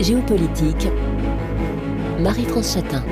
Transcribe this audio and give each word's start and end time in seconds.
Géopolitique, 0.00 0.88
Marie-France 2.20 2.74
Chatin. 2.74 3.02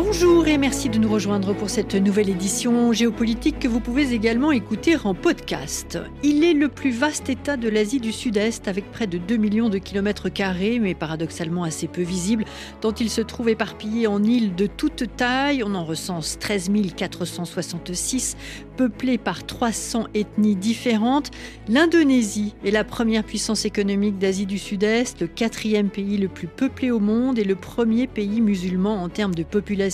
Bonjour 0.00 0.46
et 0.46 0.58
merci 0.58 0.88
de 0.88 0.96
nous 0.96 1.12
rejoindre 1.12 1.54
pour 1.54 1.70
cette 1.70 1.96
nouvelle 1.96 2.28
édition 2.28 2.92
géopolitique 2.92 3.58
que 3.58 3.66
vous 3.66 3.80
pouvez 3.80 4.12
également 4.12 4.52
écouter 4.52 4.96
en 5.02 5.12
podcast. 5.12 5.98
Il 6.22 6.44
est 6.44 6.52
le 6.52 6.68
plus 6.68 6.92
vaste 6.92 7.28
État 7.28 7.56
de 7.56 7.68
l'Asie 7.68 7.98
du 7.98 8.12
Sud-Est 8.12 8.68
avec 8.68 8.92
près 8.92 9.08
de 9.08 9.18
2 9.18 9.36
millions 9.36 9.68
de 9.68 9.78
kilomètres 9.78 10.28
carrés, 10.28 10.78
mais 10.78 10.94
paradoxalement 10.94 11.64
assez 11.64 11.88
peu 11.88 12.02
visible, 12.02 12.44
tant 12.80 12.94
il 12.94 13.10
se 13.10 13.20
trouve 13.20 13.48
éparpillé 13.48 14.06
en 14.06 14.22
îles 14.22 14.54
de 14.54 14.66
toute 14.66 15.16
taille. 15.16 15.64
On 15.64 15.74
en 15.74 15.84
recense 15.84 16.38
13 16.38 16.70
466, 16.96 18.36
peuplé 18.76 19.18
par 19.18 19.44
300 19.44 20.06
ethnies 20.14 20.54
différentes. 20.54 21.32
L'Indonésie 21.66 22.54
est 22.64 22.70
la 22.70 22.84
première 22.84 23.24
puissance 23.24 23.64
économique 23.64 24.18
d'Asie 24.18 24.46
du 24.46 24.58
Sud-Est, 24.58 25.22
le 25.22 25.26
quatrième 25.26 25.90
pays 25.90 26.18
le 26.18 26.28
plus 26.28 26.46
peuplé 26.46 26.92
au 26.92 27.00
monde 27.00 27.40
et 27.40 27.44
le 27.44 27.56
premier 27.56 28.06
pays 28.06 28.40
musulman 28.40 29.02
en 29.02 29.08
termes 29.08 29.34
de 29.34 29.42
population 29.42 29.87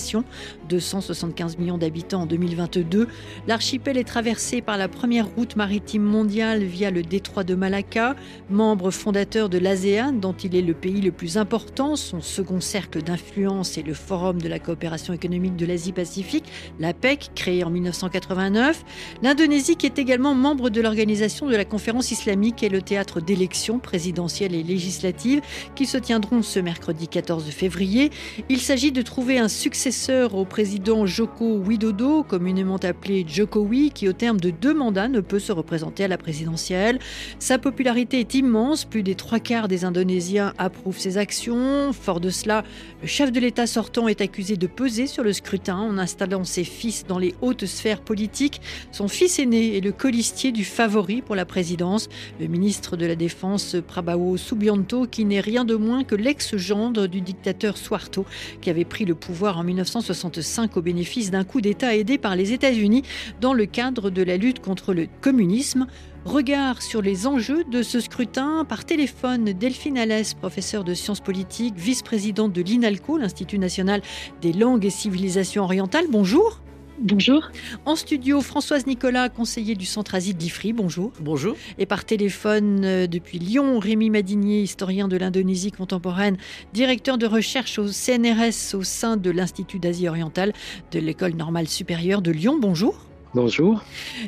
275 0.69 1.57
millions 1.57 1.77
d'habitants 1.77 2.21
en 2.21 2.25
2022. 2.25 3.07
L'archipel 3.47 3.97
est 3.97 4.03
traversé 4.03 4.61
par 4.61 4.77
la 4.77 4.87
première 4.87 5.27
route 5.27 5.55
maritime 5.55 6.03
mondiale 6.03 6.63
via 6.63 6.91
le 6.91 7.03
détroit 7.03 7.43
de 7.43 7.55
Malacca, 7.55 8.15
membre 8.49 8.91
fondateur 8.91 9.49
de 9.49 9.57
l'ASEAN 9.57 10.13
dont 10.13 10.33
il 10.33 10.55
est 10.55 10.61
le 10.61 10.73
pays 10.73 11.01
le 11.01 11.11
plus 11.11 11.37
important. 11.37 11.95
Son 11.95 12.21
second 12.21 12.61
cercle 12.61 13.01
d'influence 13.01 13.77
est 13.77 13.83
le 13.83 13.93
Forum 13.93 14.41
de 14.41 14.47
la 14.47 14.59
coopération 14.59 15.13
économique 15.13 15.55
de 15.55 15.65
l'Asie-Pacifique, 15.65 16.45
l'APEC, 16.79 17.31
créé 17.35 17.63
en 17.63 17.69
1989. 17.69 18.83
L'Indonésie 19.21 19.75
qui 19.75 19.85
est 19.85 19.99
également 19.99 20.33
membre 20.33 20.69
de 20.69 20.81
l'organisation 20.81 21.47
de 21.47 21.55
la 21.55 21.65
conférence 21.65 22.11
islamique 22.11 22.63
et 22.63 22.69
le 22.69 22.81
théâtre 22.81 23.21
d'élections 23.21 23.79
présidentielles 23.79 24.53
et 24.53 24.63
législatives 24.63 25.41
qui 25.75 25.85
se 25.85 25.97
tiendront 25.97 26.41
ce 26.41 26.59
mercredi 26.59 27.07
14 27.07 27.45
février. 27.49 28.11
Il 28.49 28.59
s'agit 28.59 28.91
de 28.91 29.01
trouver 29.01 29.39
un 29.39 29.47
succès 29.47 29.84
successeur 29.85 30.33
au 30.33 30.45
président 30.45 31.05
Joko 31.05 31.57
Widodo, 31.57 32.23
communément 32.23 32.77
appelé 32.77 33.23
Jokowi, 33.27 33.91
qui 33.91 34.09
au 34.09 34.13
terme 34.13 34.39
de 34.39 34.49
deux 34.49 34.73
mandats 34.73 35.07
ne 35.07 35.19
peut 35.19 35.37
se 35.37 35.51
représenter 35.51 36.03
à 36.03 36.07
la 36.07 36.17
présidentielle. 36.17 36.97
Sa 37.37 37.59
popularité 37.59 38.19
est 38.19 38.33
immense, 38.33 38.83
plus 38.83 39.03
des 39.03 39.13
trois 39.13 39.37
quarts 39.37 39.67
des 39.67 39.85
Indonésiens 39.85 40.53
approuvent 40.57 40.97
ses 40.97 41.19
actions. 41.19 41.93
Fort 41.93 42.19
de 42.19 42.31
cela, 42.31 42.63
le 43.03 43.07
chef 43.07 43.31
de 43.31 43.39
l'État 43.39 43.67
sortant 43.67 44.07
est 44.07 44.21
accusé 44.21 44.57
de 44.57 44.65
peser 44.65 45.05
sur 45.05 45.23
le 45.23 45.33
scrutin 45.33 45.77
en 45.77 45.99
installant 45.99 46.45
ses 46.45 46.63
fils 46.63 47.05
dans 47.05 47.19
les 47.19 47.35
hautes 47.43 47.67
sphères 47.67 48.01
politiques. 48.01 48.61
Son 48.91 49.07
fils 49.07 49.37
aîné 49.37 49.77
est 49.77 49.81
le 49.81 49.91
colistier 49.91 50.51
du 50.51 50.65
favori 50.65 51.21
pour 51.21 51.35
la 51.35 51.45
présidence, 51.45 52.09
le 52.39 52.47
ministre 52.47 52.97
de 52.97 53.05
la 53.05 53.15
Défense 53.15 53.75
Prabowo 53.87 54.37
Subianto, 54.37 55.05
qui 55.05 55.25
n'est 55.25 55.41
rien 55.41 55.63
de 55.63 55.75
moins 55.75 56.03
que 56.03 56.15
l'ex-gendre 56.15 57.05
du 57.05 57.21
dictateur 57.21 57.77
Suharto, 57.77 58.25
qui 58.61 58.71
avait 58.71 58.83
pris 58.83 59.05
le 59.05 59.13
pouvoir 59.13 59.59
en 59.59 59.63
1965 59.75 60.77
au 60.77 60.81
bénéfice 60.81 61.31
d'un 61.31 61.43
coup 61.43 61.59
d'État 61.59 61.95
aidé 61.95 62.17
par 62.17 62.35
les 62.35 62.53
États-Unis 62.53 63.03
dans 63.41 63.53
le 63.53 63.65
cadre 63.65 64.09
de 64.09 64.23
la 64.23 64.37
lutte 64.37 64.59
contre 64.59 64.93
le 64.93 65.07
communisme. 65.21 65.87
Regard 66.23 66.81
sur 66.81 67.01
les 67.01 67.27
enjeux 67.27 67.63
de 67.65 67.83
ce 67.83 67.99
scrutin 67.99 68.65
par 68.67 68.85
téléphone, 68.85 69.53
Delphine 69.53 69.97
Alès, 69.97 70.33
professeure 70.33 70.83
de 70.83 70.93
sciences 70.93 71.19
politiques, 71.19 71.75
vice-présidente 71.77 72.53
de 72.53 72.61
l'INALCO, 72.61 73.17
l'Institut 73.17 73.59
national 73.59 74.01
des 74.41 74.53
langues 74.53 74.85
et 74.85 74.89
civilisations 74.89 75.63
orientales. 75.63 76.05
Bonjour. 76.09 76.64
Bonjour. 76.99 77.51
En 77.85 77.97
studio, 77.97 78.39
Françoise 78.39 78.87
Nicolas, 78.87 79.27
conseiller 79.27 79.75
du 79.75 79.85
Centre 79.85 80.15
Asie 80.15 80.33
de 80.33 80.39
l'IFRI. 80.39 80.71
Bonjour. 80.71 81.11
Bonjour. 81.19 81.55
Et 81.77 81.85
par 81.85 82.05
téléphone 82.05 82.85
euh, 82.85 83.05
depuis 83.05 83.37
Lyon, 83.37 83.79
Rémi 83.79 84.09
Madinier, 84.09 84.61
historien 84.61 85.09
de 85.09 85.17
l'Indonésie 85.17 85.71
contemporaine, 85.71 86.37
directeur 86.73 87.17
de 87.17 87.27
recherche 87.27 87.79
au 87.79 87.87
CNRS 87.87 88.75
au 88.75 88.83
sein 88.83 89.17
de 89.17 89.29
l'Institut 89.29 89.79
d'Asie 89.79 90.07
orientale 90.07 90.53
de 90.91 90.99
l'École 90.99 91.33
normale 91.33 91.67
supérieure 91.67 92.21
de 92.21 92.31
Lyon. 92.31 92.57
Bonjour. 92.61 92.95
Bonjour. 93.35 93.83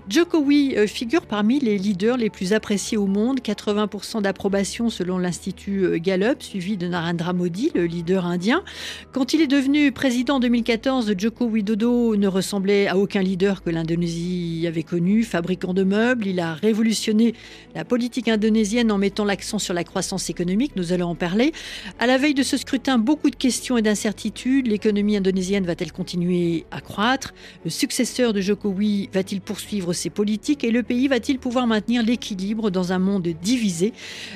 Jokowi 0.09 0.75
euh, 0.75 0.85
figure 0.85 1.25
parmi 1.27 1.61
les 1.61 1.77
leaders 1.77 2.17
les 2.17 2.29
plus 2.29 2.51
appréciés 2.51 2.97
au 2.97 3.05
monde, 3.05 3.39
80% 3.39 4.21
d'approbation 4.21 4.89
selon 4.89 5.17
l'Institut 5.17 5.85
euh, 5.85 5.97
Gallup, 5.97 6.43
suivi 6.43 6.75
de 6.75 6.89
Narendra 6.89 7.31
Modi, 7.31 7.71
le 7.73 7.85
leader 7.85 8.25
indien. 8.25 8.65
Quand 9.13 9.31
il 9.31 9.39
est 9.39 9.47
devenu 9.47 9.93
président 9.93 10.35
en 10.35 10.39
2014, 10.41 11.13
Joko 11.17 11.45
Widodo 11.45 12.17
ne 12.17 12.27
ressemblait 12.27 12.89
à 12.89 12.97
aucun 12.97 13.21
leader 13.21 13.63
que 13.63 13.69
l'Indonésie 13.69 14.65
avait 14.67 14.83
connu. 14.83 15.23
Fabricant 15.23 15.73
de 15.73 15.83
meubles, 15.85 16.27
il 16.27 16.41
a 16.41 16.53
révolutionné 16.53 17.33
la 17.75 17.85
politique 17.85 18.27
indonésienne 18.27 18.91
en 18.91 18.97
mettant 18.97 19.23
l'accent 19.23 19.57
sur 19.57 19.73
la 19.73 19.85
croissance 19.85 20.29
économique, 20.29 20.73
nous 20.75 20.91
allons 20.91 21.07
en 21.07 21.15
parler. 21.15 21.53
À 21.99 22.07
la 22.07 22.17
veille 22.17 22.33
de 22.33 22.43
ce 22.43 22.57
scrutin, 22.57 22.97
beaucoup 22.97 23.29
de 23.29 23.37
questions 23.37 23.77
et 23.77 23.81
d'incertitudes. 23.81 24.67
L'économie 24.67 25.15
indonésienne 25.15 25.65
va-t-elle 25.65 25.93
continuer 25.93 26.65
à 26.71 26.81
croître? 26.81 27.33
Le 27.63 27.69
successeur 27.69 28.33
de 28.33 28.41
Jokowi 28.41 28.96
va-t-il 29.13 29.41
poursuivre 29.41 29.93
ses 29.93 30.09
politiques 30.09 30.63
et 30.63 30.71
le 30.71 30.83
pays 30.83 31.07
va-t-il 31.07 31.39
pouvoir 31.39 31.67
maintenir 31.67 32.03
l'équilibre 32.03 32.69
dans 32.69 32.91
un 32.91 32.99
monde 32.99 33.27
divisé? 33.41 33.93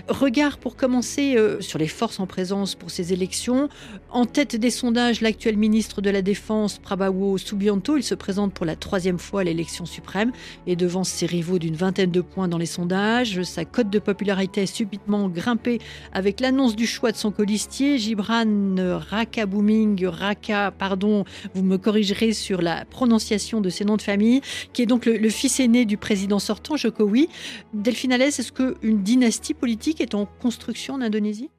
Regard 0.08 0.58
pour 0.58 0.76
commencer 0.76 1.36
euh, 1.36 1.62
sur 1.62 1.80
les 1.80 1.88
forces 1.88 2.20
en 2.20 2.28
présence 2.28 2.76
pour 2.76 2.92
ces 2.92 3.14
élections. 3.14 3.70
En 4.12 4.26
tête 4.26 4.56
des 4.56 4.70
sondages, 4.70 5.22
l'actuel 5.22 5.58
ministre 5.58 6.02
de 6.02 6.10
la 6.10 6.22
Défense, 6.22 6.80
Prabowo 6.80 7.38
Subianto, 7.38 7.98
il 7.98 8.04
se 8.04 8.16
présente 8.16 8.54
pour 8.54 8.66
la 8.66 8.76
troisième 8.76 9.20
fois 9.20 9.42
à 9.42 9.44
l'élection 9.44 9.86
suprême 9.86 10.32
et 10.68 10.76
devant 10.76 11.04
ses 11.04 11.26
rivaux 11.26 11.60
d'une 11.60 11.76
vingtaine 11.76 12.12
de 12.12 12.22
points 12.22 12.48
dans 12.48 12.58
les 12.58 12.66
sondages. 12.66 13.42
Sa 13.44 13.66
cote 13.66 13.90
de 13.90 14.00
popularité 14.00 14.62
a 14.62 14.68
subitement 14.68 15.30
grimpé 15.30 15.80
avec 16.14 16.40
l'annonce 16.40 16.76
du 16.76 16.86
choix 16.86 17.12
de 17.12 17.18
son 17.18 17.32
colistier, 17.32 17.98
Gibran 17.98 18.76
Rakabooming, 19.10 20.06
Raka, 20.06 20.72
pardon, 20.72 21.26
vous 21.54 21.64
me 21.64 21.78
corrigerez 21.78 22.34
sur 22.34 22.62
la 22.62 22.86
prononciation 22.86 23.62
de 23.62 23.70
ses 23.70 23.86
noms 23.86 23.98
de 23.98 24.02
famille 24.02 24.42
qui 24.74 24.82
est 24.82 24.86
donc 24.86 25.06
le, 25.06 25.30
fils 25.30 25.60
aîné 25.60 25.86
du 25.86 25.98
président 25.98 26.40
sortant, 26.40 26.76
Jokowi. 26.76 27.30
Delphine 27.74 28.14
Alès, 28.14 28.40
est-ce 28.40 28.52
qu'une 28.52 29.04
dynastie 29.04 29.54
politique 29.54 30.02
est 30.02 30.16
en 30.16 30.26
construction 30.26 30.96
en 30.96 31.02
Indonésie? 31.02 31.50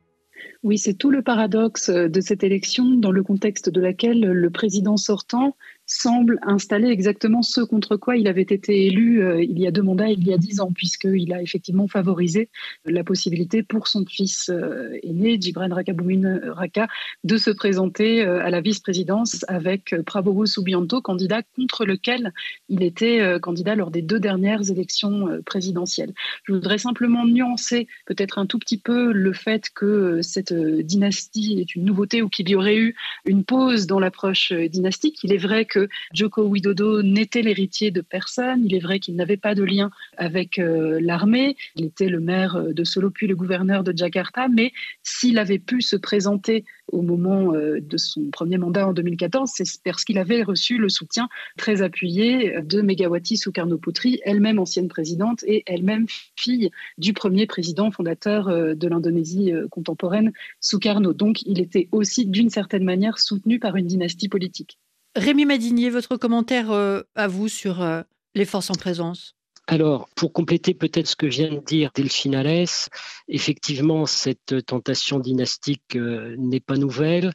Oui, 0.62 0.78
c'est 0.78 0.94
tout 0.94 1.10
le 1.10 1.22
paradoxe 1.22 1.90
de 1.90 2.20
cette 2.20 2.44
élection 2.44 2.84
dans 2.84 3.12
le 3.12 3.22
contexte 3.22 3.68
de 3.68 3.80
laquelle 3.80 4.20
le 4.20 4.50
président 4.50 4.96
sortant 4.96 5.56
semble 5.86 6.38
installer 6.42 6.88
exactement 6.88 7.42
ce 7.42 7.60
contre 7.60 7.96
quoi 7.96 8.16
il 8.16 8.28
avait 8.28 8.42
été 8.42 8.86
élu 8.86 9.22
euh, 9.22 9.42
il 9.42 9.58
y 9.58 9.66
a 9.66 9.70
deux 9.70 9.82
mandats, 9.82 10.08
il 10.08 10.26
y 10.26 10.32
a 10.32 10.38
dix 10.38 10.60
ans, 10.60 10.72
puisqu'il 10.72 11.32
a 11.32 11.42
effectivement 11.42 11.88
favorisé 11.88 12.48
la 12.84 13.04
possibilité 13.04 13.62
pour 13.62 13.88
son 13.88 14.04
fils 14.06 14.48
euh, 14.48 14.98
aîné, 15.02 15.40
Gibran 15.40 15.68
Rakaboumin 15.70 16.40
Raka, 16.52 16.88
de 17.24 17.36
se 17.36 17.50
présenter 17.50 18.24
euh, 18.24 18.44
à 18.44 18.50
la 18.50 18.60
vice-présidence 18.60 19.44
avec 19.48 19.94
Prabowo 20.06 20.46
Subianto, 20.46 21.00
candidat 21.00 21.42
contre 21.56 21.84
lequel 21.84 22.32
il 22.68 22.82
était 22.82 23.38
candidat 23.40 23.74
lors 23.74 23.90
des 23.90 24.02
deux 24.02 24.20
dernières 24.20 24.70
élections 24.70 25.40
présidentielles. 25.44 26.12
Je 26.44 26.52
voudrais 26.52 26.78
simplement 26.78 27.26
nuancer 27.26 27.88
peut-être 28.06 28.38
un 28.38 28.46
tout 28.46 28.58
petit 28.58 28.78
peu 28.78 29.12
le 29.12 29.32
fait 29.32 29.70
que 29.74 30.20
cette 30.22 30.52
dynastie 30.52 31.58
est 31.60 31.74
une 31.74 31.84
nouveauté 31.84 32.22
ou 32.22 32.28
qu'il 32.28 32.48
y 32.48 32.54
aurait 32.54 32.76
eu 32.76 32.94
une 33.24 33.44
pause 33.44 33.86
dans 33.86 34.00
l'approche 34.00 34.52
dynastique. 34.52 35.18
Il 35.22 35.32
est 35.32 35.38
vrai 35.38 35.64
que 35.64 35.71
Joko 36.12 36.44
Widodo 36.44 37.02
n'était 37.02 37.42
l'héritier 37.42 37.90
de 37.90 38.00
personne. 38.00 38.64
Il 38.64 38.74
est 38.74 38.80
vrai 38.80 38.98
qu'il 38.98 39.16
n'avait 39.16 39.36
pas 39.36 39.54
de 39.54 39.62
lien 39.62 39.90
avec 40.16 40.58
euh, 40.58 40.98
l'armée. 41.00 41.56
Il 41.76 41.84
était 41.84 42.08
le 42.08 42.20
maire 42.20 42.56
euh, 42.56 42.72
de 42.72 42.84
Solo 42.84 43.10
puis 43.10 43.26
le 43.26 43.36
gouverneur 43.36 43.84
de 43.84 43.96
Jakarta. 43.96 44.48
Mais 44.48 44.72
s'il 45.02 45.38
avait 45.38 45.58
pu 45.58 45.80
se 45.80 45.96
présenter 45.96 46.64
au 46.88 47.02
moment 47.02 47.54
euh, 47.54 47.80
de 47.80 47.96
son 47.96 48.30
premier 48.30 48.58
mandat 48.58 48.88
en 48.88 48.92
2014, 48.92 49.50
c'est 49.54 49.64
parce 49.84 50.04
qu'il 50.04 50.18
avait 50.18 50.42
reçu 50.42 50.78
le 50.78 50.88
soutien 50.88 51.28
très 51.56 51.82
appuyé 51.82 52.60
de 52.62 52.82
Megawati 52.82 53.36
Sukarno-Putri, 53.36 54.20
elle-même 54.24 54.58
ancienne 54.58 54.88
présidente 54.88 55.42
et 55.46 55.62
elle-même 55.66 56.06
fille 56.36 56.70
du 56.98 57.12
premier 57.12 57.46
président 57.46 57.90
fondateur 57.90 58.46
de 58.46 58.88
l'Indonésie 58.88 59.52
contemporaine, 59.70 60.32
Sukarno. 60.60 61.12
Donc 61.12 61.42
il 61.42 61.60
était 61.60 61.88
aussi 61.92 62.26
d'une 62.26 62.50
certaine 62.50 62.84
manière 62.84 63.18
soutenu 63.18 63.58
par 63.58 63.76
une 63.76 63.86
dynastie 63.86 64.28
politique. 64.28 64.78
Rémi 65.14 65.44
Madinier, 65.44 65.90
votre 65.90 66.16
commentaire 66.16 66.70
euh, 66.70 67.02
à 67.14 67.28
vous 67.28 67.48
sur 67.48 67.82
euh, 67.82 68.02
les 68.34 68.46
forces 68.46 68.70
en 68.70 68.74
présence? 68.74 69.36
Alors, 69.72 70.06
pour 70.16 70.34
compléter 70.34 70.74
peut-être 70.74 71.06
ce 71.06 71.16
que 71.16 71.24
vient 71.24 71.50
de 71.50 71.60
dire 71.60 71.92
Delphine 71.94 72.34
Alès, 72.34 72.90
effectivement, 73.26 74.04
cette 74.04 74.66
tentation 74.66 75.18
dynastique 75.18 75.96
euh, 75.96 76.36
n'est 76.36 76.60
pas 76.60 76.76
nouvelle. 76.76 77.32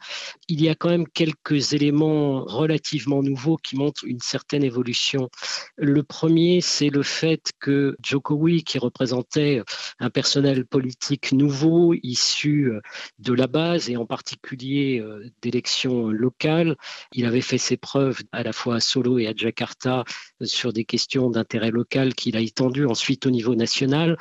Il 0.48 0.62
y 0.62 0.70
a 0.70 0.76
quand 0.76 0.90
même 0.90 1.08
quelques 1.08 1.74
éléments 1.74 2.44
relativement 2.46 3.24
nouveaux 3.24 3.58
qui 3.58 3.76
montrent 3.76 4.06
une 4.06 4.20
certaine 4.20 4.64
évolution. 4.64 5.32
Le 5.78 6.04
premier, 6.04 6.62
c'est 6.62 6.92
le 6.92 7.02
fait 7.02 7.54
que 7.60 7.98
Jokowi, 8.06 8.64
qui 8.64 8.78
représentait 8.78 9.64
un 9.98 10.12
personnel 10.12 10.64
politique 10.64 11.32
nouveau, 11.32 11.96
issu 12.04 12.70
euh, 12.70 12.82
de 13.18 13.34
la 13.34 13.48
base 13.48 13.90
et 13.90 13.98
en 13.98 14.06
particulier 14.06 15.00
euh, 15.00 15.28
d'élections 15.42 16.10
locales, 16.10 16.76
il 17.14 17.26
avait 17.26 17.42
fait 17.42 17.58
ses 17.58 17.78
preuves 17.78 18.22
à 18.32 18.44
la 18.44 18.54
fois 18.54 18.76
à 18.76 18.80
Solo 18.80 19.18
et 19.18 19.26
à 19.26 19.34
Jakarta 19.36 20.04
sur 20.44 20.72
des 20.72 20.86
questions 20.86 21.32
d'intérêt 21.32 21.72
local 21.72 22.14
qui 22.14 22.27
qu'il 22.28 22.36
a 22.36 22.42
étendu 22.42 22.86
ensuite 22.86 23.26
au 23.26 23.30
niveau 23.30 23.56
national, 23.56 24.18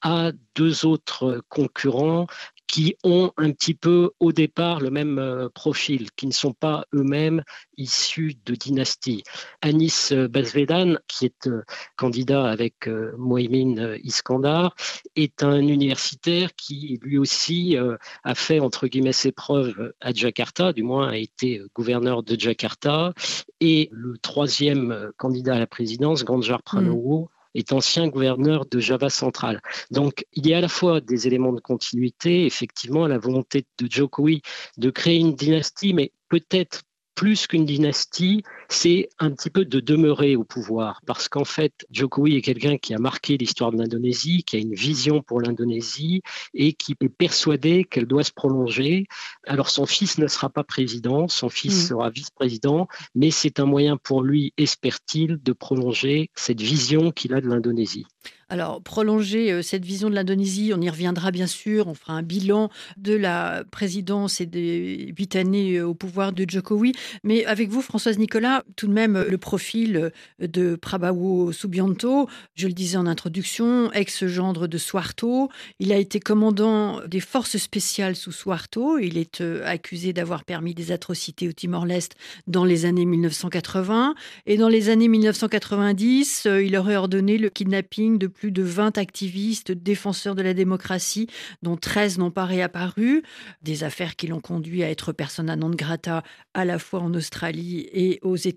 à 0.00 0.30
deux 0.54 0.86
autres 0.86 1.42
concurrents 1.48 2.26
qui 2.68 2.96
ont 3.02 3.32
un 3.38 3.50
petit 3.52 3.74
peu 3.74 4.10
au 4.20 4.30
départ 4.30 4.80
le 4.80 4.90
même 4.90 5.18
euh, 5.18 5.48
profil, 5.48 6.10
qui 6.12 6.26
ne 6.26 6.32
sont 6.32 6.52
pas 6.52 6.84
eux-mêmes 6.94 7.42
issus 7.78 8.36
de 8.44 8.54
dynasties. 8.54 9.24
Anis 9.62 10.12
Basvedan, 10.12 10.96
qui 11.08 11.24
est 11.24 11.46
euh, 11.46 11.62
candidat 11.96 12.46
avec 12.46 12.86
euh, 12.86 13.14
Moïmin 13.16 13.96
Iskandar, 14.04 14.76
est 15.16 15.42
un 15.42 15.60
universitaire 15.60 16.54
qui 16.56 17.00
lui 17.02 17.16
aussi 17.16 17.76
a 18.24 18.34
fait 18.34 18.60
entre 18.60 18.86
guillemets 18.86 19.12
ses 19.12 19.32
preuves 19.32 19.94
à 20.00 20.12
Jakarta, 20.12 20.74
du 20.74 20.82
moins 20.82 21.08
a 21.08 21.16
été 21.16 21.62
gouverneur 21.74 22.22
de 22.22 22.38
Jakarta. 22.38 23.14
Et 23.60 23.88
le 23.90 24.18
troisième 24.18 25.10
candidat 25.16 25.54
à 25.54 25.58
la 25.58 25.66
présidence, 25.66 26.24
Ganjar 26.24 26.62
Pranowo, 26.62 27.30
est 27.58 27.72
ancien 27.72 28.08
gouverneur 28.08 28.66
de 28.66 28.80
Java 28.80 29.10
central. 29.10 29.60
Donc, 29.90 30.24
il 30.32 30.46
y 30.46 30.54
a 30.54 30.58
à 30.58 30.60
la 30.60 30.68
fois 30.68 31.00
des 31.00 31.26
éléments 31.26 31.52
de 31.52 31.60
continuité, 31.60 32.46
effectivement, 32.46 33.06
la 33.06 33.18
volonté 33.18 33.66
de 33.78 33.90
Jokowi 33.90 34.42
de 34.76 34.90
créer 34.90 35.18
une 35.18 35.34
dynastie, 35.34 35.94
mais 35.94 36.12
peut-être 36.28 36.82
plus 37.14 37.48
qu'une 37.48 37.64
dynastie, 37.64 38.44
c'est 38.68 39.08
un 39.18 39.30
petit 39.30 39.50
peu 39.50 39.64
de 39.64 39.80
demeurer 39.80 40.36
au 40.36 40.44
pouvoir. 40.44 41.00
Parce 41.06 41.28
qu'en 41.28 41.44
fait, 41.44 41.86
Jokowi 41.90 42.36
est 42.36 42.42
quelqu'un 42.42 42.76
qui 42.76 42.94
a 42.94 42.98
marqué 42.98 43.36
l'histoire 43.36 43.72
de 43.72 43.78
l'Indonésie, 43.78 44.44
qui 44.44 44.56
a 44.56 44.58
une 44.58 44.74
vision 44.74 45.22
pour 45.22 45.40
l'Indonésie 45.40 46.22
et 46.54 46.74
qui 46.74 46.94
est 47.00 47.08
persuadé 47.08 47.84
qu'elle 47.84 48.06
doit 48.06 48.24
se 48.24 48.32
prolonger. 48.32 49.06
Alors 49.46 49.70
son 49.70 49.86
fils 49.86 50.18
ne 50.18 50.26
sera 50.26 50.50
pas 50.50 50.64
président, 50.64 51.28
son 51.28 51.48
fils 51.48 51.84
mm. 51.84 51.88
sera 51.88 52.10
vice-président, 52.10 52.88
mais 53.14 53.30
c'est 53.30 53.60
un 53.60 53.66
moyen 53.66 53.96
pour 53.96 54.22
lui, 54.22 54.52
espère-t-il, 54.58 55.38
de 55.42 55.52
prolonger 55.52 56.30
cette 56.34 56.60
vision 56.60 57.10
qu'il 57.10 57.34
a 57.34 57.40
de 57.40 57.48
l'Indonésie. 57.48 58.06
Alors, 58.50 58.82
prolonger 58.82 59.52
euh, 59.52 59.62
cette 59.62 59.84
vision 59.84 60.08
de 60.08 60.14
l'Indonésie, 60.14 60.72
on 60.74 60.80
y 60.80 60.88
reviendra 60.88 61.30
bien 61.30 61.46
sûr, 61.46 61.86
on 61.86 61.92
fera 61.92 62.14
un 62.14 62.22
bilan 62.22 62.70
de 62.96 63.14
la 63.14 63.62
présidence 63.70 64.40
et 64.40 64.46
des 64.46 65.12
huit 65.18 65.36
années 65.36 65.76
euh, 65.76 65.86
au 65.86 65.94
pouvoir 65.94 66.32
de 66.32 66.46
Jokowi. 66.48 66.94
Mais 67.24 67.44
avec 67.44 67.68
vous, 67.68 67.82
Françoise 67.82 68.16
Nicolas, 68.16 68.57
tout 68.76 68.86
de 68.86 68.92
même, 68.92 69.24
le 69.28 69.38
profil 69.38 70.12
de 70.40 70.76
Prabowo 70.76 71.52
Subianto, 71.52 72.28
je 72.54 72.66
le 72.66 72.72
disais 72.72 72.96
en 72.96 73.06
introduction, 73.06 73.92
ex-gendre 73.92 74.66
de 74.66 74.78
Suharto, 74.78 75.50
il 75.78 75.92
a 75.92 75.96
été 75.96 76.20
commandant 76.20 77.00
des 77.06 77.20
forces 77.20 77.56
spéciales 77.56 78.16
sous 78.16 78.32
Suharto, 78.32 78.98
il 78.98 79.18
est 79.18 79.40
euh, 79.40 79.62
accusé 79.66 80.12
d'avoir 80.12 80.44
permis 80.44 80.74
des 80.74 80.92
atrocités 80.92 81.48
au 81.48 81.52
Timor-Leste 81.52 82.16
dans 82.46 82.64
les 82.64 82.84
années 82.84 83.04
1980, 83.04 84.14
et 84.46 84.56
dans 84.56 84.68
les 84.68 84.88
années 84.88 85.08
1990, 85.08 86.48
il 86.62 86.76
aurait 86.76 86.96
ordonné 86.96 87.38
le 87.38 87.48
kidnapping 87.48 88.18
de 88.18 88.26
plus 88.26 88.52
de 88.52 88.62
20 88.62 88.98
activistes 88.98 89.72
défenseurs 89.72 90.34
de 90.34 90.42
la 90.42 90.54
démocratie, 90.54 91.28
dont 91.62 91.76
13 91.76 92.18
n'ont 92.18 92.30
pas 92.30 92.44
réapparu. 92.44 93.22
Des 93.62 93.84
affaires 93.84 94.16
qui 94.16 94.26
l'ont 94.26 94.40
conduit 94.40 94.82
à 94.82 94.90
être 94.90 95.12
persona 95.12 95.56
non 95.56 95.70
grata 95.70 96.22
à 96.54 96.64
la 96.64 96.78
fois 96.78 97.00
en 97.00 97.14
Australie 97.14 97.88
et 97.92 98.18
aux 98.22 98.36
États-Unis. 98.36 98.47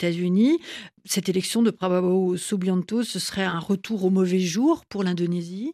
Cette 1.05 1.29
élection 1.29 1.61
de 1.61 1.71
Prabowo 1.71 2.37
Subianto, 2.37 3.03
ce 3.03 3.19
serait 3.19 3.43
un 3.43 3.59
retour 3.59 4.05
au 4.05 4.09
mauvais 4.09 4.39
jour 4.39 4.85
pour 4.85 5.03
l'Indonésie? 5.03 5.73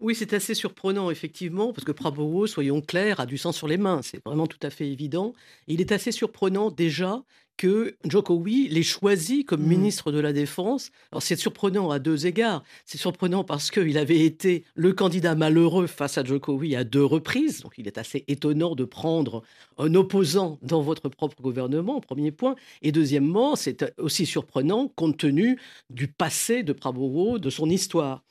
Oui, 0.00 0.14
c'est 0.14 0.34
assez 0.34 0.54
surprenant, 0.54 1.10
effectivement, 1.10 1.72
parce 1.72 1.84
que 1.84 1.92
Prabowo, 1.92 2.46
soyons 2.46 2.82
clairs, 2.82 3.18
a 3.18 3.26
du 3.26 3.38
sang 3.38 3.52
sur 3.52 3.66
les 3.66 3.78
mains. 3.78 4.02
C'est 4.02 4.20
vraiment 4.24 4.46
tout 4.46 4.58
à 4.62 4.68
fait 4.68 4.86
évident. 4.88 5.32
Il 5.68 5.80
est 5.80 5.90
assez 5.90 6.12
surprenant 6.12 6.70
déjà 6.70 7.22
que 7.56 7.96
Jokowi 8.04 8.68
l'ait 8.68 8.82
choisi 8.82 9.44
comme 9.44 9.62
mmh. 9.62 9.68
ministre 9.68 10.12
de 10.12 10.20
la 10.20 10.32
Défense. 10.34 10.90
Alors 11.10 11.22
c'est 11.22 11.36
surprenant 11.36 11.90
à 11.90 11.98
deux 11.98 12.26
égards. 12.26 12.62
C'est 12.84 12.98
surprenant 12.98 13.44
parce 13.44 13.70
qu'il 13.70 13.96
avait 13.96 14.20
été 14.20 14.64
le 14.74 14.92
candidat 14.92 15.34
malheureux 15.34 15.86
face 15.86 16.18
à 16.18 16.24
Jokowi 16.24 16.76
à 16.76 16.84
deux 16.84 17.04
reprises. 17.04 17.62
Donc 17.62 17.74
il 17.78 17.86
est 17.86 17.98
assez 17.98 18.24
étonnant 18.28 18.74
de 18.74 18.84
prendre 18.84 19.42
un 19.78 19.94
opposant 19.94 20.58
dans 20.62 20.82
votre 20.82 21.08
propre 21.08 21.40
gouvernement, 21.40 22.00
premier 22.00 22.30
point. 22.30 22.56
Et 22.82 22.92
deuxièmement, 22.92 23.56
c'est 23.56 23.94
aussi 23.98 24.26
surprenant 24.26 24.88
compte 24.88 25.16
tenu 25.16 25.58
du 25.88 26.08
passé 26.08 26.62
de 26.62 26.74
Prabowo, 26.74 27.38
de 27.38 27.50
son 27.50 27.70
histoire. 27.70 28.22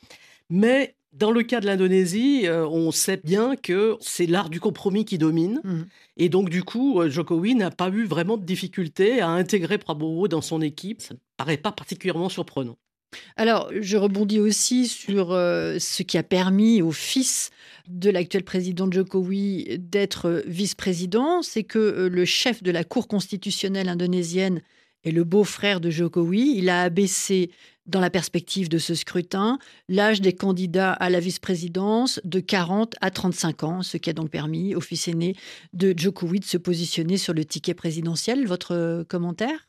Mais 0.49 0.95
dans 1.15 1.31
le 1.31 1.43
cas 1.43 1.61
de 1.61 1.65
l'Indonésie, 1.65 2.41
euh, 2.45 2.67
on 2.67 2.91
sait 2.91 3.19
bien 3.23 3.55
que 3.55 3.95
c'est 4.01 4.25
l'art 4.25 4.49
du 4.49 4.59
compromis 4.59 5.05
qui 5.05 5.17
domine. 5.17 5.61
Mmh. 5.63 5.81
Et 6.17 6.29
donc, 6.29 6.49
du 6.49 6.63
coup, 6.63 6.99
euh, 6.99 7.09
Jokowi 7.09 7.55
n'a 7.55 7.71
pas 7.71 7.89
eu 7.89 8.05
vraiment 8.05 8.37
de 8.37 8.43
difficulté 8.43 9.21
à 9.21 9.29
intégrer 9.29 9.77
Prabowo 9.77 10.27
dans 10.27 10.41
son 10.41 10.61
équipe. 10.61 11.01
Ça 11.01 11.13
ne 11.13 11.19
paraît 11.37 11.57
pas 11.57 11.71
particulièrement 11.71 12.29
surprenant. 12.29 12.77
Alors, 13.37 13.71
je 13.79 13.95
rebondis 13.95 14.41
aussi 14.41 14.87
sur 14.89 15.31
euh, 15.31 15.77
ce 15.79 16.03
qui 16.03 16.17
a 16.17 16.23
permis 16.23 16.81
au 16.81 16.91
fils 16.91 17.49
de 17.87 18.09
l'actuel 18.09 18.43
président 18.43 18.91
Jokowi 18.91 19.77
d'être 19.79 20.43
vice-président, 20.47 21.41
c'est 21.41 21.63
que 21.63 22.09
le 22.11 22.25
chef 22.25 22.61
de 22.61 22.71
la 22.71 22.83
Cour 22.83 23.07
constitutionnelle 23.07 23.87
indonésienne 23.87 24.61
est 25.05 25.11
le 25.11 25.23
beau-frère 25.23 25.79
de 25.79 25.89
Jokowi. 25.89 26.55
Il 26.57 26.69
a 26.69 26.81
abaissé 26.81 27.51
dans 27.85 27.99
la 27.99 28.09
perspective 28.09 28.69
de 28.69 28.77
ce 28.77 28.95
scrutin, 28.95 29.59
l'âge 29.89 30.21
des 30.21 30.33
candidats 30.33 30.93
à 30.93 31.09
la 31.09 31.19
vice-présidence 31.19 32.19
de 32.23 32.39
40 32.39 32.95
à 33.01 33.11
35 33.11 33.63
ans, 33.63 33.83
ce 33.83 33.97
qui 33.97 34.09
a 34.09 34.13
donc 34.13 34.29
permis 34.29 34.75
au 34.75 34.81
fils 34.81 35.07
aîné 35.07 35.35
de 35.73 35.93
Jokowi 35.95 36.39
de 36.39 36.45
se 36.45 36.57
positionner 36.57 37.17
sur 37.17 37.33
le 37.33 37.45
ticket 37.45 37.73
présidentiel. 37.73 38.47
Votre 38.47 38.73
euh, 38.73 39.03
commentaire? 39.03 39.67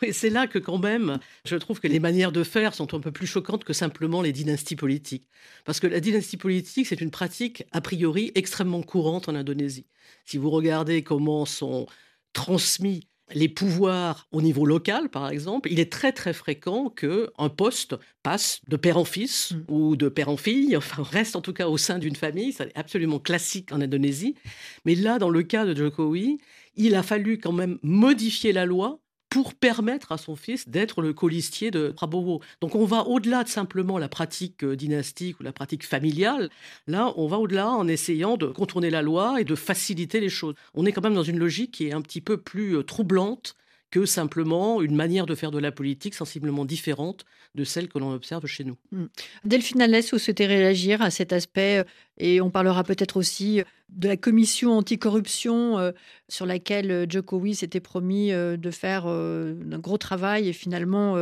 Oui, 0.00 0.12
c'est 0.12 0.30
là 0.30 0.46
que 0.46 0.58
quand 0.58 0.78
même, 0.78 1.18
je 1.44 1.56
trouve 1.56 1.80
que 1.80 1.88
les 1.88 2.00
manières 2.00 2.32
de 2.32 2.44
faire 2.44 2.74
sont 2.74 2.94
un 2.94 3.00
peu 3.00 3.10
plus 3.10 3.26
choquantes 3.26 3.64
que 3.64 3.72
simplement 3.72 4.22
les 4.22 4.32
dynasties 4.32 4.76
politiques. 4.76 5.28
Parce 5.64 5.80
que 5.80 5.86
la 5.86 6.00
dynastie 6.00 6.36
politique, 6.36 6.86
c'est 6.86 7.00
une 7.00 7.10
pratique 7.10 7.64
a 7.72 7.80
priori 7.80 8.32
extrêmement 8.34 8.82
courante 8.82 9.28
en 9.28 9.34
Indonésie. 9.34 9.86
Si 10.24 10.38
vous 10.38 10.50
regardez 10.50 11.02
comment 11.02 11.44
sont 11.44 11.86
transmis 12.32 13.08
les 13.34 13.48
pouvoirs 13.48 14.28
au 14.30 14.40
niveau 14.40 14.64
local, 14.64 15.08
par 15.08 15.28
exemple, 15.30 15.70
il 15.70 15.80
est 15.80 15.90
très 15.90 16.12
très 16.12 16.32
fréquent 16.32 16.90
qu'un 16.90 17.48
poste 17.48 17.96
passe 18.22 18.60
de 18.68 18.76
père 18.76 18.96
en 18.96 19.04
fils 19.04 19.52
mm. 19.52 19.64
ou 19.68 19.96
de 19.96 20.08
père 20.08 20.28
en 20.28 20.36
fille, 20.36 20.76
enfin 20.76 21.02
reste 21.02 21.36
en 21.36 21.40
tout 21.40 21.52
cas 21.52 21.68
au 21.68 21.76
sein 21.76 21.98
d'une 21.98 22.16
famille, 22.16 22.52
c'est 22.52 22.76
absolument 22.76 23.18
classique 23.18 23.72
en 23.72 23.80
Indonésie. 23.80 24.36
Mais 24.84 24.94
là, 24.94 25.18
dans 25.18 25.30
le 25.30 25.42
cas 25.42 25.64
de 25.64 25.74
Jokowi, 25.74 26.38
il 26.76 26.94
a 26.94 27.02
fallu 27.02 27.38
quand 27.38 27.52
même 27.52 27.78
modifier 27.82 28.52
la 28.52 28.66
loi 28.66 29.00
pour 29.30 29.54
permettre 29.54 30.12
à 30.12 30.18
son 30.18 30.36
fils 30.36 30.68
d'être 30.68 31.02
le 31.02 31.12
colistier 31.12 31.70
de 31.70 31.88
Prabowo. 31.88 32.40
Donc 32.60 32.74
on 32.74 32.84
va 32.84 33.06
au-delà 33.06 33.44
de 33.44 33.48
simplement 33.48 33.98
la 33.98 34.08
pratique 34.08 34.62
euh, 34.64 34.76
dynastique 34.76 35.40
ou 35.40 35.42
la 35.42 35.52
pratique 35.52 35.84
familiale. 35.84 36.50
Là, 36.86 37.12
on 37.16 37.26
va 37.26 37.38
au-delà 37.38 37.70
en 37.70 37.88
essayant 37.88 38.36
de 38.36 38.46
contourner 38.46 38.90
la 38.90 39.02
loi 39.02 39.40
et 39.40 39.44
de 39.44 39.54
faciliter 39.54 40.20
les 40.20 40.28
choses. 40.28 40.54
On 40.74 40.86
est 40.86 40.92
quand 40.92 41.02
même 41.02 41.14
dans 41.14 41.22
une 41.22 41.38
logique 41.38 41.72
qui 41.72 41.88
est 41.88 41.92
un 41.92 42.02
petit 42.02 42.20
peu 42.20 42.36
plus 42.36 42.76
euh, 42.76 42.82
troublante 42.82 43.56
que 43.90 44.04
simplement 44.04 44.82
une 44.82 44.96
manière 44.96 45.26
de 45.26 45.34
faire 45.34 45.50
de 45.50 45.58
la 45.58 45.72
politique 45.72 46.14
sensiblement 46.14 46.64
différente 46.64 47.24
de 47.54 47.64
celle 47.64 47.88
que 47.88 47.98
l'on 47.98 48.12
observe 48.12 48.46
chez 48.46 48.64
nous. 48.64 48.76
Hmm. 48.90 49.06
Delphine 49.44 49.80
Alès, 49.80 50.12
vous 50.12 50.18
souhaitez 50.18 50.46
réagir 50.46 51.02
à 51.02 51.10
cet 51.10 51.32
aspect 51.32 51.78
euh, 51.78 51.84
et 52.18 52.40
on 52.40 52.50
parlera 52.50 52.84
peut-être 52.84 53.16
aussi 53.16 53.62
de 53.88 54.08
la 54.08 54.16
commission 54.16 54.72
anticorruption 54.76 55.78
euh, 55.78 55.92
sur 56.28 56.46
laquelle 56.46 57.06
Jokowi 57.10 57.54
s'était 57.54 57.80
promis 57.80 58.30
de 58.30 58.70
faire 58.70 59.06
un 59.06 59.78
gros 59.78 59.98
travail 59.98 60.48
et 60.48 60.52
finalement, 60.52 61.16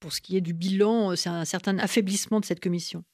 pour 0.00 0.12
ce 0.12 0.20
qui 0.20 0.36
est 0.36 0.40
du 0.40 0.54
bilan, 0.54 1.16
c'est 1.16 1.28
un 1.28 1.44
certain 1.44 1.78
affaiblissement 1.78 2.40
de 2.40 2.44
cette 2.44 2.60
commission. 2.60 3.04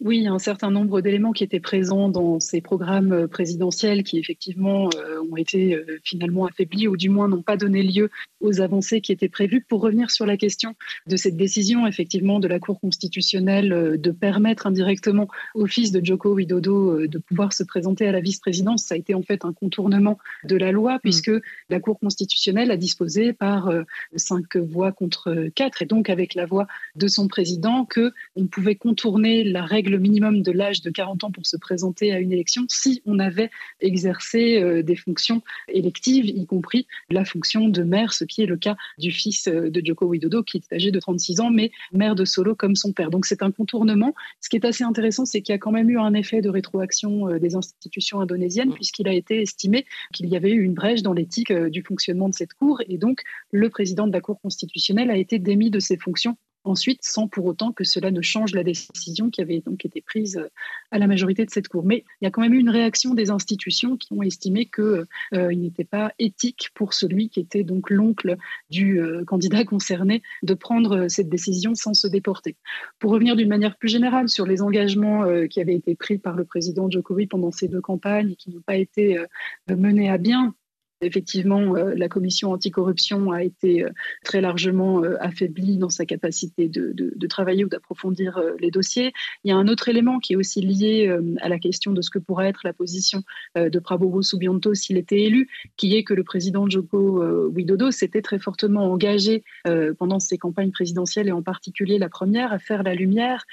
Oui, 0.00 0.28
un 0.28 0.38
certain 0.38 0.70
nombre 0.70 1.00
d'éléments 1.00 1.32
qui 1.32 1.42
étaient 1.42 1.58
présents 1.58 2.08
dans 2.08 2.38
ces 2.38 2.60
programmes 2.60 3.12
euh, 3.12 3.26
présidentiels 3.26 4.04
qui 4.04 4.16
effectivement 4.20 4.88
euh, 4.94 5.20
ont 5.28 5.36
été 5.36 5.74
euh, 5.74 5.98
finalement 6.04 6.46
affaiblis 6.46 6.86
ou 6.86 6.96
du 6.96 7.08
moins 7.08 7.26
n'ont 7.26 7.42
pas 7.42 7.56
donné 7.56 7.82
lieu 7.82 8.08
aux 8.40 8.60
avancées 8.60 9.00
qui 9.00 9.10
étaient 9.10 9.28
prévues. 9.28 9.60
Pour 9.60 9.80
revenir 9.80 10.12
sur 10.12 10.24
la 10.24 10.36
question 10.36 10.76
de 11.08 11.16
cette 11.16 11.36
décision 11.36 11.84
effectivement 11.84 12.38
de 12.38 12.46
la 12.46 12.60
Cour 12.60 12.78
constitutionnelle 12.78 13.98
de 14.00 14.10
permettre 14.12 14.68
indirectement 14.68 15.26
au 15.56 15.66
fils 15.66 15.90
de 15.90 16.04
Joko 16.04 16.32
Widodo 16.32 17.08
de 17.08 17.18
pouvoir 17.18 17.52
se 17.52 17.64
présenter 17.64 18.06
à 18.06 18.12
la 18.12 18.20
vice-présidence, 18.20 18.84
ça 18.84 18.94
a 18.94 18.98
été 18.98 19.14
en 19.14 19.22
fait 19.22 19.44
un 19.44 19.52
contournement 19.52 20.18
de 20.44 20.54
la 20.54 20.70
loi 20.70 20.96
mm. 20.96 21.00
puisque 21.02 21.32
la 21.70 21.80
Cour 21.80 21.98
constitutionnelle 21.98 22.70
a 22.70 22.76
disposé 22.76 23.32
par 23.32 23.68
cinq 24.14 24.56
voix 24.56 24.92
contre 24.92 25.48
quatre 25.56 25.82
et 25.82 25.86
donc 25.86 26.08
avec 26.08 26.36
la 26.36 26.46
voix 26.46 26.68
de 26.94 27.08
son 27.08 27.26
président 27.26 27.84
que 27.84 28.12
on 28.36 28.46
pouvait 28.46 28.76
contourner 28.76 29.42
la 29.42 29.64
règle 29.64 29.87
le 29.88 29.98
minimum 29.98 30.42
de 30.42 30.52
l'âge 30.52 30.82
de 30.82 30.90
40 30.90 31.24
ans 31.24 31.30
pour 31.30 31.46
se 31.46 31.56
présenter 31.56 32.12
à 32.12 32.20
une 32.20 32.32
élection 32.32 32.64
si 32.68 33.02
on 33.06 33.18
avait 33.18 33.50
exercé 33.80 34.60
euh, 34.60 34.82
des 34.82 34.96
fonctions 34.96 35.42
électives, 35.68 36.26
y 36.26 36.46
compris 36.46 36.86
la 37.10 37.24
fonction 37.24 37.68
de 37.68 37.82
maire, 37.82 38.12
ce 38.12 38.24
qui 38.24 38.42
est 38.42 38.46
le 38.46 38.56
cas 38.56 38.76
du 38.98 39.10
fils 39.10 39.48
euh, 39.48 39.70
de 39.70 39.82
Joko 39.84 40.06
Widodo, 40.06 40.42
qui 40.42 40.58
est 40.58 40.72
âgé 40.72 40.90
de 40.90 41.00
36 41.00 41.40
ans, 41.40 41.50
mais 41.50 41.70
maire 41.92 42.14
de 42.14 42.24
Solo 42.24 42.54
comme 42.54 42.76
son 42.76 42.92
père. 42.92 43.10
Donc 43.10 43.26
c'est 43.26 43.42
un 43.42 43.50
contournement. 43.50 44.14
Ce 44.40 44.48
qui 44.48 44.56
est 44.56 44.64
assez 44.64 44.84
intéressant, 44.84 45.24
c'est 45.24 45.42
qu'il 45.42 45.52
y 45.52 45.56
a 45.56 45.58
quand 45.58 45.72
même 45.72 45.90
eu 45.90 45.98
un 45.98 46.14
effet 46.14 46.40
de 46.40 46.48
rétroaction 46.48 47.28
euh, 47.28 47.38
des 47.38 47.54
institutions 47.54 48.20
indonésiennes, 48.20 48.72
puisqu'il 48.72 49.08
a 49.08 49.12
été 49.12 49.42
estimé 49.42 49.86
qu'il 50.12 50.26
y 50.26 50.36
avait 50.36 50.50
eu 50.50 50.62
une 50.62 50.74
brèche 50.74 51.02
dans 51.02 51.12
l'éthique 51.12 51.52
du 51.52 51.82
fonctionnement 51.82 52.28
de 52.28 52.34
cette 52.34 52.54
Cour, 52.54 52.80
et 52.88 52.98
donc 52.98 53.22
le 53.52 53.68
président 53.68 54.06
de 54.06 54.12
la 54.12 54.20
Cour 54.20 54.40
constitutionnelle 54.40 55.10
a 55.10 55.16
été 55.16 55.38
démis 55.38 55.70
de 55.70 55.78
ses 55.78 55.96
fonctions 55.96 56.36
ensuite, 56.64 57.00
sans 57.02 57.28
pour 57.28 57.46
autant 57.46 57.72
que 57.72 57.84
cela 57.84 58.10
ne 58.10 58.22
change 58.22 58.54
la 58.54 58.62
décision 58.62 59.30
qui 59.30 59.40
avait 59.40 59.60
donc 59.60 59.84
été 59.84 60.00
prise 60.00 60.38
euh, 60.38 60.48
à 60.90 60.98
la 60.98 61.06
majorité 61.06 61.44
de 61.44 61.50
cette 61.50 61.68
Cour. 61.68 61.84
Mais 61.84 62.04
il 62.20 62.24
y 62.24 62.26
a 62.26 62.30
quand 62.30 62.40
même 62.40 62.54
eu 62.54 62.58
une 62.58 62.70
réaction 62.70 63.14
des 63.14 63.30
institutions 63.30 63.96
qui 63.96 64.12
ont 64.12 64.22
estimé 64.22 64.66
qu'il 64.66 65.04
euh, 65.34 65.54
n'était 65.54 65.84
pas 65.84 66.12
éthique 66.18 66.70
pour 66.74 66.94
celui 66.94 67.28
qui 67.28 67.40
était 67.40 67.64
donc 67.64 67.90
l'oncle 67.90 68.36
du 68.70 69.00
euh, 69.00 69.24
candidat 69.24 69.64
concerné 69.64 70.22
de 70.42 70.54
prendre 70.54 71.08
cette 71.08 71.28
décision 71.28 71.74
sans 71.74 71.94
se 71.94 72.06
déporter. 72.06 72.56
Pour 72.98 73.10
revenir 73.12 73.36
d'une 73.36 73.48
manière 73.48 73.76
plus 73.76 73.88
générale 73.88 74.28
sur 74.28 74.46
les 74.46 74.62
engagements 74.62 75.24
qui 75.48 75.60
avaient 75.60 75.74
été 75.74 75.94
pris 75.94 76.18
par 76.18 76.36
le 76.36 76.44
président 76.44 76.90
Djokovic 76.90 77.30
pendant 77.30 77.50
ces 77.50 77.68
deux 77.68 77.80
campagnes 77.80 78.32
et 78.32 78.36
qui 78.36 78.50
n'ont 78.50 78.60
pas 78.60 78.76
été 78.76 79.18
menés 79.68 80.10
à 80.10 80.18
bien, 80.18 80.54
Effectivement, 81.00 81.76
euh, 81.76 81.94
la 81.94 82.08
commission 82.08 82.50
anticorruption 82.50 83.30
a 83.30 83.44
été 83.44 83.84
euh, 83.84 83.90
très 84.24 84.40
largement 84.40 85.04
euh, 85.04 85.14
affaiblie 85.20 85.76
dans 85.76 85.90
sa 85.90 86.04
capacité 86.04 86.68
de, 86.68 87.26
travailler 87.28 87.64
ou 87.64 87.68
d'approfondir 87.68 88.40
les 88.58 88.70
dossiers. 88.70 89.12
Il 89.44 89.50
y 89.50 89.52
a 89.52 89.56
un 89.56 89.68
autre 89.68 89.88
élément 89.88 90.18
qui 90.18 90.32
est 90.32 90.36
aussi 90.36 90.62
lié 90.62 91.14
à 91.42 91.48
la 91.50 91.58
question 91.58 91.92
de 91.92 92.00
ce 92.00 92.08
que 92.08 92.18
pourrait 92.18 92.48
être 92.48 92.60
la 92.64 92.72
position 92.72 93.22
de 93.54 93.78
Prabowo 93.78 94.22
Subianto 94.22 94.72
s'il 94.72 94.96
était 94.96 95.20
élu, 95.20 95.46
qui 95.76 95.94
est 95.94 96.04
que 96.04 96.14
le 96.14 96.24
président 96.24 96.66
Joko 96.70 97.22
Widodo 97.48 97.90
s'était 97.90 98.22
très 98.22 98.38
fortement 98.38 98.90
engagé 98.90 99.44
pendant 99.98 100.20
ses 100.20 100.38
campagnes 100.38 100.70
présidentielles 100.70 101.28
et 101.28 101.32
en 101.32 101.42
particulier 101.42 101.98
la 101.98 102.08
première 102.08 102.50
à 102.54 102.58
faire 102.58 102.82
la 102.82 102.94
lumière, 102.94 103.44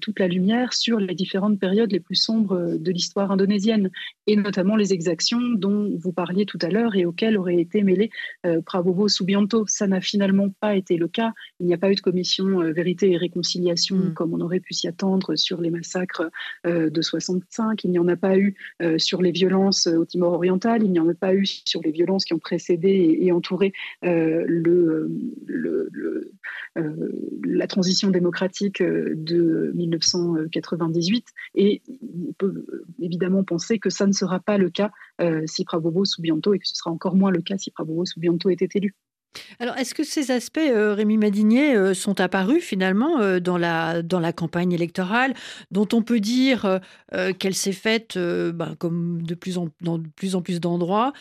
toute 0.00 0.18
la 0.18 0.28
lumière 0.28 0.72
sur 0.72 0.98
les 0.98 1.14
différentes 1.14 1.60
périodes 1.60 1.92
les 1.92 2.00
plus 2.00 2.16
sombres 2.16 2.78
de 2.78 2.90
l'histoire 2.90 3.30
indonésienne 3.30 3.90
et 4.26 4.36
notamment 4.36 4.76
les 4.76 4.94
exactions 4.94 5.40
dont 5.54 5.92
vous 5.98 6.12
parliez 6.12 6.46
tout 6.46 6.58
à 6.62 6.70
l'heure 6.70 6.87
et 6.96 7.06
auquel 7.06 7.36
aurait 7.36 7.60
été 7.60 7.82
mêlé 7.82 8.10
euh, 8.46 8.60
Prabowo 8.60 9.08
Subianto. 9.08 9.64
Ça 9.66 9.86
n'a 9.86 10.00
finalement 10.00 10.48
pas 10.60 10.76
été 10.76 10.96
le 10.96 11.08
cas. 11.08 11.32
Il 11.60 11.66
n'y 11.66 11.74
a 11.74 11.78
pas 11.78 11.90
eu 11.90 11.94
de 11.94 12.00
commission 12.00 12.60
euh, 12.60 12.72
vérité 12.72 13.10
et 13.12 13.16
réconciliation 13.16 13.96
mm. 13.96 14.14
comme 14.14 14.34
on 14.34 14.40
aurait 14.40 14.60
pu 14.60 14.74
s'y 14.74 14.88
attendre 14.88 15.36
sur 15.36 15.60
les 15.60 15.70
massacres 15.70 16.30
euh, 16.66 16.90
de 16.90 17.02
65. 17.02 17.84
Il 17.84 17.90
n'y 17.90 17.98
en 17.98 18.08
a 18.08 18.16
pas 18.16 18.36
eu 18.38 18.54
sur 18.98 19.22
les 19.22 19.30
violences 19.30 19.86
au 19.86 20.04
Timor 20.04 20.32
oriental. 20.32 20.82
Il 20.82 20.92
n'y 20.92 21.00
en 21.00 21.08
a 21.08 21.14
pas 21.14 21.34
eu 21.34 21.46
sur 21.46 21.80
les 21.82 21.90
violences 21.90 22.24
qui 22.24 22.34
ont 22.34 22.38
précédé 22.38 23.18
et, 23.20 23.32
entouré 23.32 23.72
le, 24.02 25.10
la 27.44 27.66
transition 27.66 28.10
démocratique 28.10 28.82
de 28.82 29.72
1998. 29.74 31.26
Et 31.54 31.82
on 32.28 32.32
peut 32.32 32.64
évidemment 33.00 33.44
penser 33.44 33.78
que 33.78 33.90
ça 33.90 34.06
ne 34.06 34.12
sera 34.12 34.40
pas 34.40 34.58
le 34.58 34.70
cas 34.70 34.90
si 35.46 35.64
Prabowo 35.64 36.04
Subianto 36.04 36.54
et 36.54 36.58
que 36.58 36.66
ce 36.66 36.74
sera 36.78 36.90
encore 36.90 37.14
moins 37.16 37.30
le 37.30 37.42
cas 37.42 37.58
si 37.58 37.70
Prabowo 37.70 38.04
Subianto 38.04 38.50
était 38.50 38.68
élu. 38.74 38.94
Alors, 39.60 39.76
est-ce 39.76 39.94
que 39.94 40.04
ces 40.04 40.30
aspects, 40.30 40.58
euh, 40.58 40.94
Rémi 40.94 41.16
Madinier, 41.16 41.74
euh, 41.74 41.94
sont 41.94 42.20
apparus 42.20 42.62
finalement 42.62 43.20
euh, 43.20 43.40
dans, 43.40 43.58
la, 43.58 44.02
dans 44.02 44.20
la 44.20 44.32
campagne 44.32 44.72
électorale, 44.72 45.34
dont 45.70 45.88
on 45.92 46.02
peut 46.02 46.20
dire 46.20 46.80
qu'elle 47.38 47.54
s'est 47.54 47.72
faite, 47.72 48.16
ben, 48.18 48.74
comme 48.78 49.22
de 49.22 49.34
plus 49.34 49.58
en, 49.58 49.68
dans 49.80 49.98
de 49.98 50.08
plus 50.08 50.34
en 50.34 50.42
plus 50.42 50.60
d'endroits, 50.60 51.12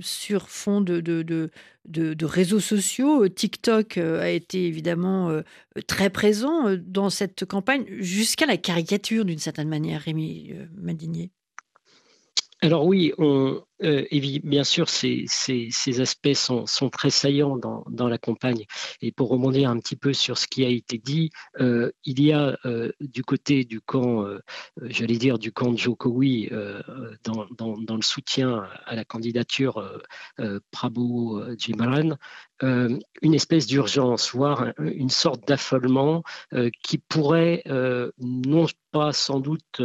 sur 0.00 0.48
fond 0.48 0.80
de, 0.80 1.00
de, 1.00 1.22
de, 1.22 1.50
de, 1.86 2.24
réseaux 2.24 2.60
sociaux 2.60 3.28
TikTok 3.28 3.98
a 3.98 4.30
été 4.30 4.66
évidemment 4.66 5.30
très 5.86 6.10
présent 6.10 6.76
dans 6.78 7.10
cette 7.10 7.44
campagne, 7.44 7.84
jusqu'à 7.98 8.46
la 8.46 8.56
caricature 8.56 9.24
d'une 9.24 9.38
certaine 9.38 9.68
manière, 9.68 10.02
Rémi 10.02 10.52
Madinier? 10.76 11.30
Alors 12.62 12.86
oui, 12.86 13.12
on, 13.18 13.62
euh, 13.82 14.04
bien 14.42 14.64
sûr, 14.64 14.88
ces, 14.88 15.26
aspects 16.00 16.34
sont, 16.34 16.90
très 16.90 17.10
saillants 17.10 17.56
dans, 17.56 18.08
la 18.08 18.18
campagne. 18.18 18.64
Et 19.00 19.12
pour 19.12 19.28
rebondir 19.28 19.70
un 19.70 19.78
petit 19.78 19.96
peu 19.96 20.12
sur 20.12 20.38
ce 20.38 20.46
qui 20.46 20.64
a 20.64 20.68
été 20.68 20.98
dit, 20.98 21.30
euh, 21.60 21.90
il 22.04 22.22
y 22.22 22.32
a 22.32 22.58
euh, 22.64 22.92
du 23.00 23.22
côté 23.22 23.64
du 23.64 23.80
camp, 23.80 24.26
j'allais 24.82 25.16
dire 25.16 25.38
du 25.38 25.52
camp 25.52 25.72
de 25.72 25.78
Jokowi, 25.78 26.50
dans, 27.24 27.96
le 27.96 28.02
soutien 28.02 28.66
à 28.86 28.94
la 28.94 29.04
candidature 29.04 30.00
Prabhu 30.70 31.56
Jimaran, 31.58 32.16
une 32.62 33.34
espèce 33.34 33.66
d'urgence, 33.66 34.32
voire 34.32 34.72
une 34.78 35.10
sorte 35.10 35.46
d'affolement 35.46 36.22
qui 36.82 36.98
pourrait 36.98 37.62
non 38.18 38.66
pas 38.90 39.12
sans 39.12 39.40
doute 39.40 39.82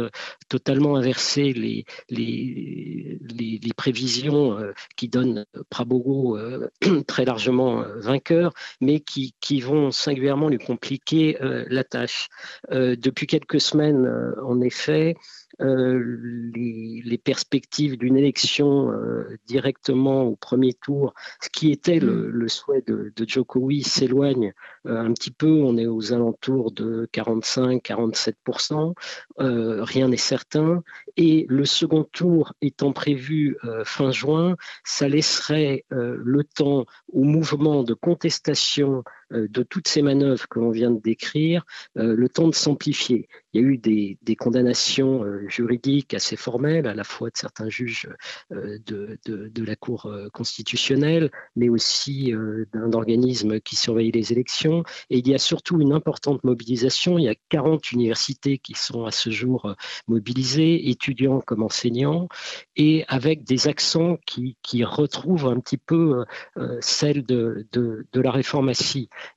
totalement 0.48 0.96
inverser 0.96 1.52
les, 1.52 1.84
les, 2.10 3.18
les, 3.20 3.60
les 3.62 3.72
euh, 3.88 4.72
qui 4.96 5.08
donnent 5.08 5.46
Prabowo 5.70 6.36
euh, 6.36 6.68
très 7.06 7.24
largement 7.24 7.82
euh, 7.82 8.00
vainqueur, 8.00 8.52
mais 8.80 9.00
qui, 9.00 9.34
qui, 9.40 9.60
vont 9.60 9.90
singulièrement 9.90 10.48
lui 10.48 10.58
compliquer 10.58 11.38
la 11.40 11.82
tâche. 11.82 12.28
depuis 12.70 13.26
quelques 13.26 13.60
semaines, 13.60 14.06
en 14.42 14.60
effet, 14.60 15.16
euh, 15.62 16.52
les, 16.54 17.18
perspectives 17.18 17.96
d'une 17.96 18.16
élection 18.16 18.92
euh, 18.92 19.38
directement 19.46 20.24
au 20.24 20.36
premier 20.36 20.74
tour, 20.74 21.14
ce 21.40 21.48
qui 21.48 21.72
était 21.72 21.98
le, 21.98 22.30
mm. 22.30 22.48
souhait 22.48 22.84
de, 22.86 23.10
de 23.16 23.28
Jokowi, 23.28 23.82
s'éloigne 23.82 24.52
euh, 24.86 25.00
un 25.00 25.12
petit 25.12 25.30
peu. 25.30 25.50
On 25.50 25.78
est 25.78 25.86
aux 25.86 26.12
alentours 26.12 26.72
de 26.72 27.08
45-47%. 27.12 28.94
rien 29.38 30.08
n'est 30.08 30.16
certain. 30.16 30.82
Et 31.16 31.46
le 31.48 31.64
second 31.64 32.04
tour 32.04 32.52
étant 32.60 32.92
prévu 32.92 33.56
fin 33.84 34.10
juin, 34.10 34.56
ça 34.84 35.08
laisserait 35.08 35.84
le 35.90 36.44
temps 36.44 36.84
au 37.12 37.24
mouvement 37.24 37.82
de 37.82 37.94
contestation 37.94 39.02
de 39.30 39.62
toutes 39.62 39.88
ces 39.88 40.02
manœuvres 40.02 40.46
que 40.48 40.58
l'on 40.58 40.70
vient 40.70 40.90
de 40.90 41.00
décrire, 41.00 41.64
euh, 41.96 42.14
le 42.14 42.28
temps 42.28 42.48
de 42.48 42.54
s'amplifier. 42.54 43.28
Il 43.52 43.60
y 43.60 43.64
a 43.64 43.66
eu 43.66 43.78
des, 43.78 44.36
condamnations 44.36 45.24
euh, 45.24 45.48
juridiques 45.48 46.14
assez 46.14 46.36
formelles, 46.36 46.86
à 46.86 46.94
la 46.94 47.04
fois 47.04 47.30
de 47.30 47.36
certains 47.36 47.68
juges 47.68 48.08
de, 48.50 49.64
la 49.64 49.76
Cour 49.76 50.10
constitutionnelle, 50.32 51.30
mais 51.56 51.68
aussi 51.68 52.32
d'un 52.72 52.92
organisme 52.92 53.60
qui 53.60 53.74
surveille 53.74 54.12
les 54.12 54.32
élections. 54.32 54.84
Et 55.10 55.18
il 55.18 55.28
y 55.28 55.34
a 55.34 55.38
surtout 55.38 55.80
une 55.80 55.92
importante 55.92 56.44
mobilisation. 56.44 57.18
Il 57.18 57.24
y 57.24 57.28
a 57.28 57.34
40 57.48 57.92
universités 57.92 58.58
qui 58.58 58.74
sont 58.74 59.04
à 59.06 59.10
ce 59.10 59.30
jour 59.30 59.74
mobilisées, 60.06 60.88
étudiants 60.90 61.40
comme 61.40 61.62
enseignants, 61.62 62.28
et 62.76 63.04
avec 63.08 63.44
des 63.44 63.68
accents 63.68 64.18
qui, 64.26 64.56
retrouvent 64.84 65.46
un 65.46 65.58
petit 65.58 65.78
peu 65.78 66.24
celle 66.80 67.24
de, 67.24 67.66
de 67.72 68.20
la 68.20 68.30
réforme. 68.30 68.72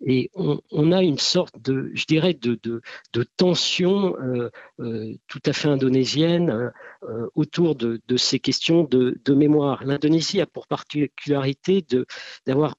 Et 0.05 0.29
on, 0.35 0.91
a 0.91 1.01
une 1.03 1.17
sorte 1.17 1.59
de, 1.61 1.91
je 1.93 2.05
dirais, 2.05 2.33
de, 2.33 2.59
de, 2.63 3.23
tension 3.37 4.15
euh, 4.19 4.49
euh, 4.79 5.13
tout 5.27 5.41
à 5.45 5.53
fait 5.53 5.67
indonésienne 5.67 6.71
euh, 7.03 7.27
autour 7.35 7.75
de, 7.75 8.01
ces 8.17 8.39
questions 8.39 8.83
de, 8.83 9.33
mémoire. 9.33 9.83
L'Indonésie 9.85 10.41
a 10.41 10.45
pour 10.45 10.67
particularité 10.67 11.85
d'avoir 12.45 12.75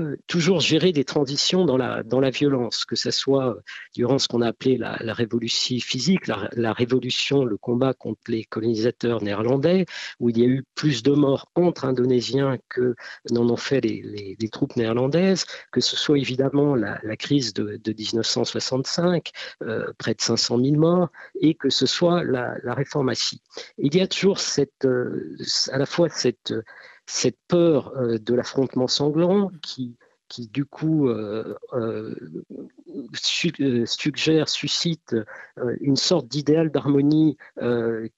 euh, 0.00 0.16
toujours 0.26 0.58
gérer 0.58 0.90
des 0.90 1.04
transitions 1.04 1.64
dans 1.64 1.76
la, 1.76 2.02
dans 2.02 2.18
la 2.18 2.30
violence, 2.30 2.84
que 2.84 2.96
ce 2.96 3.12
soit 3.12 3.50
euh, 3.50 3.60
durant 3.94 4.18
ce 4.18 4.26
qu'on 4.26 4.40
a 4.42 4.48
appelé 4.48 4.76
la, 4.76 4.96
révolution 5.14 5.78
physique, 5.78 6.26
la, 6.26 6.72
révolution, 6.72 7.44
le 7.44 7.56
combat 7.56 7.94
contre 7.94 8.20
les 8.26 8.42
colonisateurs 8.42 9.22
néerlandais, 9.22 9.86
où 10.18 10.30
il 10.30 10.38
y 10.38 10.42
a 10.42 10.46
eu 10.46 10.64
plus 10.74 11.04
de 11.04 11.12
morts 11.12 11.46
entre 11.54 11.84
Indonésiens 11.84 12.58
que 12.68 12.96
n'en 13.30 13.48
ont 13.48 13.56
fait 13.56 13.80
les, 13.80 14.36
les, 14.36 14.48
troupes 14.48 14.74
néerlandaises, 14.74 15.44
que 15.70 15.80
ce 15.80 15.94
soit 15.94 16.18
évidemment 16.18 16.74
la, 16.74 17.16
crise 17.16 17.54
de, 17.54 17.76
de 17.76 17.92
1965, 17.92 19.30
euh, 19.62 19.92
près 19.96 20.14
de 20.14 20.20
500 20.20 20.58
000 20.58 20.74
morts, 20.74 21.10
et 21.40 21.54
que 21.54 21.70
ce 21.70 21.86
soit 21.86 22.24
la, 22.24 22.56
réformatie. 22.74 23.42
Il 23.78 23.94
y 23.94 24.00
a 24.00 24.08
toujours 24.08 24.40
cette, 24.40 24.88
à 25.70 25.78
la 25.78 25.86
fois 25.86 26.08
cette 26.08 26.52
cette 27.06 27.38
peur 27.48 27.92
euh, 27.96 28.18
de 28.18 28.34
l'affrontement 28.34 28.88
sanglant 28.88 29.50
qui, 29.62 29.96
qui 30.28 30.48
du 30.48 30.64
coup 30.64 31.08
euh, 31.08 31.54
euh, 31.74 32.14
suggère, 33.14 34.48
suscite 34.48 35.14
une 35.80 35.96
sorte 35.96 36.28
d'idéal 36.28 36.70
d'harmonie 36.70 37.36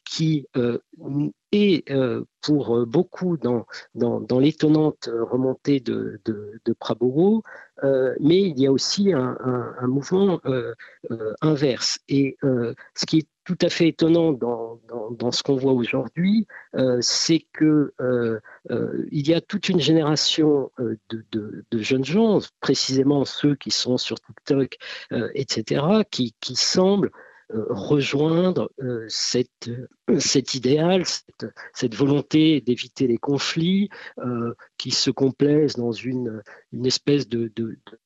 qui 0.05 0.47
est 1.52 1.93
pour 2.43 2.87
beaucoup 2.87 3.37
dans, 3.37 3.66
dans, 3.95 4.38
l'étonnante 4.38 5.09
remontée 5.12 5.81
de, 5.81 6.21
de, 6.25 6.73
Prabowo, 6.78 7.43
mais 7.83 8.43
il 8.43 8.59
y 8.59 8.66
a 8.66 8.73
aussi 8.73 9.12
un, 9.12 9.37
un 9.40 9.87
mouvement 9.87 10.40
inverse. 11.40 11.99
Et 12.09 12.37
ce 12.43 13.07
qui 13.07 13.19
est 13.19 13.28
tout 13.45 13.59
à 13.62 13.69
fait 13.69 13.88
étonnant 13.88 14.33
dans, 14.33 14.81
dans, 15.11 15.31
ce 15.31 15.43
qu'on 15.43 15.57
voit 15.57 15.73
aujourd'hui, 15.73 16.47
c'est 17.00 17.47
que 17.52 17.95
euh, 18.70 18.75
euh, 18.76 19.06
il 19.11 19.28
y 19.28 19.35
a 19.35 19.40
toute 19.40 19.68
une 19.68 19.80
génération 19.80 20.70
de, 20.78 21.25
de, 21.32 21.78
jeunes 21.78 22.04
gens, 22.04 22.40
précisément 22.61 23.25
ceux 23.25 23.54
qui 23.54 23.70
sont 23.70 23.99
sur 23.99 24.20
TikTok, 24.20 24.76
etc., 25.35 25.85
qui, 26.11 26.35
semblent 26.54 27.11
rejoindre 27.50 28.70
cette, 29.08 29.70
cet 30.18 30.54
idéal, 30.54 31.04
cette, 31.75 31.94
volonté 31.94 32.61
d'éviter 32.61 33.06
les 33.06 33.18
conflits 33.18 33.88
qui 34.78 34.90
se 34.90 35.11
complaisent 35.11 35.76
dans 35.76 35.92
une, 35.92 36.42
espèce 36.85 37.28
de, 37.28 37.52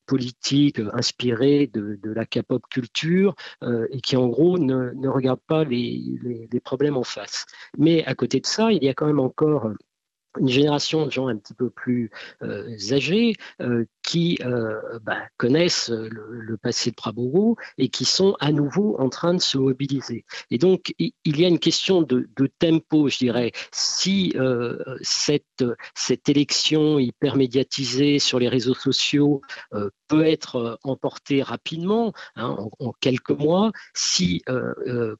politique 0.06 0.80
inspirée 0.92 1.70
de, 1.72 1.98
la 2.04 2.26
K-pop 2.26 2.62
culture 2.70 3.34
et 3.90 4.00
qui 4.00 4.16
en 4.16 4.28
gros 4.28 4.58
ne, 4.58 5.08
regarde 5.08 5.40
pas 5.46 5.64
les 5.64 6.50
problèmes 6.62 6.96
en 6.96 7.04
face. 7.04 7.46
Mais 7.78 8.04
à 8.04 8.14
côté 8.14 8.40
de 8.40 8.46
ça, 8.46 8.72
il 8.72 8.84
y 8.84 8.88
a 8.88 8.94
quand 8.94 9.06
même 9.06 9.20
encore 9.20 9.70
une 10.38 10.48
génération 10.48 11.06
de 11.06 11.10
gens 11.10 11.28
un 11.28 11.36
petit 11.36 11.54
peu 11.54 11.70
plus 11.70 12.10
euh, 12.42 12.76
âgés 12.92 13.34
euh, 13.60 13.84
qui 14.02 14.38
euh, 14.44 14.98
bah, 15.02 15.18
connaissent 15.36 15.90
le, 15.90 16.56
passé 16.56 16.90
de 16.90 16.94
Prabowo 16.94 17.56
et 17.78 17.88
qui 17.88 18.04
sont 18.04 18.36
à 18.38 18.52
nouveau 18.52 18.96
en 18.98 19.08
train 19.08 19.34
de 19.34 19.40
se 19.40 19.56
mobiliser. 19.56 20.24
Et 20.50 20.58
donc, 20.58 20.94
il, 20.98 21.12
y 21.24 21.44
a 21.44 21.48
une 21.48 21.58
question 21.58 22.02
de, 22.02 22.28
tempo, 22.58 23.08
je 23.08 23.18
dirais. 23.18 23.52
Si 23.72 24.34
cette, 25.00 25.64
cette 25.94 26.28
élection 26.28 26.98
hyper 26.98 27.36
médiatisée 27.36 28.18
sur 28.18 28.38
les 28.38 28.48
réseaux 28.48 28.74
sociaux 28.74 29.40
peut 30.08 30.26
être 30.26 30.78
emportée 30.82 31.42
rapidement, 31.42 32.12
hein, 32.36 32.56
en, 32.78 32.92
quelques 33.00 33.30
mois, 33.30 33.70
si 33.94 34.42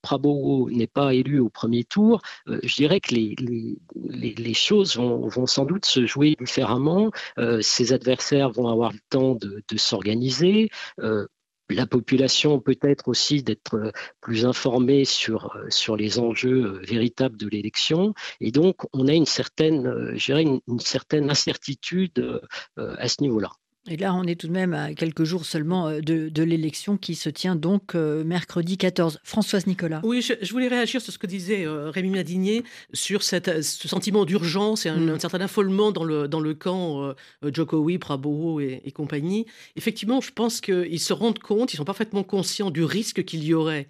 Prabowo 0.03 0.69
n'est 0.71 0.87
pas 0.87 1.15
élu 1.15 1.39
au 1.39 1.49
premier 1.49 1.85
tour, 1.85 2.21
je 2.47 2.75
dirais 2.75 3.01
que 3.01 3.15
les, 3.15 3.35
les, 3.39 4.35
les 4.35 4.55
choses 4.55 5.00
vont, 5.01 5.47
sans 5.47 5.65
doute 5.65 5.85
se 5.87 6.07
jouer 6.07 6.37
différemment. 6.39 7.11
Euh, 7.39 7.61
ses 7.61 7.93
adversaires 7.93 8.51
vont 8.51 8.69
avoir 8.69 8.93
le 8.93 9.01
temps 9.09 9.35
de, 9.35 9.63
s'organiser. 9.77 10.71
Euh, 11.01 11.27
la 11.69 11.87
population 11.87 12.59
peut-être 12.59 13.07
aussi 13.07 13.45
d'être 13.45 13.93
plus 14.21 14.45
informée 14.45 15.05
sur, 15.05 15.57
sur 15.69 15.97
les 15.97 16.19
enjeux 16.19 16.81
véritables 16.83 17.37
de 17.37 17.49
l'élection. 17.49 18.13
Et 18.41 18.51
donc, 18.51 18.77
on 18.93 19.07
a 19.07 19.13
une 19.13 19.27
certaine, 19.27 20.17
une 20.29 20.81
certaine 20.81 21.31
incertitude 21.31 22.41
à 22.77 23.07
ce 23.07 23.23
niveau-là. 23.23 23.53
Et 23.89 23.97
là, 23.97 24.15
on 24.15 24.25
est 24.25 24.39
tout 24.39 24.47
de 24.47 24.53
même 24.53 24.75
à 24.75 24.93
quelques 24.93 25.25
jours 25.25 25.47
seulement 25.47 25.89
euh, 25.89 26.01
de, 26.01 26.43
l'élection 26.43 26.99
qui 26.99 27.15
se 27.15 27.31
tient 27.31 27.57
donc 27.57 27.95
euh, 27.95 28.23
mercredi 28.25 28.77
14. 28.77 29.21
Françoise 29.25 29.67
Nicolas. 29.67 30.03
Oui, 30.05 30.21
je, 30.21 30.53
voulais 30.53 30.69
réagir 30.69 31.01
sur 31.01 31.13
ce 31.13 31.19
que 31.19 31.27
disait 31.27 31.65
euh, 31.65 31.91
Rémi 31.91 32.11
Madinier 32.11 32.63
sur 32.93 33.23
cette, 33.23 33.63
ce 33.63 33.89
sentiment 33.89 34.27
d'urgence 34.27 34.85
et 34.85 34.91
un, 34.91 34.97
mm. 34.99 35.21
certain 35.21 35.41
affolement 35.41 35.93
dans 35.93 36.05
le, 36.05 36.29
dans 36.29 36.41
le 36.41 36.53
camp 36.55 37.15
Jokowi, 37.43 37.99
Prabowo 37.99 38.61
et, 38.61 38.83
et, 38.85 38.93
compagnie. 38.93 39.47
Effectivement, 39.77 40.21
je 40.21 40.31
pense 40.33 40.61
qu'ils 40.61 41.01
se 41.01 41.15
rendent 41.15 41.39
compte, 41.39 41.73
ils 41.73 41.79
sont 41.79 41.85
parfaitement 41.85 42.23
conscients 42.23 42.71
du 42.71 42.85
risque 42.85 43.25
qu'il 43.25 43.45
y 43.45 43.55
aurait 43.55 43.89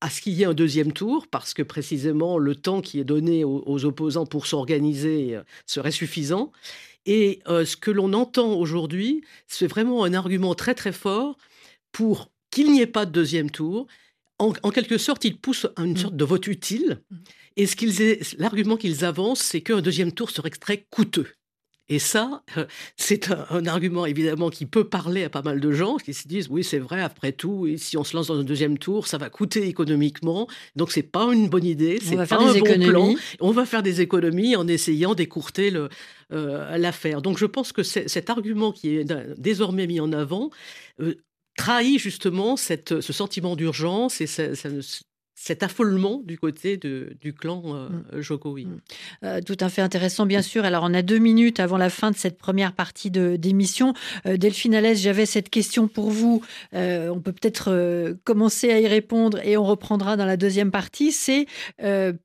à 0.00 0.08
ce 0.08 0.20
qu'il 0.20 0.34
y 0.34 0.42
ait 0.42 0.46
un 0.46 0.54
deuxième 0.54 0.92
tour, 0.92 1.26
parce 1.26 1.54
que 1.54 1.62
précisément 1.62 2.38
le 2.38 2.54
temps 2.54 2.80
qui 2.82 3.00
est 3.00 3.04
donné 3.04 3.44
aux 3.44 3.84
opposants 3.84 4.26
pour 4.26 4.46
s'organiser 4.46 5.38
serait 5.66 5.90
suffisant. 5.90 6.52
Et 7.06 7.40
euh, 7.46 7.64
ce 7.64 7.76
que 7.76 7.90
l'on 7.90 8.12
entend 8.12 8.52
aujourd'hui, 8.54 9.24
c'est 9.46 9.66
vraiment 9.66 10.04
un 10.04 10.12
argument 10.12 10.54
très 10.54 10.74
très 10.74 10.92
fort 10.92 11.36
pour 11.92 12.30
qu'il 12.50 12.72
n'y 12.72 12.80
ait 12.80 12.86
pas 12.86 13.06
de 13.06 13.12
deuxième 13.12 13.50
tour. 13.50 13.86
En, 14.38 14.52
quelque 14.52 14.98
sorte, 14.98 15.24
ils 15.24 15.38
poussent 15.38 15.66
à 15.76 15.82
une 15.82 15.92
mmh. 15.92 15.96
sorte 15.96 16.16
de 16.16 16.24
vote 16.24 16.46
utile. 16.46 17.00
Mmh. 17.10 17.16
Et 17.56 17.66
ce 17.66 18.38
l'argument 18.38 18.76
qu'ils 18.76 19.04
avancent, 19.04 19.40
c'est 19.40 19.62
qu'un 19.62 19.80
deuxième 19.80 20.12
tour 20.12 20.30
serait 20.30 20.50
très 20.50 20.86
coûteux. 20.90 21.28
Et 21.88 21.98
ça, 22.00 22.42
euh, 22.56 22.66
c'est 22.96 23.30
un, 23.30 23.66
argument 23.66 24.06
évidemment 24.06 24.50
qui 24.50 24.66
peut 24.66 24.88
parler 24.88 25.24
à 25.24 25.30
pas 25.30 25.42
mal 25.42 25.60
de 25.60 25.70
gens 25.70 25.96
qui 25.96 26.14
se 26.14 26.26
disent 26.26 26.48
oui 26.50 26.64
c'est 26.64 26.78
vrai 26.78 27.00
après 27.00 27.32
tout 27.32 27.68
si 27.76 27.96
on 27.96 28.04
se 28.04 28.16
lance 28.16 28.26
dans 28.28 28.38
un 28.38 28.44
deuxième 28.44 28.78
tour 28.78 29.06
ça 29.06 29.18
va 29.18 29.30
coûter 29.30 29.66
économiquement. 29.68 30.48
Donc 30.74 30.90
c'est 30.90 31.02
pas 31.02 31.32
une 31.32 31.48
bonne 31.48 31.64
idée 31.64 31.98
c'est 32.02 32.16
pas 32.16 32.40
un 32.40 32.54
bon 32.54 32.86
plan. 32.86 33.14
on 33.40 33.52
va 33.52 33.66
faire 33.66 33.82
des 33.82 34.00
économies 34.00 34.56
en 34.56 34.66
essayant 34.66 35.14
d'écourter 35.14 35.72
euh, 36.32 36.76
l'affaire. 36.76 37.22
Donc 37.22 37.38
je 37.38 37.46
pense 37.46 37.72
que 37.72 37.82
cet 37.82 38.30
argument 38.30 38.72
qui 38.72 38.96
est 38.96 39.04
désormais 39.38 39.86
mis 39.86 40.00
en 40.00 40.12
avant 40.12 40.50
euh, 41.00 41.14
trahit 41.56 41.98
justement 41.98 42.56
cette, 42.56 43.00
ce 43.00 43.12
sentiment 43.12 43.56
d'urgence 43.56 44.20
et 44.20 44.26
ça, 44.26 44.44
cet 45.38 45.62
affolement 45.62 46.22
du 46.24 46.38
côté 46.38 46.78
de, 46.78 47.14
du 47.20 47.34
clan 47.34 47.62
euh, 47.66 47.88
mm. 47.88 48.22
Jokowi. 48.22 48.64
Mm. 48.64 48.80
Euh, 49.22 49.40
tout 49.42 49.56
à 49.60 49.68
fait 49.68 49.82
intéressant, 49.82 50.24
bien 50.24 50.40
sûr. 50.40 50.64
Alors, 50.64 50.82
on 50.84 50.94
a 50.94 51.02
deux 51.02 51.18
minutes 51.18 51.60
avant 51.60 51.76
la 51.76 51.90
fin 51.90 52.10
de 52.10 52.16
cette 52.16 52.38
première 52.38 52.72
partie 52.72 53.10
d'émission. 53.10 53.92
Euh, 54.24 54.38
Delphine 54.38 54.74
Alès, 54.74 54.98
j'avais 54.98 55.26
cette 55.26 55.50
question 55.50 55.88
pour 55.88 56.10
vous. 56.10 56.42
Euh, 56.74 57.10
on 57.10 57.20
peut 57.20 57.32
peut-être 57.32 58.16
commencer 58.24 58.72
à 58.72 58.80
y 58.80 58.86
répondre 58.86 59.38
et 59.44 59.58
on 59.58 59.64
reprendra 59.64 60.16
dans 60.16 60.24
la 60.24 60.38
deuxième 60.38 60.70
partie. 60.70 61.12
C'est, 61.12 61.46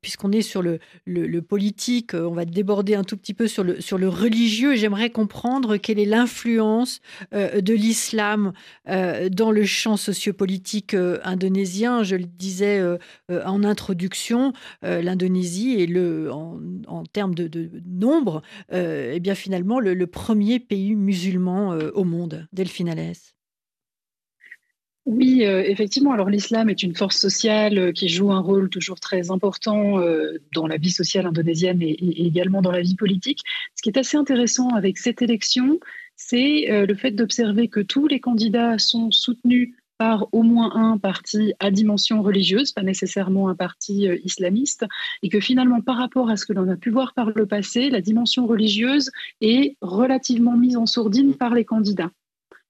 puisqu'on 0.00 0.32
est 0.32 0.42
sur 0.42 0.62
le, 0.62 0.78
le, 1.04 1.42
politique, 1.42 2.14
on 2.14 2.32
va 2.32 2.46
déborder 2.46 2.94
un 2.94 3.04
tout 3.04 3.18
petit 3.18 3.34
peu 3.34 3.46
sur 3.46 3.62
le, 3.62 3.80
sur 3.80 3.98
le 3.98 4.08
religieux. 4.08 4.74
J'aimerais 4.74 5.10
comprendre 5.10 5.76
quelle 5.76 5.98
est 5.98 6.06
l'influence 6.06 7.00
de 7.32 7.74
l'islam 7.74 8.52
dans 8.86 9.50
le 9.50 9.64
champ 9.64 9.98
sociopolitique 9.98 10.96
indonésien. 11.24 12.02
Je 12.02 12.16
le 12.16 12.24
disais 12.24 12.80
euh, 13.30 13.42
en 13.44 13.64
introduction, 13.64 14.52
euh, 14.84 15.02
l'Indonésie 15.02 15.80
est 15.80 15.86
le, 15.86 16.30
en, 16.32 17.04
termes 17.12 17.34
de, 17.34 17.70
nombre, 17.86 18.42
euh, 18.72 19.12
eh 19.14 19.20
bien 19.20 19.34
finalement 19.34 19.80
le, 19.80 20.06
premier 20.06 20.60
pays 20.60 20.94
musulman 20.94 21.70
au 21.94 22.04
monde. 22.04 22.46
Delphine 22.52 22.88
Alès. 22.88 23.34
Oui, 25.06 25.42
effectivement. 25.42 26.12
Alors 26.12 26.28
l'islam 26.28 26.68
est 26.68 26.82
une 26.82 26.94
force 26.94 27.16
sociale 27.16 27.92
qui 27.92 28.08
joue 28.08 28.30
un 28.30 28.40
rôle 28.40 28.68
toujours 28.68 29.00
très 29.00 29.30
important 29.30 30.00
dans 30.52 30.66
la 30.66 30.76
vie 30.76 30.90
sociale 30.90 31.26
indonésienne 31.26 31.82
et, 31.82 31.90
et, 31.90 32.26
également 32.26 32.62
dans 32.62 32.70
la 32.70 32.82
vie 32.82 32.94
politique. 32.94 33.40
Ce 33.74 33.82
qui 33.82 33.88
est 33.88 33.98
assez 33.98 34.16
intéressant 34.16 34.68
avec 34.70 34.98
cette 34.98 35.22
élection, 35.22 35.80
c'est 36.16 36.66
le 36.86 36.94
fait 36.94 37.12
d'observer 37.12 37.68
que 37.68 37.80
tous 37.80 38.06
les 38.06 38.20
candidats 38.20 38.78
sont 38.78 39.10
soutenus 39.10 39.74
au 40.32 40.42
moins 40.42 40.74
un 40.74 40.98
parti 40.98 41.52
à 41.60 41.70
dimension 41.70 42.22
religieuse, 42.22 42.72
pas 42.72 42.82
nécessairement 42.82 43.48
un 43.48 43.54
parti 43.54 44.08
euh, 44.08 44.18
islamiste, 44.24 44.84
et 45.22 45.28
que 45.28 45.40
finalement, 45.40 45.80
par 45.80 45.96
rapport 45.96 46.30
à 46.30 46.36
ce 46.36 46.46
que 46.46 46.52
l'on 46.52 46.68
a 46.68 46.76
pu 46.76 46.90
voir 46.90 47.14
par 47.14 47.30
le 47.30 47.46
passé, 47.46 47.90
la 47.90 48.00
dimension 48.00 48.46
religieuse 48.46 49.10
est 49.40 49.76
relativement 49.80 50.56
mise 50.56 50.76
en 50.76 50.86
sourdine 50.86 51.34
par 51.34 51.54
les 51.54 51.64
candidats 51.64 52.10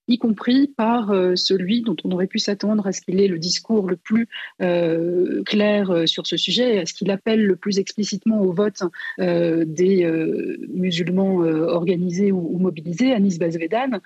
y 0.09 0.19
compris 0.19 0.69
par 0.69 1.11
euh, 1.11 1.37
celui 1.37 1.83
dont 1.83 1.97
on 2.05 2.11
aurait 2.11 2.27
pu 2.27 2.39
s'attendre 2.39 2.87
à 2.87 2.93
ce 2.93 3.01
qu'il 3.01 3.21
ait 3.21 3.29
le 3.29 3.39
discours 3.39 3.89
le 3.89 3.97
plus 3.97 4.29
euh, 4.61 5.43
clair 5.45 5.91
euh, 5.91 6.07
sur 6.07 6.27
ce 6.27 6.37
sujet, 6.37 6.81
à 6.81 6.87
ce 6.87 6.95
qu'il 6.95 7.11
appelle 7.11 7.45
le 7.45 7.57
plus 7.57 7.79
explicitement 7.79 8.41
au 8.41 8.53
vote 8.53 8.83
des 9.19 10.07
musulmans 10.69 11.39
organisés 11.39 12.33
ou, 12.33 12.59
mobilisés, 12.59 13.13
Anis 13.13 13.39
Bazvedan, 13.39 14.01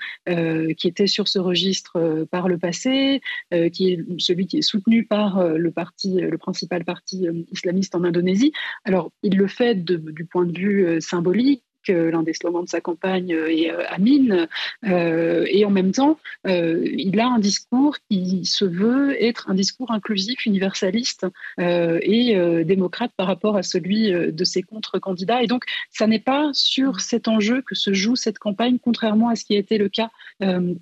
qui 0.76 0.88
était 0.88 1.06
sur 1.06 1.28
ce 1.28 1.38
registre 1.38 2.26
par 2.30 2.48
le 2.48 2.58
passé, 2.58 3.20
qui 3.72 3.92
est 3.92 4.04
celui 4.18 4.46
qui 4.46 4.58
est 4.58 4.62
soutenu 4.62 5.04
par 5.04 5.42
le 5.48 5.70
parti, 5.70 6.20
le 6.20 6.38
principal 6.38 6.84
parti 6.84 7.26
islamiste 7.52 7.94
en 7.94 8.04
Indonésie. 8.04 8.52
Alors, 8.84 9.12
il 9.22 9.36
le 9.36 9.46
fait 9.46 9.74
du 9.84 10.24
point 10.24 10.44
de 10.44 10.58
vue 10.58 11.00
symbolique 11.00 11.65
l'un 11.92 12.22
des 12.22 12.32
slogans 12.32 12.64
de 12.64 12.68
sa 12.68 12.80
campagne 12.80 13.34
euh, 13.34 13.50
est 13.50 13.70
euh, 13.70 13.84
Amin. 13.88 14.46
Euh, 14.84 15.46
et 15.48 15.64
en 15.64 15.70
même 15.70 15.92
temps, 15.92 16.18
il 16.44 17.20
a 17.20 17.26
un 17.26 17.38
discours 17.38 17.96
qui 18.10 18.44
se 18.44 18.64
veut 18.64 19.22
être 19.22 19.48
un 19.48 19.54
discours 19.54 19.90
inclusif, 19.90 20.46
universaliste 20.46 21.26
et 21.58 22.64
démocrate 22.64 23.10
par 23.16 23.26
rapport 23.26 23.56
à 23.56 23.62
celui 23.62 24.10
de 24.10 24.44
ses 24.44 24.62
contre-candidats. 24.62 25.42
Et 25.42 25.46
donc, 25.46 25.64
ça 25.90 26.06
n'est 26.06 26.20
pas 26.20 26.50
sur 26.52 27.00
cet 27.00 27.28
enjeu 27.28 27.62
que 27.62 27.74
se 27.74 27.92
joue 27.92 28.16
cette 28.16 28.38
campagne, 28.38 28.78
contrairement 28.82 29.28
à 29.28 29.36
ce 29.36 29.44
qui 29.44 29.54
a 29.54 29.58
été 29.58 29.78
le 29.78 29.88
cas 29.88 30.10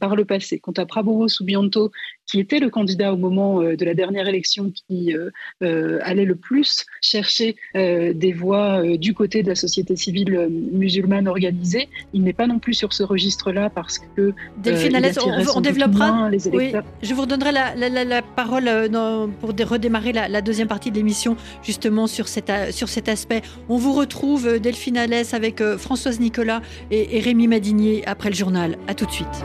par 0.00 0.16
le 0.16 0.24
passé. 0.24 0.58
Quant 0.58 0.72
à 0.72 0.86
Prabowo 0.86 1.28
Subianto, 1.28 1.92
qui 2.26 2.40
était 2.40 2.58
le 2.58 2.70
candidat 2.70 3.12
au 3.12 3.16
moment 3.16 3.62
de 3.62 3.84
la 3.84 3.94
dernière 3.94 4.28
élection 4.28 4.70
qui 4.70 5.14
allait 5.60 6.24
le 6.24 6.36
plus 6.36 6.84
chercher 7.00 7.56
des 7.74 8.32
voix 8.32 8.82
du 8.96 9.14
côté 9.14 9.42
de 9.42 9.48
la 9.48 9.54
société 9.54 9.96
civile 9.96 10.48
musulmane, 10.50 10.93
musulmane 10.94 11.28
organisée. 11.28 11.88
Il 12.12 12.22
n'est 12.22 12.32
pas 12.32 12.46
non 12.46 12.58
plus 12.58 12.74
sur 12.74 12.92
ce 12.92 13.02
registre-là 13.02 13.70
parce 13.70 13.98
que. 13.98 14.32
Delphine 14.58 14.96
euh, 14.96 15.44
on, 15.54 15.60
développera. 15.60 16.30
Les 16.30 16.48
oui, 16.48 16.72
je 17.02 17.14
vous 17.14 17.22
redonnerai 17.22 17.52
la, 17.52 18.22
parole 18.22 18.68
euh, 18.68 19.26
pour 19.40 19.50
redémarrer 19.50 20.12
la, 20.12 20.40
deuxième 20.40 20.68
partie 20.68 20.90
de 20.90 20.96
l'émission, 20.96 21.36
justement 21.62 22.06
sur 22.06 22.28
cet, 22.28 22.52
sur 22.70 22.88
cet 22.88 23.08
aspect. 23.08 23.42
On 23.68 23.76
vous 23.76 23.92
retrouve, 23.92 24.46
euh, 24.46 24.58
Delphine 24.58 24.98
Alès, 24.98 25.34
avec 25.34 25.62
Françoise 25.78 26.20
Nicolas 26.20 26.62
et, 26.90 27.16
et 27.16 27.20
Rémi 27.20 27.48
Madinier 27.48 28.02
après 28.06 28.30
le 28.30 28.36
journal. 28.36 28.76
À 28.86 28.94
tout 28.94 29.06
de 29.06 29.10
suite. 29.10 29.44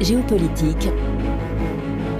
Géopolitique, 0.00 0.90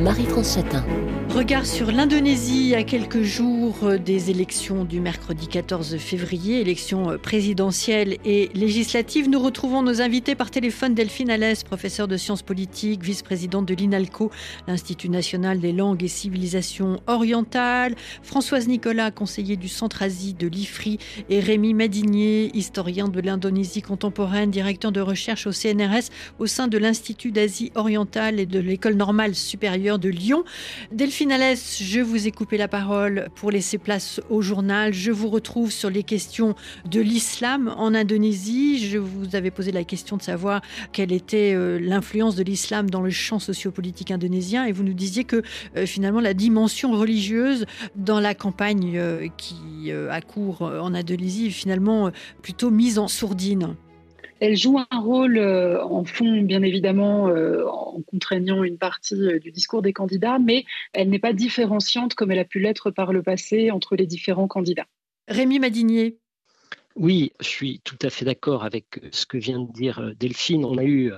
Marie-France 0.00 0.54
Chatin. 0.54 0.84
Regard 1.28 1.66
sur 1.66 1.92
l'Indonésie 1.92 2.74
à 2.74 2.82
quelques 2.84 3.22
jours 3.22 3.65
euh, 3.82 3.98
des 3.98 4.30
élections 4.30 4.84
du 4.84 5.00
mercredi 5.00 5.48
14 5.48 5.96
février, 5.96 6.60
élections 6.60 7.10
euh, 7.10 7.18
présidentielles 7.18 8.18
et 8.24 8.48
législatives. 8.54 9.28
Nous 9.28 9.40
retrouvons 9.40 9.82
nos 9.82 10.00
invités 10.00 10.34
par 10.36 10.50
téléphone 10.50 10.94
Delphine 10.94 11.30
Alès, 11.30 11.64
professeure 11.64 12.06
de 12.06 12.16
sciences 12.16 12.42
politiques, 12.42 13.02
vice-présidente 13.02 13.66
de 13.66 13.74
l'INALCO, 13.74 14.30
l'Institut 14.68 15.08
national 15.08 15.58
des 15.58 15.72
langues 15.72 16.04
et 16.04 16.08
civilisations 16.08 17.00
orientales, 17.08 17.96
Françoise 18.22 18.68
Nicolas, 18.68 19.10
conseiller 19.10 19.56
du 19.56 19.68
Centre-Asie 19.68 20.34
de 20.34 20.46
l'IFRI, 20.46 20.98
et 21.28 21.40
Rémi 21.40 21.74
Madinier, 21.74 22.50
historien 22.54 23.08
de 23.08 23.20
l'Indonésie 23.20 23.82
contemporaine, 23.82 24.50
directeur 24.50 24.92
de 24.92 25.00
recherche 25.00 25.46
au 25.46 25.52
CNRS 25.52 26.10
au 26.38 26.46
sein 26.46 26.68
de 26.68 26.78
l'Institut 26.78 27.32
d'Asie 27.32 27.72
orientale 27.74 28.38
et 28.38 28.46
de 28.46 28.60
l'École 28.60 28.94
normale 28.94 29.34
supérieure 29.34 29.98
de 29.98 30.08
Lyon. 30.08 30.44
Delphine 30.92 31.32
Alès, 31.32 31.82
je 31.82 32.00
vous 32.00 32.28
ai 32.28 32.30
coupé 32.30 32.58
la 32.58 32.68
parole 32.68 33.28
pour 33.34 33.50
laisser 33.56 33.78
place 33.78 34.20
au 34.28 34.42
journal. 34.42 34.92
Je 34.92 35.10
vous 35.10 35.30
retrouve 35.30 35.72
sur 35.72 35.88
les 35.88 36.02
questions 36.02 36.54
de 36.84 37.00
l'islam 37.00 37.74
en 37.78 37.94
Indonésie. 37.94 38.86
Je 38.86 38.98
vous 38.98 39.34
avais 39.34 39.50
posé 39.50 39.72
la 39.72 39.82
question 39.82 40.18
de 40.18 40.22
savoir 40.22 40.60
quelle 40.92 41.10
était 41.10 41.54
euh, 41.54 41.78
l'influence 41.80 42.36
de 42.36 42.42
l'islam 42.42 42.90
dans 42.90 43.00
le 43.00 43.08
champ 43.08 43.38
sociopolitique 43.38 44.10
indonésien 44.10 44.66
et 44.66 44.72
vous 44.72 44.82
nous 44.82 44.92
disiez 44.92 45.24
que 45.24 45.40
euh, 45.74 45.86
finalement 45.86 46.20
la 46.20 46.34
dimension 46.34 46.92
religieuse 46.92 47.64
dans 47.94 48.20
la 48.20 48.34
campagne 48.34 48.98
euh, 48.98 49.28
qui 49.38 49.90
a 50.10 50.20
cours 50.20 50.62
en 50.62 50.92
Indonésie 50.94 51.46
est 51.46 51.50
finalement 51.50 52.10
plutôt 52.42 52.70
mise 52.70 52.98
en 52.98 53.08
sourdine. 53.08 53.76
Elle 54.40 54.56
joue 54.56 54.78
un 54.78 55.00
rôle 55.00 55.38
en 55.38 56.04
fond, 56.04 56.42
bien 56.42 56.62
évidemment, 56.62 57.24
en 57.24 58.02
contraignant 58.02 58.64
une 58.64 58.78
partie 58.78 59.16
du 59.40 59.50
discours 59.50 59.82
des 59.82 59.92
candidats, 59.92 60.38
mais 60.38 60.64
elle 60.92 61.08
n'est 61.08 61.18
pas 61.18 61.32
différenciante 61.32 62.14
comme 62.14 62.30
elle 62.30 62.38
a 62.38 62.44
pu 62.44 62.60
l'être 62.60 62.90
par 62.90 63.12
le 63.12 63.22
passé 63.22 63.70
entre 63.70 63.96
les 63.96 64.06
différents 64.06 64.48
candidats. 64.48 64.86
Rémi 65.28 65.58
Madinier. 65.58 66.18
Oui, 66.98 67.32
je 67.40 67.46
suis 67.46 67.80
tout 67.84 67.98
à 68.00 68.08
fait 68.08 68.24
d'accord 68.24 68.64
avec 68.64 69.00
ce 69.12 69.26
que 69.26 69.36
vient 69.36 69.60
de 69.60 69.70
dire 69.70 70.14
Delphine. 70.18 70.64
On 70.64 70.78
a 70.78 70.84
eu 70.84 71.12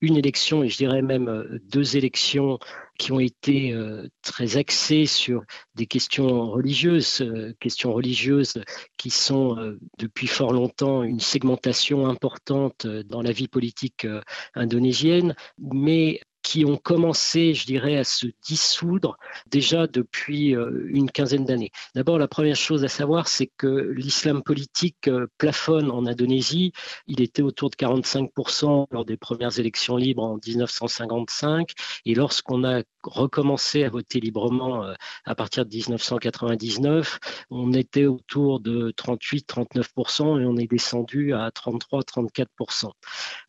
une 0.00 0.16
élection, 0.16 0.62
et 0.62 0.68
je 0.68 0.76
dirais 0.76 1.02
même 1.02 1.58
deux 1.72 1.96
élections 1.96 2.60
qui 3.00 3.10
ont 3.10 3.18
été 3.18 3.76
très 4.22 4.56
axées 4.56 5.06
sur 5.06 5.42
des 5.74 5.86
questions 5.86 6.52
religieuses, 6.52 7.28
questions 7.58 7.92
religieuses 7.92 8.62
qui 8.96 9.10
sont 9.10 9.76
depuis 9.98 10.28
fort 10.28 10.52
longtemps 10.52 11.02
une 11.02 11.18
segmentation 11.18 12.06
importante 12.06 12.86
dans 12.86 13.20
la 13.20 13.32
vie 13.32 13.48
politique 13.48 14.06
indonésienne, 14.54 15.34
mais 15.58 16.20
qui 16.44 16.64
ont 16.64 16.76
commencé, 16.76 17.54
je 17.54 17.66
dirais, 17.66 17.96
à 17.96 18.04
se 18.04 18.26
dissoudre 18.46 19.16
déjà 19.50 19.86
depuis 19.86 20.54
euh, 20.54 20.84
une 20.88 21.10
quinzaine 21.10 21.46
d'années. 21.46 21.72
D'abord, 21.94 22.18
la 22.18 22.28
première 22.28 22.54
chose 22.54 22.84
à 22.84 22.88
savoir, 22.88 23.26
c'est 23.28 23.50
que 23.56 23.92
l'islam 23.96 24.42
politique 24.42 25.08
euh, 25.08 25.26
plafonne 25.38 25.90
en 25.90 26.06
Indonésie. 26.06 26.72
Il 27.06 27.22
était 27.22 27.42
autour 27.42 27.70
de 27.70 27.76
45% 27.76 28.86
lors 28.90 29.04
des 29.06 29.16
premières 29.16 29.58
élections 29.58 29.96
libres 29.96 30.22
en 30.22 30.38
1955. 30.46 31.72
Et 32.04 32.14
lorsqu'on 32.14 32.62
a 32.62 32.82
recommencé 33.02 33.82
à 33.82 33.88
voter 33.88 34.20
librement 34.20 34.84
euh, 34.84 34.94
à 35.24 35.34
partir 35.34 35.64
de 35.64 35.74
1999, 35.74 37.18
on 37.50 37.72
était 37.72 38.04
autour 38.04 38.60
de 38.60 38.92
38-39% 38.92 40.42
et 40.42 40.46
on 40.46 40.56
est 40.58 40.70
descendu 40.70 41.32
à 41.32 41.48
33-34%. 41.48 42.90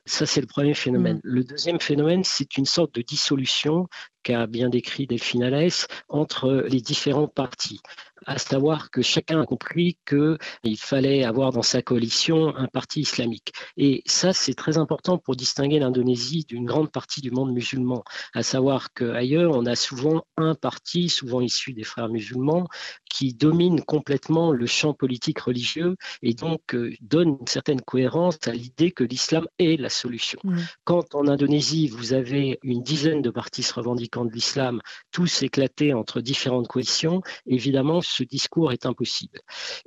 Ça, 0.05 0.25
c'est 0.25 0.41
le 0.41 0.47
premier 0.47 0.73
phénomène. 0.73 1.17
Mmh. 1.17 1.21
Le 1.23 1.43
deuxième 1.43 1.79
phénomène, 1.81 2.23
c'est 2.23 2.57
une 2.57 2.65
sorte 2.65 2.84
de 2.93 3.01
dissolution 3.01 3.87
qu'a 4.25 4.47
bien 4.47 4.69
décrit 4.69 5.05
Delphine 5.05 5.43
Alès 5.43 5.87
entre 6.09 6.65
les 6.67 6.81
différents 6.81 7.27
partis 7.27 7.79
à 8.25 8.37
savoir 8.37 8.89
que 8.91 9.01
chacun 9.01 9.41
a 9.41 9.45
compris 9.45 9.97
qu'il 10.07 10.77
fallait 10.77 11.23
avoir 11.23 11.51
dans 11.51 11.61
sa 11.61 11.81
coalition 11.81 12.55
un 12.55 12.67
parti 12.67 13.01
islamique. 13.01 13.53
Et 13.77 14.01
ça, 14.05 14.33
c'est 14.33 14.53
très 14.53 14.77
important 14.77 15.17
pour 15.17 15.35
distinguer 15.35 15.79
l'Indonésie 15.79 16.45
d'une 16.47 16.65
grande 16.65 16.91
partie 16.91 17.21
du 17.21 17.31
monde 17.31 17.53
musulman, 17.53 18.03
à 18.33 18.43
savoir 18.43 18.93
qu'ailleurs, 18.93 19.51
on 19.55 19.65
a 19.65 19.75
souvent 19.75 20.25
un 20.37 20.55
parti, 20.55 21.09
souvent 21.09 21.41
issu 21.41 21.73
des 21.73 21.83
frères 21.83 22.09
musulmans, 22.09 22.67
qui 23.09 23.33
domine 23.33 23.81
complètement 23.81 24.51
le 24.51 24.65
champ 24.65 24.93
politique 24.93 25.39
religieux 25.39 25.95
et 26.21 26.33
donc 26.33 26.73
euh, 26.73 26.93
donne 27.01 27.37
une 27.39 27.47
certaine 27.47 27.81
cohérence 27.81 28.39
à 28.45 28.51
l'idée 28.51 28.91
que 28.91 29.03
l'islam 29.03 29.47
est 29.59 29.79
la 29.79 29.89
solution. 29.89 30.39
Mmh. 30.43 30.57
Quand 30.83 31.15
en 31.15 31.27
Indonésie, 31.27 31.87
vous 31.87 32.13
avez 32.13 32.59
une 32.63 32.83
dizaine 32.83 33.21
de 33.21 33.29
partis 33.29 33.63
se 33.63 33.73
revendiquant 33.73 34.14
de 34.23 34.31
l'islam, 34.31 34.79
tous 35.11 35.43
éclatés 35.43 35.93
entre 35.93 36.21
différentes 36.21 36.67
coalitions, 36.67 37.21
évidemment, 37.47 38.01
ce 38.01 38.23
discours 38.23 38.71
est 38.71 38.85
impossible. 38.85 39.41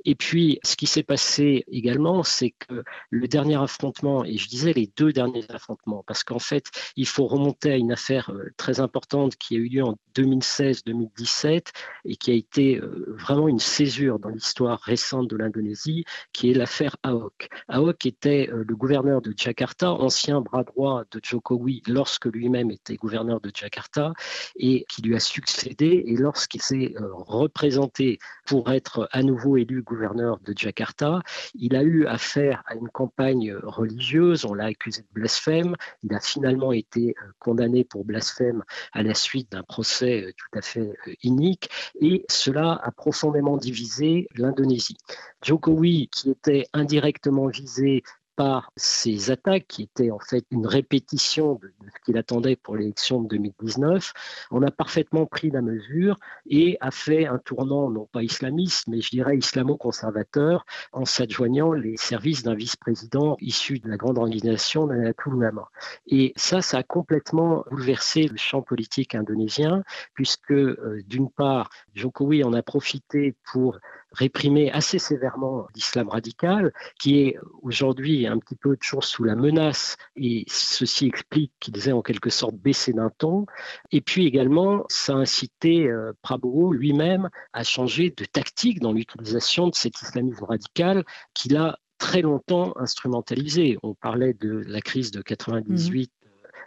Et 0.05 0.13
puis, 0.13 0.59
ce 0.63 0.75
qui 0.75 0.85
s'est 0.85 1.03
passé 1.03 1.63
également, 1.71 2.23
c'est 2.23 2.51
que 2.51 2.83
le 3.09 3.27
dernier 3.27 3.55
affrontement, 3.55 4.23
et 4.23 4.37
je 4.37 4.47
disais 4.47 4.73
les 4.73 4.91
deux 4.97 5.11
derniers 5.11 5.49
affrontements, 5.49 6.03
parce 6.05 6.23
qu'en 6.23 6.39
fait, 6.39 6.65
il 6.95 7.07
faut 7.07 7.25
remonter 7.25 7.71
à 7.71 7.77
une 7.77 7.91
affaire 7.91 8.29
euh, 8.29 8.51
très 8.57 8.79
importante 8.79 9.35
qui 9.37 9.55
a 9.55 9.59
eu 9.59 9.69
lieu 9.69 9.83
en 9.83 9.97
2016-2017 10.15 11.67
et 12.05 12.15
qui 12.15 12.31
a 12.31 12.33
été 12.33 12.77
euh, 12.77 13.15
vraiment 13.17 13.47
une 13.47 13.59
césure 13.59 14.19
dans 14.19 14.29
l'histoire 14.29 14.79
récente 14.81 15.29
de 15.29 15.37
l'Indonésie, 15.37 16.05
qui 16.33 16.51
est 16.51 16.53
l'affaire 16.53 16.97
Ahok. 17.03 17.47
Ahok 17.67 18.05
était 18.05 18.49
euh, 18.51 18.63
le 18.67 18.75
gouverneur 18.75 19.21
de 19.21 19.33
Jakarta, 19.35 19.91
ancien 19.91 20.41
bras 20.41 20.63
droit 20.63 21.03
de 21.11 21.19
Jokowi 21.23 21.81
lorsque 21.87 22.25
lui-même 22.25 22.71
était 22.71 22.95
gouverneur 22.95 23.39
de 23.41 23.51
Jakarta 23.53 24.13
et 24.55 24.85
qui 24.89 25.01
lui 25.01 25.15
a 25.15 25.19
succédé. 25.19 26.03
Et 26.07 26.15
lorsqu'il 26.15 26.61
s'est 26.61 26.93
représenté 26.99 28.19
pour 28.45 28.71
être 28.71 29.07
à 29.11 29.21
nouveau 29.21 29.57
élu 29.57 29.83
gouverneur 29.83 30.39
de 30.39 30.53
Jakarta. 30.57 31.21
Il 31.53 31.75
a 31.75 31.83
eu 31.83 32.07
affaire 32.07 32.63
à 32.65 32.75
une 32.75 32.89
campagne 32.89 33.53
religieuse, 33.63 34.45
on 34.45 34.53
l'a 34.53 34.65
accusé 34.65 35.01
de 35.01 35.07
blasphème, 35.13 35.75
il 36.03 36.13
a 36.13 36.19
finalement 36.19 36.71
été 36.71 37.15
euh, 37.21 37.27
condamné 37.37 37.83
pour 37.83 38.05
blasphème 38.05 38.63
à 38.91 39.03
la 39.03 39.13
suite 39.13 39.51
d'un 39.51 39.63
procès 39.63 40.23
euh, 40.23 40.31
tout 40.35 40.57
à 40.57 40.61
fait 40.61 40.79
euh, 41.07 41.13
inique, 41.23 41.69
et 42.01 42.25
cela 42.29 42.79
a 42.83 42.91
profondément 42.91 43.57
divisé 43.57 44.27
l'Indonésie. 44.35 44.97
Jokowi, 45.43 46.09
qui 46.09 46.31
était 46.31 46.65
indirectement 46.73 47.47
visé 47.47 48.03
par 48.39 48.71
ces 48.77 49.31
attaques, 49.31 49.65
qui 49.67 49.83
étaient 49.83 50.11
en 50.11 50.19
fait 50.19 50.45
une 50.49 50.65
répétition 50.65 51.55
de, 51.55 51.73
ce 51.87 52.05
qu'il 52.05 52.17
attendait 52.17 52.55
pour 52.55 52.77
l'élection 52.77 53.21
de 53.21 53.27
2019, 53.27 54.13
on 54.51 54.63
a 54.63 54.71
parfaitement 54.71 55.25
pris 55.25 55.51
la 55.51 55.61
mesure 55.61 56.15
et 56.49 56.77
a 56.79 56.89
fait 56.89 57.27
un 57.27 57.37
tournant, 57.37 57.89
non 57.89 58.05
pas 58.05 58.23
islamiste, 58.23 58.87
mais 58.87 59.01
je 59.01 59.09
dirais 59.09 59.37
islamo-conservateur, 59.37 60.65
en 60.93 61.03
s'adjoignant 61.03 61.73
les 61.73 61.97
services 61.97 62.41
d'un 62.41 62.55
vice-président 62.55 63.35
issu 63.41 63.79
de 63.79 63.89
la 63.89 63.97
grande 63.97 64.17
organisation 64.17 64.87
Nanatul 64.87 65.35
Ulama. 65.35 65.67
Et 66.07 66.31
ça, 66.37 66.61
ça 66.61 66.77
a 66.77 66.83
complètement 66.83 67.65
bouleversé 67.69 68.29
le 68.29 68.37
champ 68.37 68.61
politique 68.61 69.15
indonésien, 69.15 69.83
puisque 70.13 70.53
euh, 70.53 71.03
d'une 71.07 71.29
part, 71.29 71.69
Jokowi 71.93 72.45
en 72.45 72.53
a 72.53 72.63
profité 72.63 73.35
pour 73.51 73.77
réprimer 74.11 74.71
assez 74.71 74.99
sévèrement 74.99 75.67
l'islam 75.75 76.09
radical, 76.09 76.73
qui 76.99 77.19
est 77.19 77.37
aujourd'hui 77.61 78.27
un 78.27 78.39
petit 78.39 78.55
peu 78.55 78.75
toujours 78.77 79.03
sous 79.03 79.23
la 79.23 79.35
menace, 79.35 79.97
et 80.15 80.45
ceci 80.47 81.07
explique 81.07 81.53
qu'ils 81.59 81.87
aient 81.87 81.93
en 81.93 82.01
quelque 82.01 82.29
sorte 82.29 82.55
baissé 82.55 82.93
d'un 82.93 83.11
ton. 83.17 83.45
Et 83.91 84.01
puis 84.01 84.25
également, 84.25 84.85
ça 84.89 85.13
a 85.13 85.17
incité 85.17 85.87
euh, 85.87 86.13
Prabowo 86.21 86.73
lui-même 86.73 87.29
à 87.53 87.63
changer 87.63 88.09
de 88.09 88.25
tactique 88.25 88.79
dans 88.79 88.93
l'utilisation 88.93 89.67
de 89.67 89.75
cet 89.75 90.01
islamisme 90.01 90.43
radical 90.43 91.03
qu'il 91.33 91.57
a 91.57 91.77
très 91.97 92.21
longtemps 92.21 92.73
instrumentalisé. 92.77 93.77
On 93.83 93.93
parlait 93.93 94.33
de 94.33 94.63
la 94.65 94.81
crise 94.81 95.11
de 95.11 95.21
98 95.21 96.11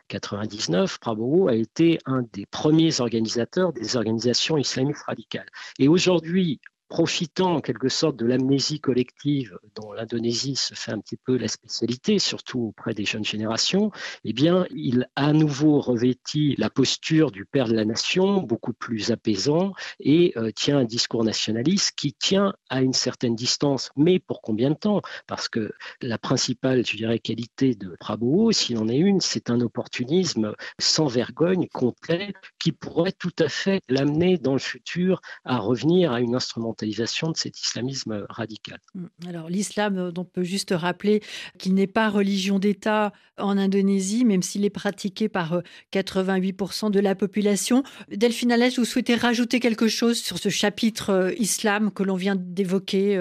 99, 0.09 0.99
Prabowo 0.99 1.49
a 1.49 1.55
été 1.55 1.99
un 2.05 2.23
des 2.35 2.45
premiers 2.45 3.01
organisateurs 3.01 3.73
des 3.73 3.97
organisations 3.97 4.59
islamistes 4.59 5.05
radicales. 5.05 5.49
Et 5.79 5.89
aujourd'hui, 5.89 6.61
profitant 6.93 7.55
en 7.55 7.61
quelque 7.63 7.89
sorte 7.89 8.17
de 8.17 8.27
l'amnésie 8.27 8.79
collective 8.79 9.59
dont 9.77 9.95
l'Indonésie 9.95 10.57
se 10.57 10.75
fait 10.75 10.93
un 10.93 10.99
petit 10.99 11.17
peu 11.17 11.39
la 11.39 11.49
spécialité, 11.49 12.19
surtout 12.19 12.65
auprès 12.65 12.93
des 12.93 13.07
jeunes 13.07 13.25
générations, 13.25 13.91
eh 14.25 14.35
bien, 14.35 14.67
il 14.75 15.09
a 15.17 15.29
à 15.29 15.33
nouveau 15.33 15.81
revêti 15.81 16.55
la 16.59 16.69
posture 16.69 17.31
du 17.31 17.47
père 17.47 17.67
de 17.67 17.73
la 17.73 17.87
nation, 17.87 18.43
beaucoup 18.43 18.75
plus 18.75 19.11
apaisant, 19.11 19.73
et 20.01 20.35
euh, 20.37 20.51
tient 20.51 20.81
un 20.81 20.85
discours 20.85 21.25
nationaliste 21.25 21.93
qui 21.97 22.13
tient 22.13 22.53
à 22.69 22.83
une 22.83 22.93
certaine 22.93 23.37
distance, 23.37 23.91
mais 23.97 24.19
pour 24.19 24.43
combien 24.43 24.69
de 24.69 24.77
temps? 24.77 25.01
Parce 25.27 25.49
que 25.49 25.73
la 26.03 26.19
principale, 26.19 26.85
je 26.85 26.99
dirais, 26.99 27.19
qualité 27.19 27.75
de 27.75 27.97
Prabowo, 28.01 28.53
s'il 28.53 28.77
en 28.77 28.89
est 28.91 28.99
une, 28.99 29.23
c'est 29.23 29.49
un 29.49 29.63
opportunisme 29.63 30.53
sans 30.79 31.07
vergogne, 31.07 31.69
complet, 31.69 32.35
qui 32.59 32.73
pourrait 32.73 33.13
tout 33.13 33.35
à 33.39 33.49
fait 33.49 33.81
l'amener 33.89 34.37
dans 34.37 34.53
le 34.53 34.59
futur 34.59 35.23
à 35.47 35.57
revenir 35.57 36.13
à 36.13 36.21
une 36.21 36.35
instrumentalisation 36.35 36.82
de 36.87 37.37
cet 37.37 37.61
islamisme 37.61 38.27
radical. 38.29 38.79
Mmh. 38.95 39.07
Alors 39.29 39.49
l'islam, 39.49 40.13
on 40.17 40.25
peut 40.25 40.43
juste 40.43 40.75
rappeler 40.77 41.23
qu'il 41.59 41.75
n'est 41.75 41.87
pas 41.87 42.09
religion 42.09 42.59
d'État 42.59 43.13
en 43.39 43.57
Indonésie, 43.59 44.25
même 44.25 44.43
s'il 44.43 44.65
est 44.65 44.71
pratiqué 44.71 45.29
par 45.29 45.63
88% 45.93 46.91
de 46.91 47.01
la 47.01 47.15
population. 47.15 47.83
Delphine 48.11 48.53
Alès, 48.53 48.79
vous 48.79 48.85
souhaitez 48.85 49.15
rajouter 49.15 49.61
quelque 49.61 49.89
chose 49.89 50.19
sur 50.19 50.39
ce 50.39 50.49
chapitre 50.49 51.35
islam 51.39 51.91
que 51.93 52.03
l'on 52.03 52.17
vient 52.17 52.37
d'évoquer 52.37 53.19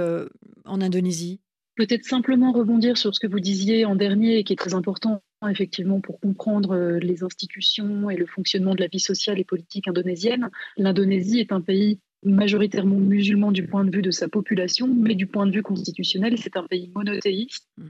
en 0.65 0.81
Indonésie? 0.81 1.39
Peut-être 1.75 2.05
simplement 2.05 2.51
rebondir 2.51 2.97
sur 2.97 3.15
ce 3.15 3.19
que 3.19 3.27
vous 3.27 3.39
disiez 3.39 3.85
en 3.85 3.95
dernier 3.95 4.37
et 4.37 4.43
qui 4.43 4.53
est 4.53 4.57
très 4.57 4.73
important 4.73 5.21
effectivement 5.49 6.01
pour 6.01 6.19
comprendre 6.19 6.75
euh, 6.75 6.99
les 6.99 7.23
institutions 7.23 8.09
et 8.09 8.15
le 8.15 8.25
fonctionnement 8.25 8.75
de 8.75 8.81
la 8.81 8.87
vie 8.87 8.99
sociale 8.99 9.39
et 9.39 9.43
politique 9.43 9.87
indonésienne. 9.87 10.49
L'Indonésie 10.77 11.39
est 11.39 11.51
un 11.51 11.61
pays 11.61 11.99
majoritairement 12.23 12.97
musulman 12.97 13.51
du 13.51 13.65
point 13.67 13.85
de 13.85 13.95
vue 13.95 14.01
de 14.01 14.11
sa 14.11 14.27
population, 14.27 14.87
mais 14.87 15.15
du 15.15 15.27
point 15.27 15.47
de 15.47 15.51
vue 15.51 15.63
constitutionnel, 15.63 16.37
c'est 16.37 16.57
un 16.57 16.63
pays 16.63 16.91
monothéiste 16.95 17.67
mm 17.77 17.89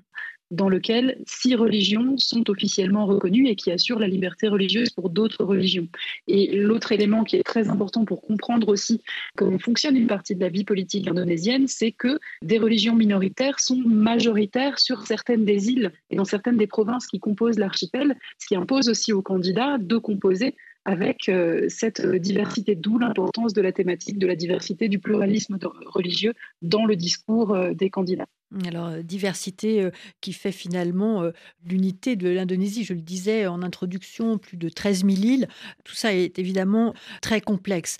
dans 0.52 0.68
lequel 0.68 1.18
six 1.26 1.56
religions 1.56 2.18
sont 2.18 2.50
officiellement 2.50 3.06
reconnues 3.06 3.48
et 3.48 3.56
qui 3.56 3.72
assurent 3.72 4.00
la 4.00 4.08
liberté 4.08 4.50
religieuse 4.50 4.90
pour 4.90 5.10
d'autres 5.10 5.46
religions. 5.46 5.88
Et 6.28 6.58
l'autre 6.58 6.92
élément 6.92 7.24
qui 7.24 7.38
est 7.38 7.44
très 7.44 7.70
important 7.70 8.06
pour 8.06 8.22
comprendre 8.22 8.68
aussi 8.68 9.02
comment 9.38 9.58
fonctionne 9.58 9.96
une 9.96 10.08
partie 10.08 10.36
de 10.36 10.42
la 10.42 10.50
vie 10.50 10.66
politique 10.66 11.08
indonésienne, 11.08 11.68
c'est 11.68 11.94
que 11.94 12.20
des 12.42 12.60
religions 12.60 12.96
minoritaires 12.96 13.60
sont 13.60 13.82
majoritaires 13.86 14.78
sur 14.78 15.08
certaines 15.08 15.46
des 15.46 15.70
îles 15.70 15.92
et 16.10 16.18
dans 16.18 16.26
certaines 16.26 16.58
des 16.58 16.68
provinces 16.68 17.08
qui 17.08 17.20
composent 17.20 17.58
l'archipel, 17.58 18.18
ce 18.38 18.48
qui 18.48 18.56
impose 18.56 18.90
aussi 18.90 19.14
aux 19.14 19.22
candidats 19.22 19.78
de 19.78 19.98
composer 19.98 20.56
avec 20.86 21.30
euh, 21.30 21.68
cette 21.70 22.06
diversité, 22.06 22.76
d'où 22.76 22.98
l'importance 22.98 23.54
de 23.54 23.62
la 23.62 23.72
thématique 23.72 24.18
de 24.18 24.28
la 24.28 24.36
diversité, 24.36 24.90
du 24.90 25.00
pluralisme 25.00 25.58
religieux 25.86 26.34
dans 26.62 26.86
le 26.86 26.96
discours 26.96 27.54
euh, 27.54 27.74
des 27.74 27.90
candidats. 27.90 28.28
Alors, 28.66 28.88
euh, 28.88 29.02
diversité 29.02 29.90
qui 30.20 30.34
fait 30.34 30.52
finalement 30.52 31.24
l'unité 31.66 32.16
de 32.16 32.30
l'Indonésie. 32.30 32.84
Je 32.84 32.94
le 32.94 33.02
disais 33.02 33.48
en 33.48 33.62
introduction, 33.62 34.38
plus 34.38 34.58
de 34.58 34.70
13 34.70 35.06
000 35.06 35.12
îles. 35.12 35.48
Tout 35.84 35.96
ça 35.96 36.14
est 36.14 36.40
évidemment 36.40 36.94
très 37.22 37.42
complexe. 37.42 37.98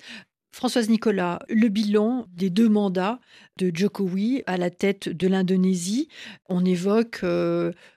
Françoise 0.54 0.90
Nicolas, 0.90 1.38
le 1.48 1.68
bilan 1.68 2.26
des 2.34 2.50
deux 2.50 2.68
mandats 2.68 3.20
de 3.56 3.70
Jokowi 3.74 4.42
à 4.46 4.58
la 4.58 4.68
tête 4.68 5.08
de 5.08 5.26
l'Indonésie, 5.26 6.08
on 6.50 6.62
évoque 6.66 7.24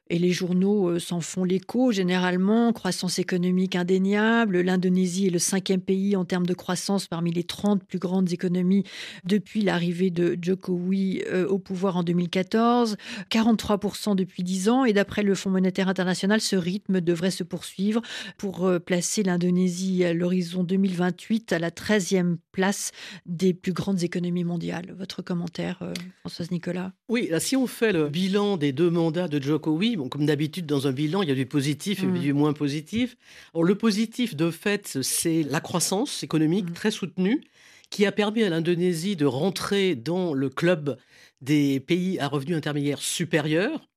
et 0.10 0.20
les 0.20 0.32
journaux 0.32 0.90
euh, 0.90 1.00
s'en 1.00 1.20
font 1.20 1.44
l'écho 1.44 1.92
généralement. 1.92 2.72
Croissance 2.74 3.18
économique 3.18 3.76
indéniable. 3.76 4.62
L'Indonésie 4.62 5.28
est 5.28 5.32
le 5.32 5.40
cinquième 5.40 5.82
pays 5.82 6.16
en 6.16 6.26
termes 6.26 6.46
de 6.46 6.54
croissance 6.54 7.08
parmi 7.08 7.32
les 7.32 7.44
30 7.44 7.84
plus 7.84 7.98
grandes 7.98 8.32
économies 8.32 8.84
depuis 9.24 9.62
l'arrivée 9.62 10.12
de 10.12 10.38
Jokowi 10.40 11.24
euh, 11.32 11.48
au 11.48 11.58
pouvoir 11.58 11.98
en 11.98 12.04
2014. 12.04 12.98
43% 13.32 14.16
depuis 14.16 14.44
10 14.44 14.70
ans. 14.70 14.86
Et 14.86 14.94
d'après 14.94 15.24
le 15.24 15.34
Fonds 15.34 15.50
monétaire 15.50 15.90
international, 15.90 16.40
ce 16.40 16.56
rythme 16.56 17.02
devrait 17.02 17.32
se 17.32 17.44
poursuivre 17.44 18.02
pour 18.38 18.68
euh, 18.68 18.80
placer 18.80 19.24
l'Indonésie 19.24 20.04
à 20.04 20.14
l'horizon 20.14 20.64
2028 20.64 21.52
à 21.54 21.60
la 21.60 21.72
13e 21.72 22.38
place 22.52 22.92
des 23.26 23.54
plus 23.54 23.74
grandes 23.74 24.04
économies 24.04 24.44
mondiales. 24.44 24.94
Votre 24.98 25.22
commentaire, 25.22 25.80
Françoise 26.22 26.52
Nicolas? 26.52 26.94
Oui, 27.10 27.30
si 27.40 27.56
on 27.56 27.68
fait 27.68 27.92
le 27.92 28.08
bilan 28.08 28.58
des 28.58 28.72
deux 28.72 28.90
mandats 28.90 29.28
de 29.28 29.42
Jokowi, 29.42 29.95
comme 29.96 30.26
d'habitude, 30.26 30.66
dans 30.66 30.88
un 30.88 30.92
bilan, 30.92 31.22
il 31.22 31.30
y 31.30 31.32
a 31.32 31.36
du 31.36 31.46
positif 31.46 32.04
et 32.04 32.06
mmh. 32.06 32.20
du 32.20 32.34
moins 32.34 32.54
positif. 32.54 33.18
le 33.60 33.76
positif, 33.76 34.36
de 34.36 34.52
fait, 34.52 35.02
c'est 35.02 35.44
la 35.44 35.60
croissance 35.60 36.24
économique 36.24 36.70
mmh. 36.70 36.74
très 36.74 36.92
soutenue 36.92 37.42
qui 37.90 38.06
a 38.06 38.12
permis 38.12 38.44
à 38.44 38.50
l'Indonésie 38.50 39.16
de 39.16 39.26
rentrer 39.26 39.96
dans 39.96 40.34
le 40.34 40.50
club 40.50 40.98
des 41.42 41.80
pays 41.80 42.20
à 42.20 42.28
revenus 42.28 42.58
intermédiaires 42.58 43.02
supérieurs. 43.02 43.88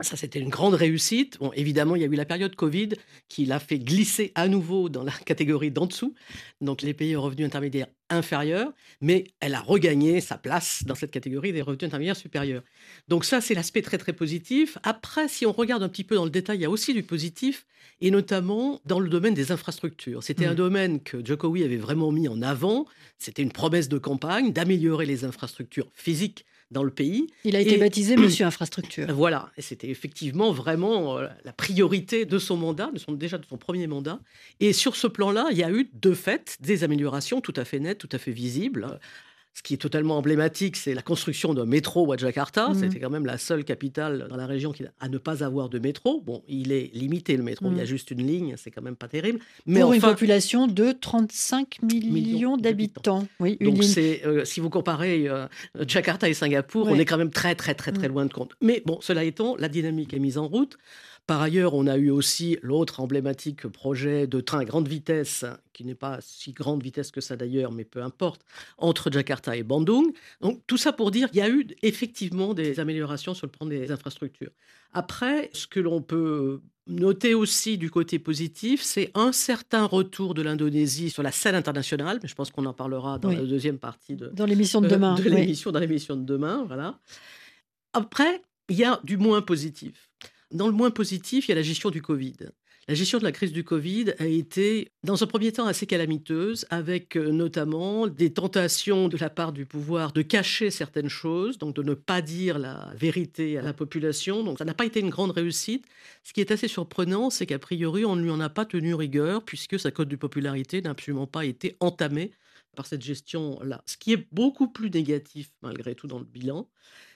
Ça, 0.00 0.16
c'était 0.16 0.40
une 0.40 0.48
grande 0.48 0.74
réussite. 0.74 1.38
Bon, 1.38 1.52
évidemment, 1.54 1.94
il 1.94 2.02
y 2.02 2.04
a 2.04 2.08
eu 2.08 2.16
la 2.16 2.24
période 2.24 2.56
Covid 2.56 2.90
qui 3.28 3.46
l'a 3.46 3.60
fait 3.60 3.78
glisser 3.78 4.32
à 4.34 4.48
nouveau 4.48 4.88
dans 4.88 5.04
la 5.04 5.12
catégorie 5.24 5.70
d'en 5.70 5.86
dessous, 5.86 6.14
donc 6.60 6.82
les 6.82 6.94
pays 6.94 7.14
aux 7.14 7.22
revenus 7.22 7.46
intermédiaires 7.46 7.86
inférieurs, 8.10 8.72
mais 9.00 9.24
elle 9.38 9.54
a 9.54 9.60
regagné 9.60 10.20
sa 10.20 10.36
place 10.36 10.82
dans 10.84 10.96
cette 10.96 11.12
catégorie 11.12 11.52
des 11.52 11.62
revenus 11.62 11.84
intermédiaires 11.84 12.16
supérieurs. 12.16 12.62
Donc 13.06 13.24
ça, 13.24 13.40
c'est 13.40 13.54
l'aspect 13.54 13.82
très 13.82 13.98
très 13.98 14.12
positif. 14.12 14.78
Après, 14.82 15.28
si 15.28 15.46
on 15.46 15.52
regarde 15.52 15.84
un 15.84 15.88
petit 15.88 16.04
peu 16.04 16.16
dans 16.16 16.24
le 16.24 16.30
détail, 16.30 16.58
il 16.58 16.62
y 16.62 16.66
a 16.66 16.70
aussi 16.70 16.92
du 16.92 17.04
positif, 17.04 17.64
et 18.00 18.10
notamment 18.10 18.80
dans 18.84 18.98
le 18.98 19.08
domaine 19.08 19.34
des 19.34 19.52
infrastructures. 19.52 20.24
C'était 20.24 20.46
un 20.46 20.52
mmh. 20.52 20.56
domaine 20.56 21.00
que 21.00 21.24
Jokowi 21.24 21.62
avait 21.62 21.76
vraiment 21.76 22.10
mis 22.10 22.26
en 22.26 22.42
avant. 22.42 22.86
C'était 23.18 23.42
une 23.42 23.52
promesse 23.52 23.88
de 23.88 23.98
campagne 23.98 24.52
d'améliorer 24.52 25.06
les 25.06 25.24
infrastructures 25.24 25.88
physiques 25.94 26.44
dans 26.74 26.82
le 26.82 26.90
pays. 26.90 27.28
Il 27.44 27.56
a 27.56 27.60
été 27.60 27.78
baptisé 27.78 28.16
Monsieur 28.18 28.44
Infrastructure. 28.44 29.06
Voilà, 29.14 29.50
et 29.56 29.62
c'était 29.62 29.88
effectivement 29.88 30.52
vraiment 30.52 31.18
euh, 31.18 31.28
la 31.44 31.52
priorité 31.54 32.26
de 32.26 32.38
son 32.38 32.58
mandat, 32.58 32.90
de 32.92 32.98
son, 32.98 33.12
déjà 33.12 33.38
de 33.38 33.46
son 33.46 33.56
premier 33.56 33.86
mandat. 33.86 34.20
Et 34.60 34.74
sur 34.74 34.96
ce 34.96 35.06
plan-là, 35.06 35.46
il 35.50 35.56
y 35.56 35.64
a 35.64 35.70
eu 35.70 35.88
de 35.94 36.12
fait 36.12 36.58
des 36.60 36.84
améliorations 36.84 37.40
tout 37.40 37.54
à 37.56 37.64
fait 37.64 37.78
nettes, 37.78 37.98
tout 37.98 38.08
à 38.12 38.18
fait 38.18 38.32
visibles. 38.32 39.00
Ce 39.54 39.62
qui 39.62 39.74
est 39.74 39.78
totalement 39.78 40.18
emblématique, 40.18 40.76
c'est 40.76 40.94
la 40.94 41.02
construction 41.02 41.54
d'un 41.54 41.64
métro 41.64 42.12
à 42.12 42.16
Jakarta. 42.16 42.70
Mmh. 42.70 42.74
C'était 42.74 42.98
quand 42.98 43.10
même 43.10 43.24
la 43.24 43.38
seule 43.38 43.62
capitale 43.62 44.26
dans 44.28 44.36
la 44.36 44.46
région 44.46 44.72
à 44.98 45.08
ne 45.08 45.16
pas 45.16 45.44
avoir 45.44 45.68
de 45.68 45.78
métro. 45.78 46.20
Bon, 46.20 46.42
il 46.48 46.72
est 46.72 46.90
limité 46.92 47.36
le 47.36 47.44
métro, 47.44 47.70
il 47.70 47.76
y 47.76 47.80
a 47.80 47.84
mmh. 47.84 47.86
juste 47.86 48.10
une 48.10 48.26
ligne, 48.26 48.54
c'est 48.56 48.72
quand 48.72 48.82
même 48.82 48.96
pas 48.96 49.06
terrible. 49.06 49.38
Mais 49.66 49.80
Pour 49.80 49.92
une 49.92 50.00
population 50.00 50.66
de 50.66 50.90
35 50.90 51.82
millions, 51.82 52.56
d'habitants. 52.56 53.28
Oui, 53.38 53.56
Donc 53.60 53.84
c'est, 53.84 54.22
euh, 54.26 54.44
si 54.44 54.58
vous 54.58 54.70
comparez 54.70 55.28
euh, 55.28 55.46
Jakarta 55.86 56.28
et 56.28 56.34
Singapour, 56.34 56.88
on 56.88 56.98
est 56.98 57.04
quand 57.04 57.18
même 57.18 57.30
très 57.30 57.54
très 57.54 57.74
très 57.74 57.92
très 57.92 58.08
mmh. 58.08 58.12
loin 58.12 58.26
de 58.26 58.32
compte. 58.32 58.54
Mais 58.60 58.82
bon, 58.84 58.98
cela 59.00 59.22
étant, 59.22 59.54
la 59.56 59.68
dynamique 59.68 60.14
est 60.14 60.18
mise 60.18 60.36
en 60.36 60.48
route. 60.48 60.78
Par 61.26 61.40
ailleurs, 61.40 61.72
on 61.72 61.86
a 61.86 61.96
eu 61.96 62.10
aussi 62.10 62.58
l'autre 62.60 63.00
emblématique 63.00 63.66
projet 63.66 64.26
de 64.26 64.40
train 64.40 64.58
à 64.58 64.64
grande 64.64 64.88
vitesse, 64.88 65.46
qui 65.72 65.84
n'est 65.84 65.94
pas 65.94 66.18
si 66.20 66.52
grande 66.52 66.82
vitesse 66.82 67.10
que 67.10 67.22
ça 67.22 67.34
d'ailleurs, 67.34 67.72
mais 67.72 67.84
peu 67.84 68.02
importe, 68.02 68.42
entre 68.76 69.10
Jakarta 69.10 69.56
et 69.56 69.62
Bandung. 69.62 70.12
Donc 70.42 70.60
tout 70.66 70.76
ça 70.76 70.92
pour 70.92 71.10
dire 71.10 71.30
qu'il 71.30 71.38
y 71.38 71.42
a 71.42 71.48
eu 71.48 71.66
effectivement 71.82 72.52
des 72.52 72.78
améliorations 72.78 73.32
sur 73.32 73.46
le 73.46 73.52
plan 73.52 73.66
des 73.66 73.90
infrastructures. 73.90 74.50
Après, 74.92 75.50
ce 75.54 75.66
que 75.66 75.80
l'on 75.80 76.02
peut 76.02 76.60
noter 76.86 77.32
aussi 77.32 77.78
du 77.78 77.90
côté 77.90 78.18
positif, 78.18 78.82
c'est 78.82 79.10
un 79.14 79.32
certain 79.32 79.86
retour 79.86 80.34
de 80.34 80.42
l'Indonésie 80.42 81.08
sur 81.08 81.22
la 81.22 81.32
scène 81.32 81.54
internationale, 81.54 82.20
mais 82.22 82.28
je 82.28 82.34
pense 82.34 82.50
qu'on 82.50 82.66
en 82.66 82.74
parlera 82.74 83.18
dans 83.18 83.30
la 83.30 83.40
deuxième 83.42 83.78
partie 83.78 84.14
de, 84.14 84.26
dans 84.28 84.44
l'émission 84.44 84.82
de 84.82 84.88
demain. 84.88 85.14
de 85.14 85.22
l'émission, 85.22 85.72
dans 85.72 85.80
l'émission 85.80 86.16
de 86.16 86.24
demain, 86.24 86.64
voilà. 86.66 86.98
Après, 87.94 88.42
il 88.68 88.76
y 88.76 88.84
a 88.84 89.00
du 89.04 89.16
moins 89.16 89.40
positif. 89.40 90.10
Dans 90.54 90.68
le 90.68 90.72
moins 90.72 90.92
positif, 90.92 91.48
il 91.48 91.50
y 91.50 91.52
a 91.52 91.56
la 91.56 91.62
gestion 91.62 91.90
du 91.90 92.00
Covid. 92.00 92.36
La 92.86 92.94
gestion 92.94 93.18
de 93.18 93.24
la 93.24 93.32
crise 93.32 93.50
du 93.50 93.64
Covid 93.64 94.12
a 94.20 94.26
été, 94.26 94.92
dans 95.02 95.20
un 95.24 95.26
premier 95.26 95.50
temps, 95.50 95.66
assez 95.66 95.84
calamiteuse, 95.84 96.64
avec 96.70 97.16
euh, 97.16 97.32
notamment 97.32 98.06
des 98.06 98.32
tentations 98.32 99.08
de 99.08 99.16
la 99.16 99.30
part 99.30 99.52
du 99.52 99.66
pouvoir 99.66 100.12
de 100.12 100.22
cacher 100.22 100.70
certaines 100.70 101.08
choses, 101.08 101.58
donc 101.58 101.74
de 101.74 101.82
ne 101.82 101.94
pas 101.94 102.22
dire 102.22 102.60
la 102.60 102.92
vérité 102.94 103.58
à 103.58 103.62
la 103.62 103.72
population. 103.72 104.44
Donc 104.44 104.58
ça 104.58 104.64
n'a 104.64 104.74
pas 104.74 104.84
été 104.84 105.00
une 105.00 105.10
grande 105.10 105.32
réussite. 105.32 105.86
Ce 106.22 106.32
qui 106.32 106.40
est 106.40 106.52
assez 106.52 106.68
surprenant, 106.68 107.30
c'est 107.30 107.46
qu'a 107.46 107.58
priori, 107.58 108.04
on 108.04 108.14
ne 108.14 108.22
lui 108.22 108.30
en 108.30 108.38
a 108.38 108.48
pas 108.48 108.64
tenu 108.64 108.94
rigueur, 108.94 109.42
puisque 109.42 109.80
sa 109.80 109.90
cote 109.90 110.08
de 110.08 110.16
popularité 110.16 110.82
n'a 110.82 110.90
absolument 110.90 111.26
pas 111.26 111.46
été 111.46 111.74
entamée 111.80 112.30
par 112.76 112.86
cette 112.86 113.02
gestion-là. 113.02 113.82
Ce 113.86 113.96
qui 113.96 114.12
est 114.12 114.28
beaucoup 114.30 114.68
plus 114.68 114.90
négatif, 114.90 115.50
malgré 115.62 115.96
tout, 115.96 116.06
dans 116.06 116.18
le 116.18 116.24
bilan, 116.24 116.68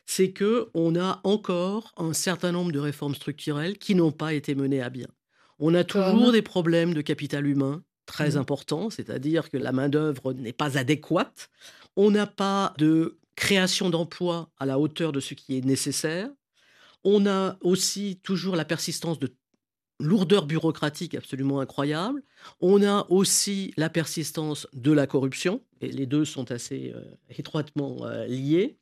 c'est 0.09 0.33
que 0.33 0.71
on 0.73 0.97
a 0.97 1.21
encore 1.23 1.93
un 1.99 2.15
certain 2.15 2.51
nombre 2.51 2.73
de 2.73 2.79
réformes 2.79 3.15
structurelles 3.15 3.77
qui 3.77 3.95
n'ont 3.95 4.11
pas 4.11 4.33
été 4.33 4.55
menées 4.55 4.81
à 4.81 4.89
bien. 4.89 5.07
On 5.59 5.75
a 5.75 5.85
toujours 5.85 6.33
des 6.33 6.41
problèmes 6.41 6.95
de 6.95 7.03
capital 7.03 7.47
humain 7.47 7.83
très 8.07 8.31
mmh. 8.31 8.39
importants, 8.39 8.89
c'est-à-dire 8.89 9.51
que 9.51 9.59
la 9.59 9.71
main-d'œuvre 9.71 10.33
n'est 10.33 10.55
pas 10.55 10.79
adéquate. 10.79 11.51
On 11.95 12.11
n'a 12.11 12.27
pas 12.27 12.73
de 12.79 13.19
création 13.37 13.91
d'emplois 13.91 14.51
à 14.59 14.65
la 14.65 14.79
hauteur 14.79 15.13
de 15.13 15.21
ce 15.21 15.35
qui 15.35 15.59
est 15.59 15.65
nécessaire. 15.65 16.31
On 17.05 17.27
a 17.27 17.59
aussi 17.61 18.19
toujours 18.23 18.57
la 18.57 18.65
persistance 18.65 19.19
de 19.19 19.37
lourdeur 20.01 20.47
bureaucratique 20.47 21.17
absolument 21.17 21.61
incroyable. 21.61 22.23
On 22.63 22.83
a 22.83 23.07
aussi 23.11 23.75
la 23.77 23.91
persistance 23.91 24.67
de 24.73 24.93
la 24.93 25.07
corruption, 25.07 25.63
et 25.83 25.93
les 25.93 26.07
deux 26.07 26.25
sont 26.25 26.51
assez 26.51 26.93
euh, 26.95 27.03
étroitement 27.29 28.07
euh, 28.07 28.27
liés. 28.27 28.78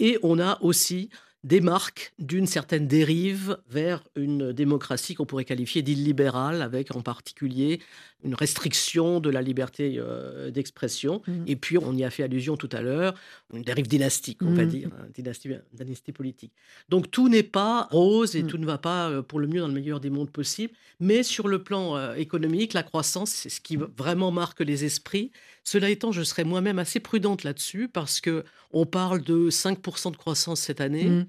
Et 0.00 0.18
on 0.22 0.40
a 0.40 0.58
aussi 0.62 1.10
des 1.42 1.62
marques 1.62 2.12
d'une 2.18 2.46
certaine 2.46 2.86
dérive 2.86 3.58
vers 3.70 4.04
une 4.14 4.52
démocratie 4.52 5.14
qu'on 5.14 5.24
pourrait 5.24 5.46
qualifier 5.46 5.80
d'illibérale, 5.80 6.60
avec 6.60 6.94
en 6.94 7.00
particulier 7.00 7.80
une 8.22 8.34
restriction 8.34 9.20
de 9.20 9.30
la 9.30 9.40
liberté 9.40 9.94
euh, 9.96 10.50
d'expression. 10.50 11.22
Mmh. 11.26 11.44
Et 11.46 11.56
puis, 11.56 11.78
on 11.78 11.94
y 11.94 12.04
a 12.04 12.10
fait 12.10 12.22
allusion 12.22 12.58
tout 12.58 12.68
à 12.72 12.82
l'heure, 12.82 13.14
une 13.54 13.62
dérive 13.62 13.88
dynastique, 13.88 14.38
on 14.42 14.52
va 14.52 14.66
mmh. 14.66 14.68
dire, 14.68 14.90
hein, 14.92 15.06
dynastie, 15.14 15.50
dynastie, 15.72 16.12
politique. 16.12 16.52
Donc, 16.90 17.10
tout 17.10 17.30
n'est 17.30 17.42
pas 17.42 17.88
rose 17.90 18.36
et 18.36 18.42
mmh. 18.42 18.46
tout 18.46 18.58
ne 18.58 18.66
va 18.66 18.76
pas 18.76 19.08
euh, 19.08 19.22
pour 19.22 19.40
le 19.40 19.46
mieux 19.46 19.60
dans 19.60 19.68
le 19.68 19.74
meilleur 19.74 20.00
des 20.00 20.10
mondes 20.10 20.30
possibles. 20.30 20.74
Mais 20.98 21.22
sur 21.22 21.48
le 21.48 21.62
plan 21.62 21.96
euh, 21.96 22.14
économique, 22.16 22.74
la 22.74 22.82
croissance, 22.82 23.30
c'est 23.30 23.48
ce 23.48 23.62
qui 23.62 23.76
vraiment 23.76 24.30
marque 24.30 24.60
les 24.60 24.84
esprits. 24.84 25.32
Cela 25.64 25.88
étant, 25.88 26.12
je 26.12 26.22
serais 26.22 26.44
moi-même 26.44 26.78
assez 26.78 27.00
prudente 27.00 27.44
là-dessus 27.44 27.88
parce 27.88 28.20
que 28.20 28.44
on 28.72 28.86
parle 28.86 29.22
de 29.22 29.50
5% 29.50 30.12
de 30.12 30.16
croissance 30.16 30.60
cette 30.60 30.80
année. 30.80 31.24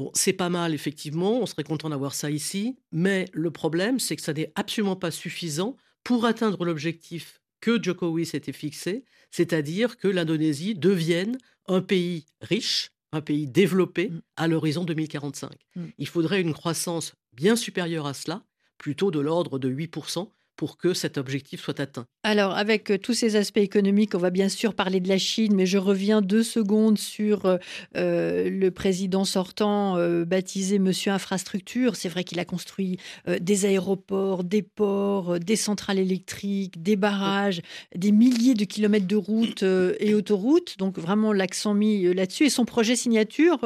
Bon, 0.00 0.10
c'est 0.14 0.32
pas 0.32 0.48
mal, 0.48 0.72
effectivement, 0.72 1.42
on 1.42 1.44
serait 1.44 1.62
content 1.62 1.90
d'avoir 1.90 2.14
ça 2.14 2.30
ici, 2.30 2.78
mais 2.90 3.26
le 3.34 3.50
problème, 3.50 4.00
c'est 4.00 4.16
que 4.16 4.22
ça 4.22 4.32
n'est 4.32 4.50
absolument 4.54 4.96
pas 4.96 5.10
suffisant 5.10 5.76
pour 6.04 6.24
atteindre 6.24 6.64
l'objectif 6.64 7.42
que 7.60 7.78
Jokowi 7.82 8.24
s'était 8.24 8.54
fixé, 8.54 9.04
c'est-à-dire 9.30 9.98
que 9.98 10.08
l'Indonésie 10.08 10.74
devienne 10.74 11.36
un 11.66 11.82
pays 11.82 12.24
riche, 12.40 12.92
un 13.12 13.20
pays 13.20 13.46
développé 13.46 14.08
mmh. 14.08 14.22
à 14.36 14.48
l'horizon 14.48 14.84
2045. 14.84 15.50
Mmh. 15.76 15.84
Il 15.98 16.08
faudrait 16.08 16.40
une 16.40 16.54
croissance 16.54 17.12
bien 17.34 17.54
supérieure 17.54 18.06
à 18.06 18.14
cela, 18.14 18.42
plutôt 18.78 19.10
de 19.10 19.20
l'ordre 19.20 19.58
de 19.58 19.70
8%, 19.70 20.30
pour 20.56 20.78
que 20.78 20.94
cet 20.94 21.18
objectif 21.18 21.60
soit 21.60 21.78
atteint. 21.78 22.06
Alors, 22.22 22.54
avec 22.54 22.90
euh, 22.90 22.98
tous 22.98 23.14
ces 23.14 23.36
aspects 23.36 23.56
économiques, 23.56 24.14
on 24.14 24.18
va 24.18 24.28
bien 24.28 24.50
sûr 24.50 24.74
parler 24.74 25.00
de 25.00 25.08
la 25.08 25.16
Chine, 25.16 25.54
mais 25.54 25.64
je 25.64 25.78
reviens 25.78 26.20
deux 26.20 26.42
secondes 26.42 26.98
sur 26.98 27.46
euh, 27.46 27.56
euh, 27.96 28.50
le 28.50 28.70
président 28.70 29.24
sortant, 29.24 29.96
baptisé 30.26 30.78
Monsieur 30.78 31.12
Infrastructure. 31.12 31.96
C'est 31.96 32.10
vrai 32.10 32.24
qu'il 32.24 32.38
a 32.38 32.44
construit 32.44 32.98
des 33.26 33.64
aéroports, 33.64 34.44
des 34.44 34.62
ports, 34.62 35.40
des 35.40 35.56
centrales 35.56 35.98
électriques, 35.98 36.82
des 36.82 36.96
barrages, 36.96 37.62
des 37.94 38.12
milliers 38.12 38.54
de 38.54 38.64
kilomètres 38.64 39.06
de 39.06 39.16
routes 39.16 39.62
et 39.62 40.14
autoroutes. 40.14 40.76
Donc, 40.78 40.98
vraiment, 40.98 41.32
l'accent 41.32 41.74
mis 41.74 42.12
là-dessus. 42.14 42.44
Et 42.44 42.50
son 42.50 42.64
projet 42.64 42.96
signature, 42.96 43.58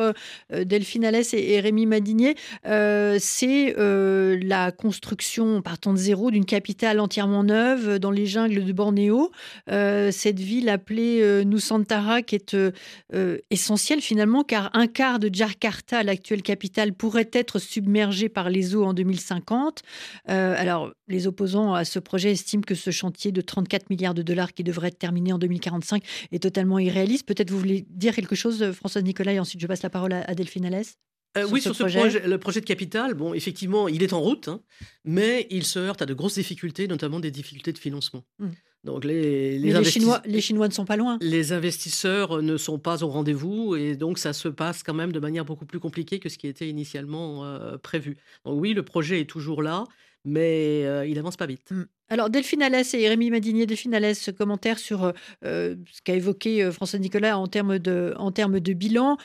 Delphine 0.50 1.04
Alès 1.04 1.34
et, 1.34 1.60
Rémi 1.60 1.86
Madinier, 1.86 2.34
c'est 2.64 3.74
la 3.76 4.72
construction, 4.72 5.62
partant 5.62 5.92
de 5.92 5.98
zéro, 5.98 6.30
d'une 6.30 6.46
capitale 6.46 7.00
entièrement 7.00 7.44
neuve 7.44 7.98
dans 7.98 8.10
les 8.10 8.26
de 8.48 8.72
Bornéo. 8.72 9.30
Euh, 9.70 10.10
cette 10.10 10.40
ville 10.40 10.68
appelée 10.68 11.20
euh, 11.22 11.44
Nusantara 11.44 12.22
qui 12.22 12.34
est 12.34 12.54
euh, 12.54 13.38
essentielle 13.50 14.00
finalement 14.00 14.44
car 14.44 14.70
un 14.74 14.86
quart 14.86 15.18
de 15.18 15.30
Jakarta, 15.32 16.02
l'actuelle 16.02 16.42
capitale, 16.42 16.92
pourrait 16.92 17.30
être 17.32 17.58
submergé 17.58 18.28
par 18.28 18.50
les 18.50 18.74
eaux 18.74 18.84
en 18.84 18.94
2050. 18.94 19.82
alors 20.26 20.92
les 21.08 21.26
opposants 21.26 21.74
à 21.74 21.84
ce 21.84 21.98
projet 21.98 22.32
estiment 22.32 22.62
que 22.62 22.74
ce 22.74 22.90
chantier 22.90 23.32
de 23.32 23.40
34 23.40 23.90
milliards 23.90 24.14
de 24.14 24.22
dollars 24.22 24.52
qui 24.52 24.64
devrait 24.64 24.88
être 24.88 24.98
terminé 24.98 25.32
en 25.32 25.38
2045 25.38 26.02
est 26.32 26.42
totalement 26.42 26.78
irréaliste. 26.78 27.26
Peut-être 27.26 27.50
vous 27.50 27.58
voulez 27.58 27.84
dire 27.90 28.14
quelque 28.14 28.34
chose, 28.34 28.72
Françoise 28.72 29.04
Nicolas, 29.04 29.32
et 29.32 29.40
ensuite 29.40 29.60
je 29.60 29.66
passe 29.66 29.82
la 29.82 29.90
parole 29.90 30.12
à 30.12 30.34
Delphine 30.34 30.66
Alès 30.66 30.96
euh, 31.36 31.46
oui, 31.50 31.60
sur 31.60 31.74
ce 31.74 31.82
projet, 31.84 32.26
le 32.26 32.38
projet 32.38 32.60
de 32.60 32.66
capital, 32.66 33.14
bon, 33.14 33.34
effectivement, 33.34 33.88
il 33.88 34.02
est 34.02 34.12
en 34.12 34.20
route, 34.20 34.48
hein, 34.48 34.60
mais 35.04 35.46
il 35.50 35.64
se 35.64 35.78
heurte 35.78 36.00
à 36.02 36.06
de 36.06 36.14
grosses 36.14 36.34
difficultés, 36.34 36.86
notamment 36.86 37.18
des 37.18 37.30
difficultés 37.30 37.72
de 37.72 37.78
financement. 37.78 38.24
Mmh. 38.38 38.48
Donc 38.84 39.04
les, 39.04 39.58
les, 39.58 39.84
Chinois, 39.84 40.20
les 40.26 40.42
Chinois 40.42 40.68
ne 40.68 40.72
sont 40.72 40.84
pas 40.84 40.96
loin. 40.96 41.16
Les 41.22 41.52
investisseurs 41.52 42.42
ne 42.42 42.58
sont 42.58 42.78
pas 42.78 43.02
au 43.02 43.08
rendez-vous 43.08 43.76
et 43.76 43.96
donc 43.96 44.18
ça 44.18 44.34
se 44.34 44.46
passe 44.46 44.82
quand 44.82 44.92
même 44.92 45.10
de 45.10 45.20
manière 45.20 45.46
beaucoup 45.46 45.64
plus 45.64 45.80
compliquée 45.80 46.18
que 46.18 46.28
ce 46.28 46.36
qui 46.36 46.46
était 46.48 46.68
initialement 46.68 47.46
euh, 47.46 47.78
prévu. 47.78 48.18
Donc 48.44 48.60
oui, 48.60 48.74
le 48.74 48.82
projet 48.82 49.22
est 49.22 49.24
toujours 49.28 49.62
là, 49.62 49.84
mais 50.26 50.82
euh, 50.84 51.06
il 51.06 51.18
avance 51.18 51.38
pas 51.38 51.46
vite. 51.46 51.70
Mmh. 51.70 51.84
Alors 52.10 52.28
Delphine 52.28 52.60
Alès 52.60 52.92
et 52.92 53.08
Rémi 53.08 53.30
Madinier, 53.30 53.64
Delphine 53.64 53.94
Alès, 53.94 54.30
commentaire 54.36 54.78
sur 54.78 55.14
ce 55.42 56.02
qu'a 56.04 56.14
évoqué 56.14 56.70
François 56.70 56.98
Nicolas 56.98 57.38
en 57.38 57.46
termes 57.46 57.78
de, 57.78 58.12
en 58.18 58.32
termes 58.32 58.60
de 58.60 58.72
bilan. 58.74 59.16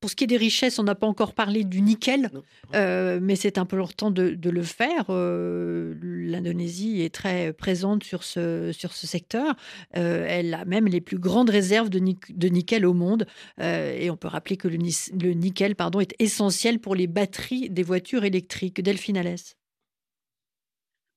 Pour 0.00 0.08
ce 0.08 0.16
qui 0.16 0.24
est 0.24 0.28
des 0.28 0.38
richesses, 0.38 0.78
on 0.78 0.84
n'a 0.84 0.94
pas 0.94 1.06
encore 1.06 1.34
parlé 1.34 1.62
du 1.62 1.82
nickel, 1.82 2.30
euh, 2.74 3.18
mais 3.20 3.36
c'est 3.36 3.58
important 3.58 4.10
de, 4.10 4.30
de 4.30 4.48
le 4.50 4.62
faire. 4.62 5.06
Euh, 5.10 5.94
L'Indonésie 6.02 7.02
est 7.02 7.14
très 7.14 7.52
présente 7.52 8.02
sur 8.02 8.24
ce, 8.24 8.72
sur 8.72 8.94
ce 8.94 9.06
secteur. 9.06 9.54
Euh, 9.98 10.24
elle 10.26 10.54
a 10.54 10.64
même 10.64 10.86
les 10.86 11.02
plus 11.02 11.18
grandes 11.18 11.50
réserves 11.50 11.90
de, 11.90 11.98
de 11.98 12.48
nickel 12.48 12.86
au 12.86 12.94
monde. 12.94 13.26
et 13.58 14.10
on 14.10 14.16
peut 14.16 14.28
rappeler 14.28 14.56
que 14.56 14.68
le, 14.68 14.78
le, 14.78 15.32
nickel 15.34 15.76
pardon, 15.76 16.00
est 16.00 16.14
essentiel 16.18 16.78
pour 16.78 16.94
les 16.94 17.06
batteries 17.06 17.68
des 17.68 17.82
voitures 17.82 18.24
électriques. 18.24 18.80
Delphine 18.80 19.18
Alès. 19.18 19.59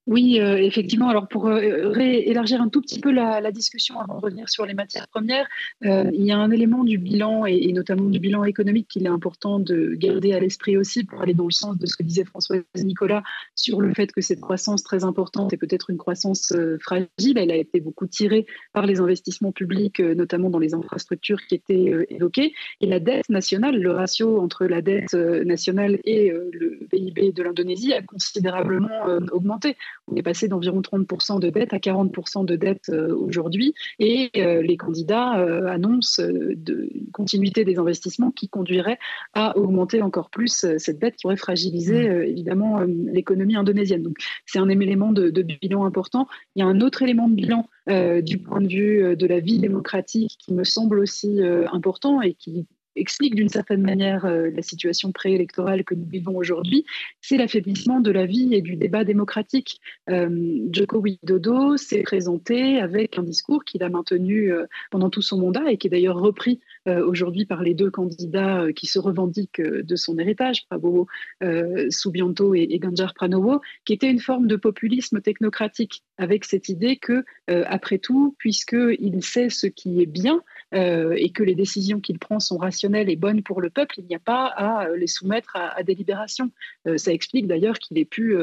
Oui, 0.06 0.42
euh, 0.42 0.58
effectivement. 0.58 1.08
Alors 1.08 1.30
pour 1.30 1.48
euh, 1.48 1.94
élargir 1.98 2.62
un 2.62 2.68
tout 2.68 2.82
petit 2.82 3.00
peu 3.00 3.12
la, 3.12 3.52
discussion 3.54 4.00
avant 4.00 4.18
de 4.18 4.22
revenir 4.22 4.50
sur 4.50 4.66
les 4.66 4.74
matières 4.74 5.08
premières, 5.08 5.48
euh, 5.86 6.10
il 6.14 6.26
y 6.26 6.32
a 6.32 6.38
un 6.38 6.52
élément 6.52 6.84
du 6.84 6.98
bilan 6.98 7.46
et, 7.46 7.72
notamment 7.72 8.10
du 8.10 8.20
bilan 8.20 8.44
économique 8.44 8.88
qu'il 8.90 9.06
est 9.06 9.10
important 9.10 9.60
de 9.60 9.94
garder 9.96 10.34
à 10.34 10.40
l'esprit 10.40 10.76
aussi 10.76 11.04
pour 11.06 11.22
aller 11.22 11.34
dans 11.34 11.46
le 11.46 11.52
sens 11.52 11.78
de 11.78 11.86
ce 11.86 11.96
que 11.96 12.04
disait 12.04 12.26
François 12.26 12.58
Nicolas 12.76 13.24
sur 13.56 13.80
le 13.80 13.94
fait 13.94 14.12
que 14.12 14.20
cette 14.20 14.42
croissance 14.42 14.84
très 14.84 15.06
importante 15.06 15.54
est 15.54 15.58
peut-être 15.58 15.90
une 15.90 15.98
croissance 15.98 16.54
fragile. 16.82 17.38
Elle 17.38 17.52
a 17.52 17.56
été 17.56 17.80
beaucoup 17.80 18.08
tirée 18.08 18.46
par 18.74 18.86
les 18.86 19.00
investissements 19.00 19.52
publics, 19.52 20.00
notamment 20.00 20.50
dans 20.50 20.60
les 20.60 20.74
infrastructures 20.74 21.40
qui 21.48 21.56
étaient 21.56 22.08
évoquées. 22.10 22.54
Et 22.82 22.88
la 22.88 23.00
dette 23.00 23.30
nationale, 23.30 23.80
le 23.80 23.92
ratio 23.92 24.42
entre 24.42 24.66
la 24.66 24.82
dette 24.82 25.14
nationale 25.14 26.00
et 26.04 26.30
le 26.32 26.80
PIB 26.90 27.32
de 27.32 27.44
l'Indonésie 27.44 27.94
a 27.94 28.02
considérablement 28.02 29.06
augmenté. 29.32 29.78
On 30.12 30.16
est 30.16 30.24
passé 30.24 30.48
d'environ 30.48 30.82
30% 30.82 31.40
de 31.40 31.50
dette 31.50 31.74
à 31.74 31.78
40% 31.78 32.46
de 32.46 32.56
dette 32.56 32.90
euh, 32.90 33.16
aujourd'hui 33.16 33.74
et 34.00 34.30
euh, 34.38 34.62
les 34.62 34.76
candidats 34.76 35.40
euh, 35.40 35.68
annoncent 35.68 36.22
de, 36.22 36.90
une 36.94 37.12
continuité 37.12 37.64
des 37.64 37.80
investissements 37.80 38.32
qui 38.32 38.50
conduirait 38.50 39.00
à 39.34 39.58
augmenter 39.58 40.02
encore 40.02 40.30
plus 40.30 40.66
cette 40.78 41.00
dette 41.00 41.16
qui 41.16 41.26
aurait 41.26 41.38
fragilisé 41.38 42.10
mmh. 42.10 42.24
évidemment 42.24 42.82
l'économie 42.82 43.56
indonésienne. 43.56 44.04
Donc 44.04 44.18
c'est 44.46 44.60
un 44.60 44.68
élément 44.70 45.12
de, 45.12 45.30
de, 45.30 45.42
bilan 45.42 45.86
important. 45.86 46.28
Il 46.56 46.60
y 46.60 46.64
a 46.64 46.66
un 46.66 46.82
autre 46.82 47.02
élément 47.02 47.30
de 47.30 47.36
bilan 47.36 47.68
du 48.22 48.38
point 48.40 48.62
de 48.62 48.68
vue 48.68 49.16
de 49.16 49.28
la 49.28 49.40
vie 49.40 49.60
démocratique 49.60 50.38
qui 50.40 50.54
me 50.54 50.64
semble 50.64 51.00
aussi 51.00 51.42
important 51.72 52.22
et 52.22 52.34
qui 52.34 52.66
explique 52.96 53.36
d'une 53.36 53.50
certaine 53.50 53.82
manière 53.82 54.26
euh, 54.26 54.50
la 54.56 54.62
situation 54.62 55.12
préélectorale 55.12 55.84
que 55.84 55.96
nous 55.96 56.06
vivons 56.06 56.36
aujourd'hui, 56.36 56.86
c'est 57.22 57.38
l'affaiblissement 57.38 58.00
de 58.00 58.12
la 58.12 58.26
vie 58.26 58.54
et 58.54 58.62
du 58.62 58.76
débat 58.76 59.04
démocratique. 59.04 59.80
Euh, 60.10 60.68
Joko 60.72 61.00
Widodo 61.00 61.78
s'est 61.78 62.02
présenté 62.02 62.80
avec 62.80 63.18
un 63.18 63.24
discours 63.24 63.64
qu'il 63.64 63.84
a 63.84 63.90
maintenu 63.90 64.52
euh, 64.52 64.66
pendant 64.92 65.10
tout 65.10 65.22
son 65.22 65.40
mandat 65.40 65.72
et 65.72 65.78
qui 65.78 65.88
est 65.88 65.90
d'ailleurs 65.90 66.20
repris 66.20 66.60
aujourd'hui 66.86 67.46
par 67.46 67.64
les 67.64 67.74
deux 67.74 67.90
candidats 67.90 68.66
qui 68.76 68.88
se 68.88 69.00
revendiquent 69.00 69.62
de 69.62 69.96
son 69.96 70.20
héritage, 70.20 70.66
Prabowo 70.66 71.08
Subianto 71.90 72.54
et, 72.56 72.78
Ganjar 72.78 73.14
Pranowo, 73.14 73.62
qui 73.86 73.94
était 73.94 74.12
une 74.12 74.20
forme 74.20 74.48
de 74.48 74.58
populisme 74.58 75.22
technocratique, 75.22 76.04
avec 76.18 76.44
cette 76.44 76.68
idée 76.68 76.98
que, 76.98 77.24
après 77.48 78.00
tout, 78.00 78.36
puisqu'il 78.38 79.24
sait 79.24 79.50
ce 79.50 79.68
qui 79.68 80.02
est 80.02 80.06
bien, 80.06 80.42
euh, 80.74 81.14
et 81.18 81.30
que 81.30 81.44
les 81.44 81.56
décisions 81.56 82.00
qu'il 82.00 82.20
prend 82.20 82.40
sont 82.40 82.58
rationnelles 82.58 83.10
et 83.10 83.16
bonnes 83.16 83.44
pour 83.44 83.62
le 83.62 83.70
peuple, 83.70 83.96
il 84.00 84.06
n'y 84.06 84.16
a 84.16 84.20
pas 84.20 84.48
à 84.48 84.88
euh, 84.88 84.98
les 84.98 85.08
soumettre 85.08 85.56
à, 85.56 85.84
délibération. 85.84 86.52
Euh, 86.88 86.98
ça 86.98 87.14
explique 87.14 87.48
d'ailleurs 87.48 87.78
qu'il 87.78 87.98
ait 87.98 88.06
pu 88.06 88.36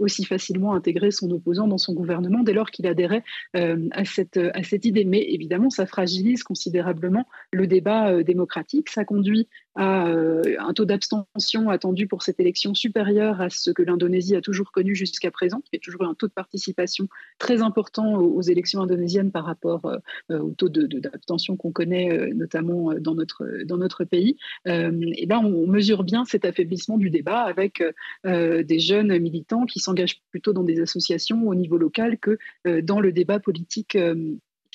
aussi 0.00 0.24
facilement 0.24 0.74
intégrer 0.74 1.10
son 1.10 1.30
opposant 1.30 1.68
dans 1.68 1.78
son 1.78 1.94
gouvernement 1.94 2.42
dès 2.42 2.52
lors 2.52 2.70
qu'il 2.70 2.86
adhérait 2.86 3.22
à, 3.54 4.04
cette, 4.04 4.36
à 4.36 4.62
cette 4.62 4.84
idée. 4.84 5.04
Mais 5.04 5.22
évidemment, 5.28 5.70
ça 5.70 5.86
fragilise 5.86 6.42
considérablement 6.42 7.26
le 7.52 7.66
débat 7.66 8.22
démocratique. 8.22 8.88
Ça 8.88 9.04
conduit 9.04 9.48
à 9.76 10.06
un 10.06 10.72
taux 10.74 10.84
d'abstention 10.84 11.70
attendu 11.70 12.06
pour 12.06 12.22
cette 12.22 12.40
élection 12.40 12.74
supérieur 12.74 13.40
à 13.40 13.50
ce 13.50 13.70
que 13.70 13.82
l'Indonésie 13.82 14.36
a 14.36 14.40
toujours 14.40 14.72
connu 14.72 14.94
jusqu'à 14.94 15.30
présent, 15.30 15.60
qui 15.60 15.76
est 15.76 15.82
toujours 15.82 16.04
un 16.04 16.14
taux 16.14 16.26
de 16.26 16.32
participation 16.32 17.08
très 17.38 17.62
important 17.62 18.16
aux, 18.16 18.42
élections 18.42 18.80
indonésiennes 18.80 19.30
par 19.30 19.44
rapport 19.44 19.90
au 20.28 20.50
taux 20.50 20.68
d'abstention 20.68 21.56
qu'on 21.56 21.72
connaît 21.72 22.10
euh, 22.10 22.32
notamment 22.34 22.90
euh, 22.90 23.00
dans 23.00 23.14
notre, 23.14 23.44
dans 23.64 23.76
notre 23.76 24.04
pays. 24.04 24.36
Euh, 24.66 24.92
et 25.16 25.26
là, 25.26 25.40
on 25.40 25.66
mesure 25.66 26.04
bien 26.04 26.24
cet 26.24 26.44
affaiblissement 26.44 26.98
du 26.98 27.10
débat 27.10 27.40
avec 27.40 27.82
des 28.24 28.78
jeunes 28.78 29.18
militants 29.18 29.66
qui 29.66 29.80
s'engagent 29.90 30.22
plutôt 30.30 30.52
dans 30.52 30.64
des 30.64 30.80
associations 30.80 31.46
au 31.48 31.54
niveau 31.54 31.76
local 31.76 32.18
que 32.18 32.38
dans 32.82 33.00
le 33.00 33.12
débat 33.12 33.40
politique 33.40 33.96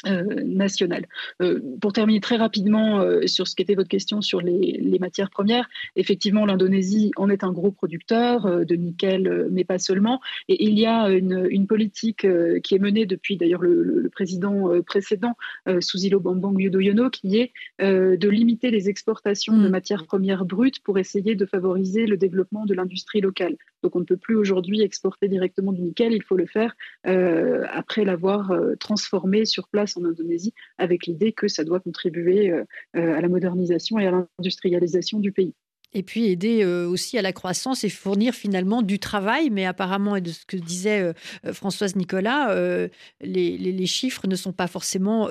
euh, 0.05 0.43
nationale. 0.43 1.07
Euh, 1.41 1.61
pour 1.79 1.93
terminer 1.93 2.19
très 2.19 2.35
rapidement 2.35 2.99
euh, 2.99 3.27
sur 3.27 3.47
ce 3.47 3.55
qu'était 3.55 3.75
votre 3.75 3.87
question 3.87 4.21
sur 4.21 4.41
les, 4.41 4.97
matières 4.99 5.29
premières, 5.29 5.69
effectivement, 5.95 6.45
l'Indonésie 6.45 7.11
en 7.15 7.29
est 7.29 7.45
un 7.45 7.53
gros 7.53 7.71
producteur 7.71 8.65
de 8.65 8.75
nickel, 8.75 9.47
mais 9.51 9.63
pas 9.63 9.79
seulement. 9.79 10.19
Et 10.49 10.65
il 10.65 10.77
y 10.77 10.85
a 10.85 11.09
une, 11.09 11.65
politique 11.65 12.27
qui 12.63 12.75
est 12.75 12.79
menée 12.79 13.05
depuis 13.05 13.37
d'ailleurs 13.37 13.61
le, 13.61 14.09
président 14.11 14.69
précédent, 14.85 15.35
Susilo 15.79 16.19
Bambang 16.19 16.59
Yudhoyono, 16.59 17.09
qui 17.09 17.37
est 17.37 17.51
de 17.79 18.29
limiter 18.29 18.71
les 18.71 18.89
exportations 18.89 19.57
de 19.57 19.67
mm. 19.67 19.71
matières 19.71 20.05
premières 20.05 20.45
brutes 20.45 20.81
pour 20.83 20.97
essayer 20.97 21.35
de 21.35 21.45
favoriser 21.45 22.05
le 22.05 22.17
développement 22.17 22.65
de 22.65 22.73
l'industrie 22.73 23.21
locale. 23.21 23.55
Donc 23.85 23.95
on 23.95 23.99
ne 23.99 24.05
peut 24.05 24.17
plus 24.17 24.35
aujourd'hui 24.35 24.81
exporter 24.81 25.27
directement 25.27 25.71
du 25.71 25.83
nickel, 25.83 26.11
il 26.11 26.23
faut 26.23 26.37
le 26.37 26.47
faire 26.47 26.75
après 27.03 28.03
l'avoir 28.03 28.51
transformé 28.79 29.45
sur 29.45 29.67
place 29.67 29.95
en 29.95 30.03
Indonésie, 30.05 30.53
avec 30.79 31.05
l'idée 31.05 31.33
que 31.33 31.47
ça 31.47 31.63
doit 31.63 31.79
contribuer 31.79 32.49
euh, 32.49 32.63
euh, 32.95 33.15
à 33.15 33.21
la 33.21 33.29
modernisation 33.29 33.99
et 33.99 34.07
à 34.07 34.11
l'industrialisation 34.11 35.19
du 35.19 35.31
pays. 35.31 35.53
et 35.93 36.03
puis 36.03 36.25
aider 36.25 36.63
euh, 36.63 36.87
aussi 36.87 37.17
à 37.17 37.21
la 37.21 37.31
croissance 37.31 37.83
et 37.83 37.89
fournir 37.89 38.33
finalement 38.33 38.81
du 38.81 38.99
travail. 38.99 39.49
Mais 39.49 39.65
apparemment, 39.65 40.15
et 40.15 40.21
de 40.21 40.31
ce 40.31 40.45
que 40.45 40.57
disait 40.57 41.01
euh, 41.45 41.53
Françoise 41.53 41.95
Nicolas, 41.95 42.51
euh, 42.51 42.89
les, 43.21 43.85
chiffres 43.85 44.27
ne 44.27 44.35
sont 44.35 44.51
pas 44.51 44.67
forcément 44.67 45.29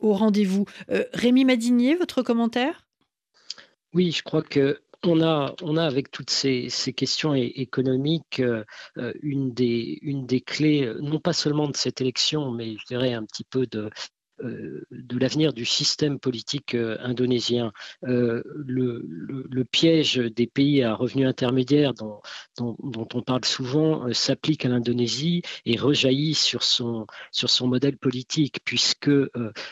au 0.00 0.12
rendez-vous. 0.14 0.64
Rémi 1.12 1.44
Madinier, 1.44 1.94
votre 1.94 2.22
commentaire? 2.22 2.86
Oui, 3.92 4.10
je 4.10 4.22
crois 4.22 4.42
que 4.42 4.80
on 5.06 5.22
a, 5.22 5.54
on 5.62 5.76
a 5.76 5.84
avec 5.84 6.10
toutes 6.10 6.30
ces, 6.30 6.68
questions 6.96 7.34
économiques 7.34 8.42
une, 9.22 9.52
des, 9.52 9.98
une 10.02 10.26
des 10.26 10.40
clés, 10.40 10.92
non 11.00 11.20
pas 11.20 11.32
seulement 11.32 11.68
de 11.68 11.76
cette 11.76 12.00
élection, 12.00 12.50
mais 12.50 12.76
je 12.76 12.86
dirais 12.86 13.12
un 13.12 13.24
petit 13.24 13.44
peu 13.44 13.66
de, 13.66 13.90
euh, 13.90 13.90
de 14.42 15.18
l'avenir 15.18 15.52
du 15.52 15.64
système 15.64 16.18
politique 16.18 16.74
euh, 16.74 16.96
indonésien. 17.00 17.72
Euh, 18.04 18.42
le, 18.56 19.02
piège 19.70 20.16
des 20.16 20.46
pays 20.46 20.82
à 20.82 20.94
revenus 20.94 21.26
intermédiaires 21.26 21.94
dont, 21.94 22.20
dont, 22.58 23.08
on 23.14 23.22
parle 23.22 23.44
souvent 23.44 24.12
s'applique 24.12 24.66
à 24.66 24.68
l'Indonésie 24.68 25.42
et 25.64 25.78
rejaillit 25.78 26.34
sur 26.34 26.62
son, 26.62 27.06
sur 27.30 27.48
son 27.48 27.68
modèle 27.68 27.96
politique, 27.96 28.58
puisque 28.64 29.10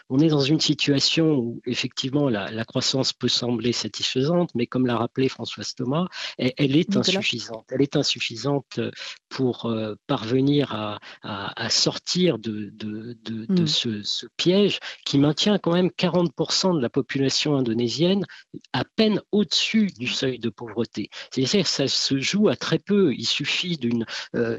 on 0.08 0.18
est 0.20 0.28
dans 0.28 0.40
une 0.40 0.60
situation 0.60 1.34
où 1.34 1.60
effectivement 1.66 2.30
la, 2.30 2.64
croissance 2.64 3.12
peut 3.12 3.28
sembler 3.28 3.72
satisfaisante, 3.72 4.50
mais 4.54 4.66
comme 4.66 4.86
l'a 4.86 4.96
rappelé 4.96 5.28
Françoise 5.28 5.74
Thomas, 5.74 6.06
elle, 6.38 6.76
est 6.76 6.96
insuffisante. 6.96 7.66
Elle 7.70 7.82
est 7.82 7.96
insuffisante 7.96 8.80
pour 9.28 9.70
parvenir 10.06 10.98
à, 11.22 11.68
sortir 11.68 12.38
de, 12.38 12.70
de, 12.72 13.18
de, 13.22 13.62
hmm. 13.62 13.66
ce, 13.66 14.02
ce 14.02 14.26
piège 14.36 14.59
qui 15.04 15.18
maintient 15.18 15.58
quand 15.58 15.72
même 15.72 15.88
40% 15.88 16.76
de 16.76 16.80
la 16.80 16.88
population 16.88 17.56
indonésienne 17.56 18.24
à 18.72 18.84
peine 18.84 19.20
au-dessus 19.32 19.88
du 19.98 20.06
seuil 20.06 20.38
de 20.38 20.48
pauvreté. 20.48 21.10
C'est-à-dire 21.30 21.64
que 21.64 21.68
ça 21.68 21.88
se 21.88 22.18
joue 22.18 22.48
à 22.48 22.56
très 22.56 22.78
peu. 22.78 23.12
Il 23.14 23.26
suffit 23.26 23.76
d'une 23.76 24.06
euh, 24.34 24.58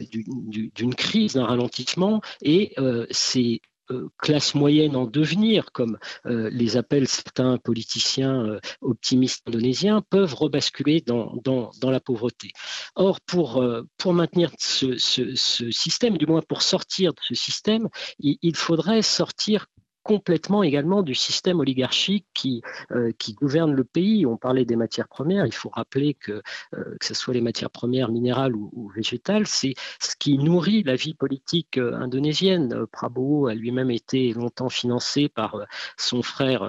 crise, 0.97 1.33
d'un 1.33 1.45
ralentissement, 1.45 2.21
et 2.41 2.73
euh, 2.77 3.05
c'est 3.11 3.61
euh, 3.91 4.09
classe 4.17 4.55
moyenne 4.55 4.95
en 4.95 5.05
devenir, 5.05 5.71
comme 5.71 5.97
euh, 6.25 6.49
les 6.51 6.77
appellent 6.77 7.07
certains 7.07 7.57
politiciens 7.57 8.45
euh, 8.45 8.59
optimistes 8.81 9.47
indonésiens, 9.47 10.01
peuvent 10.09 10.33
rebasculer 10.33 11.01
dans, 11.01 11.35
dans, 11.43 11.71
la 11.91 11.99
pauvreté. 11.99 12.51
Or, 12.95 13.19
pour, 13.21 13.63
pour 13.97 14.13
maintenir 14.13 14.51
ce, 14.57 14.95
système, 15.71 16.17
du 16.17 16.25
moins 16.25 16.41
pour 16.41 16.61
sortir 16.61 17.13
de 17.13 17.19
ce 17.21 17.35
système, 17.35 17.89
il 18.19 18.55
faudrait 18.55 19.01
sortir 19.01 19.67
complètement 20.03 20.63
également 20.63 21.03
du 21.03 21.13
système 21.13 21.59
oligarchique 21.59 22.25
qui, 22.33 22.61
euh, 22.91 23.11
qui 23.17 23.33
gouverne 23.33 23.73
le 23.73 23.83
pays. 23.83 24.25
On 24.25 24.37
parlait 24.37 24.65
des 24.65 24.75
matières 24.75 25.07
premières, 25.07 25.45
il 25.45 25.53
faut 25.53 25.69
rappeler 25.69 26.15
que, 26.15 26.41
euh, 26.73 26.97
que 26.99 27.05
ce 27.05 27.13
soit 27.13 27.33
les 27.33 27.41
matières 27.41 27.69
premières 27.69 28.11
minérales 28.11 28.55
ou, 28.55 28.89
végétales, 28.95 29.47
c'est 29.47 29.73
ce 29.99 30.15
qui 30.17 30.37
nourrit 30.37 30.83
la 30.83 30.95
vie 30.95 31.13
politique 31.13 31.77
euh, 31.77 31.93
indonésienne. 31.95 32.85
Prabowo 32.91 33.47
a 33.47 33.53
lui-même 33.53 33.91
été 33.91 34.33
longtemps 34.33 34.69
financé 34.69 35.29
par 35.29 35.65
son 35.97 36.21
frère 36.21 36.63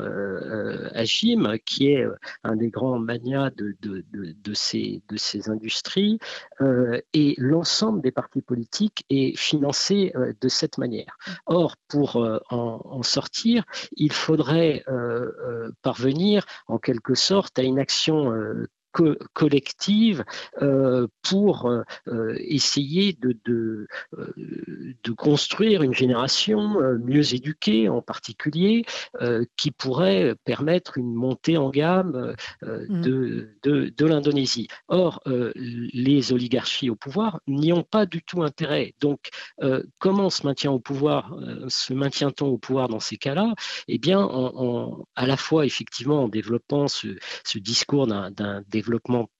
Hashim, 0.95 1.59
qui 1.65 1.89
est 1.89 2.07
un 2.45 2.57
des 2.57 2.69
grands 2.69 2.99
manias 2.99 3.51
de, 3.51 4.55
ces, 4.55 5.03
industries, 5.49 6.19
et 7.13 7.35
l'ensemble 7.39 8.03
des 8.03 8.11
partis 8.11 8.43
politiques 8.43 9.05
est 9.11 9.37
financé 9.37 10.13
de 10.41 10.49
cette 10.49 10.79
manière. 10.79 11.17
Or, 11.47 11.77
pour 11.89 12.17
en 12.51 13.03
sortir 13.03 13.22
il 13.97 14.13
faudrait 14.13 14.85
euh, 14.89 15.33
euh, 15.47 15.71
parvenir 15.83 16.47
en 16.67 16.79
quelque 16.79 17.15
sorte 17.15 17.59
à 17.59 17.63
une 17.63 17.79
action 17.79 18.33
collective 19.33 20.25
euh, 20.61 21.07
pour 21.23 21.67
euh, 21.67 21.83
euh, 22.09 22.37
essayer 22.39 23.13
de, 23.13 23.37
de, 23.45 23.87
de, 25.03 25.13
construire 25.13 25.83
une 25.83 25.95
génération 25.95 26.99
mieux 26.99 27.35
éduquée 27.35 27.89
en 27.89 28.03
particulier, 28.03 28.85
qui 29.57 29.71
pourrait 29.71 30.35
permettre 30.45 30.99
une 30.99 31.15
montée 31.15 31.57
en 31.57 31.71
gamme 31.71 32.35
mmh. 32.63 33.01
de, 33.03 33.51
de, 33.63 33.93
de 33.97 34.07
l'Indonésie. 34.07 34.69
Or, 34.89 35.23
les 35.25 36.33
oligarchies 36.33 36.91
au 36.91 36.97
pouvoir 36.97 37.41
n'y 37.47 37.73
ont 37.73 37.85
pas 37.85 38.07
du 38.07 38.23
tout 38.23 38.43
intérêt. 38.43 38.95
Donc, 39.01 39.29
comment 39.99 40.31
se 40.31 40.47
maintient 40.47 40.73
au 40.73 40.81
pouvoir, 40.81 41.37
se 41.69 41.93
maintient-on 41.93 42.47
au 42.47 42.59
pouvoir 42.59 42.89
dans 42.89 43.01
ces 43.01 43.17
cas-là? 43.17 43.55
Eh 43.89 43.99
bien, 43.99 44.21
en, 44.21 45.05
à 45.15 45.27
la 45.27 45.37
fois 45.37 45.67
effectivement 45.67 46.25
en 46.25 46.29
développant 46.29 46.89
ce, 46.89 47.17
ce 47.45 47.59
discours 47.59 48.07
d'un 48.07 48.63
développement 48.83 49.31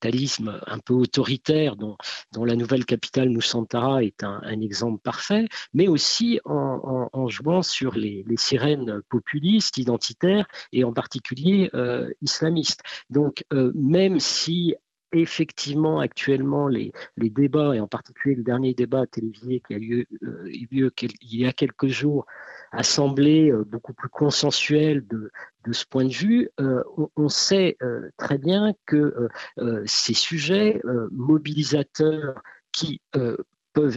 talisme 0.00 0.60
un 0.66 0.78
peu 0.78 0.94
autoritaire 0.94 1.76
dont, 1.76 1.96
la 2.44 2.56
nouvelle 2.56 2.84
capitale 2.84 3.30
Nusantara 3.30 4.04
est 4.04 4.22
un, 4.24 4.60
exemple 4.60 5.00
parfait, 5.02 5.46
mais 5.72 5.88
aussi 5.88 6.40
en, 6.44 7.28
jouant 7.28 7.62
sur 7.62 7.94
les, 7.94 8.24
sirènes 8.36 9.00
populistes, 9.08 9.78
identitaires 9.78 10.46
et 10.72 10.84
en 10.84 10.92
particulier 10.92 11.70
euh, 11.74 12.10
islamistes. 12.22 12.80
Donc 13.10 13.44
euh, 13.52 13.72
même 13.74 14.20
si 14.20 14.74
effectivement, 15.12 15.98
actuellement, 15.98 16.68
les, 16.68 16.92
débats, 17.16 17.74
et 17.74 17.80
en 17.80 17.88
particulier 17.88 18.36
le 18.36 18.42
dernier 18.42 18.74
débat 18.74 19.06
télévisé 19.06 19.60
qui 19.66 19.74
a 19.74 19.78
eu 19.78 20.06
euh, 20.22 20.48
lieu 20.70 20.92
il 21.00 21.36
y 21.36 21.46
a 21.46 21.52
quelques 21.52 21.88
jours, 21.88 22.26
a 22.72 22.82
semblé 22.82 23.50
euh, 23.50 23.64
beaucoup 23.64 23.92
plus 23.92 24.08
consensuel 24.08 25.06
de, 25.06 25.30
de 25.66 25.72
ce 25.72 25.84
point 25.86 26.04
de 26.04 26.12
vue. 26.12 26.48
Euh, 26.60 26.82
on, 26.96 27.10
on, 27.16 27.28
sait 27.28 27.76
très 28.16 28.38
bien 28.38 28.72
que 28.86 29.28
ces 29.86 30.14
sujets 30.14 30.80
mobilisateurs 31.10 32.42
qui 32.72 33.00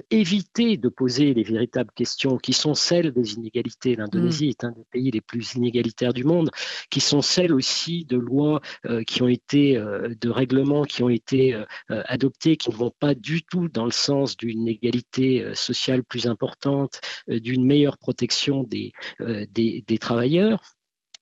éviter 0.10 0.78
de 0.78 0.90
poser 0.90 1.34
les 1.34 1.44
véritables 1.44 1.92
questions 1.96 2.38
qui 2.38 2.54
sont 2.54 2.74
celles 2.74 3.12
des 3.12 3.34
inégalités. 3.34 3.96
L'Indonésie 3.96 4.50
est 4.50 4.64
un 4.64 4.72
des 4.72 4.86
pays 4.92 5.12
les 5.12 5.22
plus 5.22 5.56
inégalitaires 5.56 6.14
du 6.14 6.24
monde, 6.24 6.50
qui 6.90 7.00
sont 7.00 7.22
celles 7.22 7.54
aussi 7.54 8.06
de 8.06 8.18
lois 8.18 8.62
euh, 8.86 9.04
qui 9.04 9.22
ont 9.22 9.28
été, 9.28 9.78
euh, 9.78 10.14
de 10.20 10.30
règlements 10.30 10.84
qui 10.84 11.04
ont 11.04 11.10
été 11.10 11.54
euh, 11.54 11.66
adoptés, 11.90 12.58
qui 12.58 12.70
ne 12.70 12.76
vont 12.76 12.94
pas 13.00 13.16
du 13.16 13.44
tout 13.44 13.70
dans 13.70 13.86
le 13.86 13.92
sens 13.92 14.38
d'une 14.38 14.68
égalité 14.68 15.46
sociale 15.54 16.04
plus 16.04 16.28
importante, 16.28 17.02
d'une 17.28 17.66
meilleure 17.66 17.98
protection 17.98 18.64
des, 18.64 18.92
des 19.20 19.98
travailleurs 20.00 20.62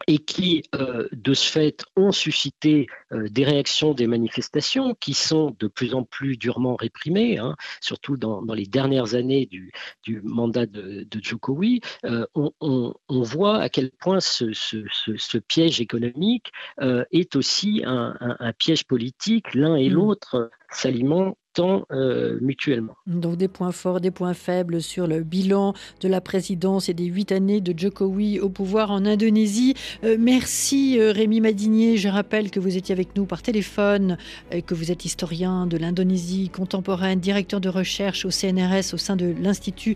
et 0.07 0.17
qui, 0.17 0.63
euh, 0.75 1.07
de 1.11 1.33
ce 1.33 1.49
fait, 1.49 1.83
ont 1.95 2.11
suscité 2.11 2.87
euh, 3.11 3.27
des 3.29 3.43
réactions 3.43 3.93
des 3.93 4.07
manifestations 4.07 4.95
qui 4.95 5.13
sont 5.13 5.55
de 5.59 5.67
plus 5.67 5.93
en 5.93 6.03
plus 6.03 6.37
durement 6.37 6.75
réprimées, 6.75 7.37
hein, 7.37 7.55
surtout 7.81 8.17
dans, 8.17 8.41
dans, 8.41 8.53
les 8.53 8.65
dernières 8.65 9.15
années 9.15 9.45
du, 9.45 9.71
du 10.03 10.21
mandat 10.21 10.65
de, 10.65 11.07
de 11.09 11.23
Jokowi, 11.23 11.81
euh, 12.05 12.25
on, 12.35 12.51
on, 12.61 12.93
on, 13.09 13.21
voit 13.21 13.59
à 13.59 13.69
quel 13.69 13.91
point 13.91 14.19
ce, 14.19 14.53
ce, 14.53 14.83
ce, 14.91 15.17
ce 15.17 15.37
piège 15.37 15.81
économique 15.81 16.51
est 17.11 17.35
aussi 17.35 17.83
un, 17.85 18.15
un, 18.19 18.35
un, 18.39 18.53
piège 18.53 18.85
politique. 18.85 19.53
L'un 19.53 19.75
et 19.75 19.89
mmh. 19.89 19.93
l'autre 19.93 20.51
s'alimentent 20.69 21.37
euh, 21.59 22.37
mutuellement. 22.39 22.95
Donc 23.07 23.35
des 23.35 23.49
points 23.49 23.73
forts, 23.73 23.99
des 23.99 24.11
points 24.11 24.33
faibles 24.33 24.81
sur 24.81 25.05
le 25.05 25.21
bilan 25.21 25.73
de 25.99 26.07
la 26.07 26.21
présidence 26.21 26.87
et 26.87 26.93
des 26.93 27.05
huit 27.05 27.33
années 27.33 27.59
de 27.59 27.77
Jokowi 27.77 28.39
au 28.39 28.47
pouvoir 28.47 28.89
en 28.89 29.05
Indonésie. 29.05 29.73
Euh, 30.05 30.15
merci 30.17 30.97
euh, 30.97 31.11
Rémi 31.11 31.41
Madinier. 31.41 31.97
Je 31.97 32.07
rappelle 32.07 32.51
que 32.51 32.61
vous 32.61 32.77
étiez 32.77 32.93
avec 32.93 33.17
nous 33.17 33.25
par 33.25 33.41
téléphone, 33.41 34.17
et 34.51 34.61
que 34.61 34.73
vous 34.73 34.91
êtes 34.91 35.03
historien 35.03 35.67
de 35.67 35.75
l'Indonésie 35.75 36.49
contemporaine, 36.49 37.19
directeur 37.19 37.59
de 37.59 37.67
recherche 37.67 38.23
au 38.23 38.31
CNRS 38.31 38.93
au 38.93 38.97
sein 38.97 39.17
de 39.17 39.33
l'Institut 39.41 39.95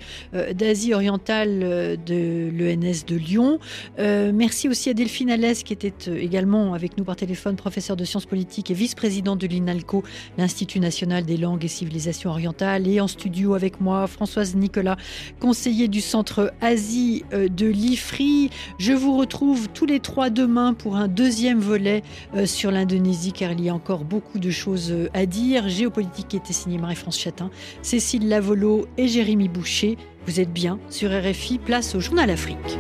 d'Asie 0.54 0.94
orientale 0.94 1.98
de 2.06 2.50
l'ENS 2.52 3.06
de 3.08 3.16
Lyon. 3.16 3.60
merci 3.98 4.68
aussi 4.68 4.90
à 4.90 4.94
Delphine 4.94 5.32
Alès 5.32 5.64
qui 5.64 5.74
était 5.74 5.94
également 6.18 6.74
avec 6.74 6.98
nous 6.98 7.04
par 7.04 7.16
téléphone, 7.16 7.56
professeur 7.56 7.96
de 7.96 8.04
sciences 8.04 8.26
politiques 8.26 8.72
et 8.72 8.74
vice-présidente 8.74 9.40
de 9.40 9.48
l'INALCO, 9.48 10.04
l'Institut 10.38 10.80
national 10.80 11.26
des 11.26 11.38
langues 11.46 11.64
et 11.64 11.68
civilisations 11.68 12.32
orientales. 12.32 12.88
Et 12.88 13.00
en 13.00 13.08
studio 13.08 13.54
avec 13.54 13.80
moi, 13.80 14.08
Françoise 14.08 14.56
Nicolas, 14.56 14.98
conseiller 15.40 15.88
du 15.88 16.02
Centre 16.02 16.52
Asie 16.60 17.24
euh, 17.34 17.48
de 17.48 17.68
l'IFRI. 17.68 18.50
Je 18.80 18.94
vous 18.94 19.16
retrouve 19.16 19.70
tous 19.70 19.86
les 19.86 20.00
trois 20.00 20.32
demain 20.32 20.74
pour 20.74 20.96
un 20.96 21.08
deuxième 21.08 21.60
volet 21.60 22.02
euh, 22.36 22.48
sur 22.48 22.72
l'Indonésie, 22.72 23.32
car 23.32 23.52
il 23.52 23.64
y 23.64 23.70
a 23.70 23.76
encore 23.76 24.06
beaucoup 24.06 24.40
de 24.40 24.50
choses 24.50 24.92
euh, 24.92 25.08
à 25.14 25.28
dire. 25.28 25.70
Géopolitique 25.70 26.34
était 26.34 26.54
signé 26.54 26.80
Marie-France 26.80 27.20
Chatin, 27.20 27.52
Cécile 27.84 28.28
Lavolo 28.28 28.88
et 28.98 29.08
Jérémy 29.08 29.48
Boucher. 29.48 29.98
Vous 30.26 30.40
êtes 30.40 30.52
bien 30.52 30.80
sur 30.90 31.12
RFI, 31.12 31.60
place 31.60 31.94
au 31.94 32.00
Journal 32.00 32.32
Afrique. 32.32 32.80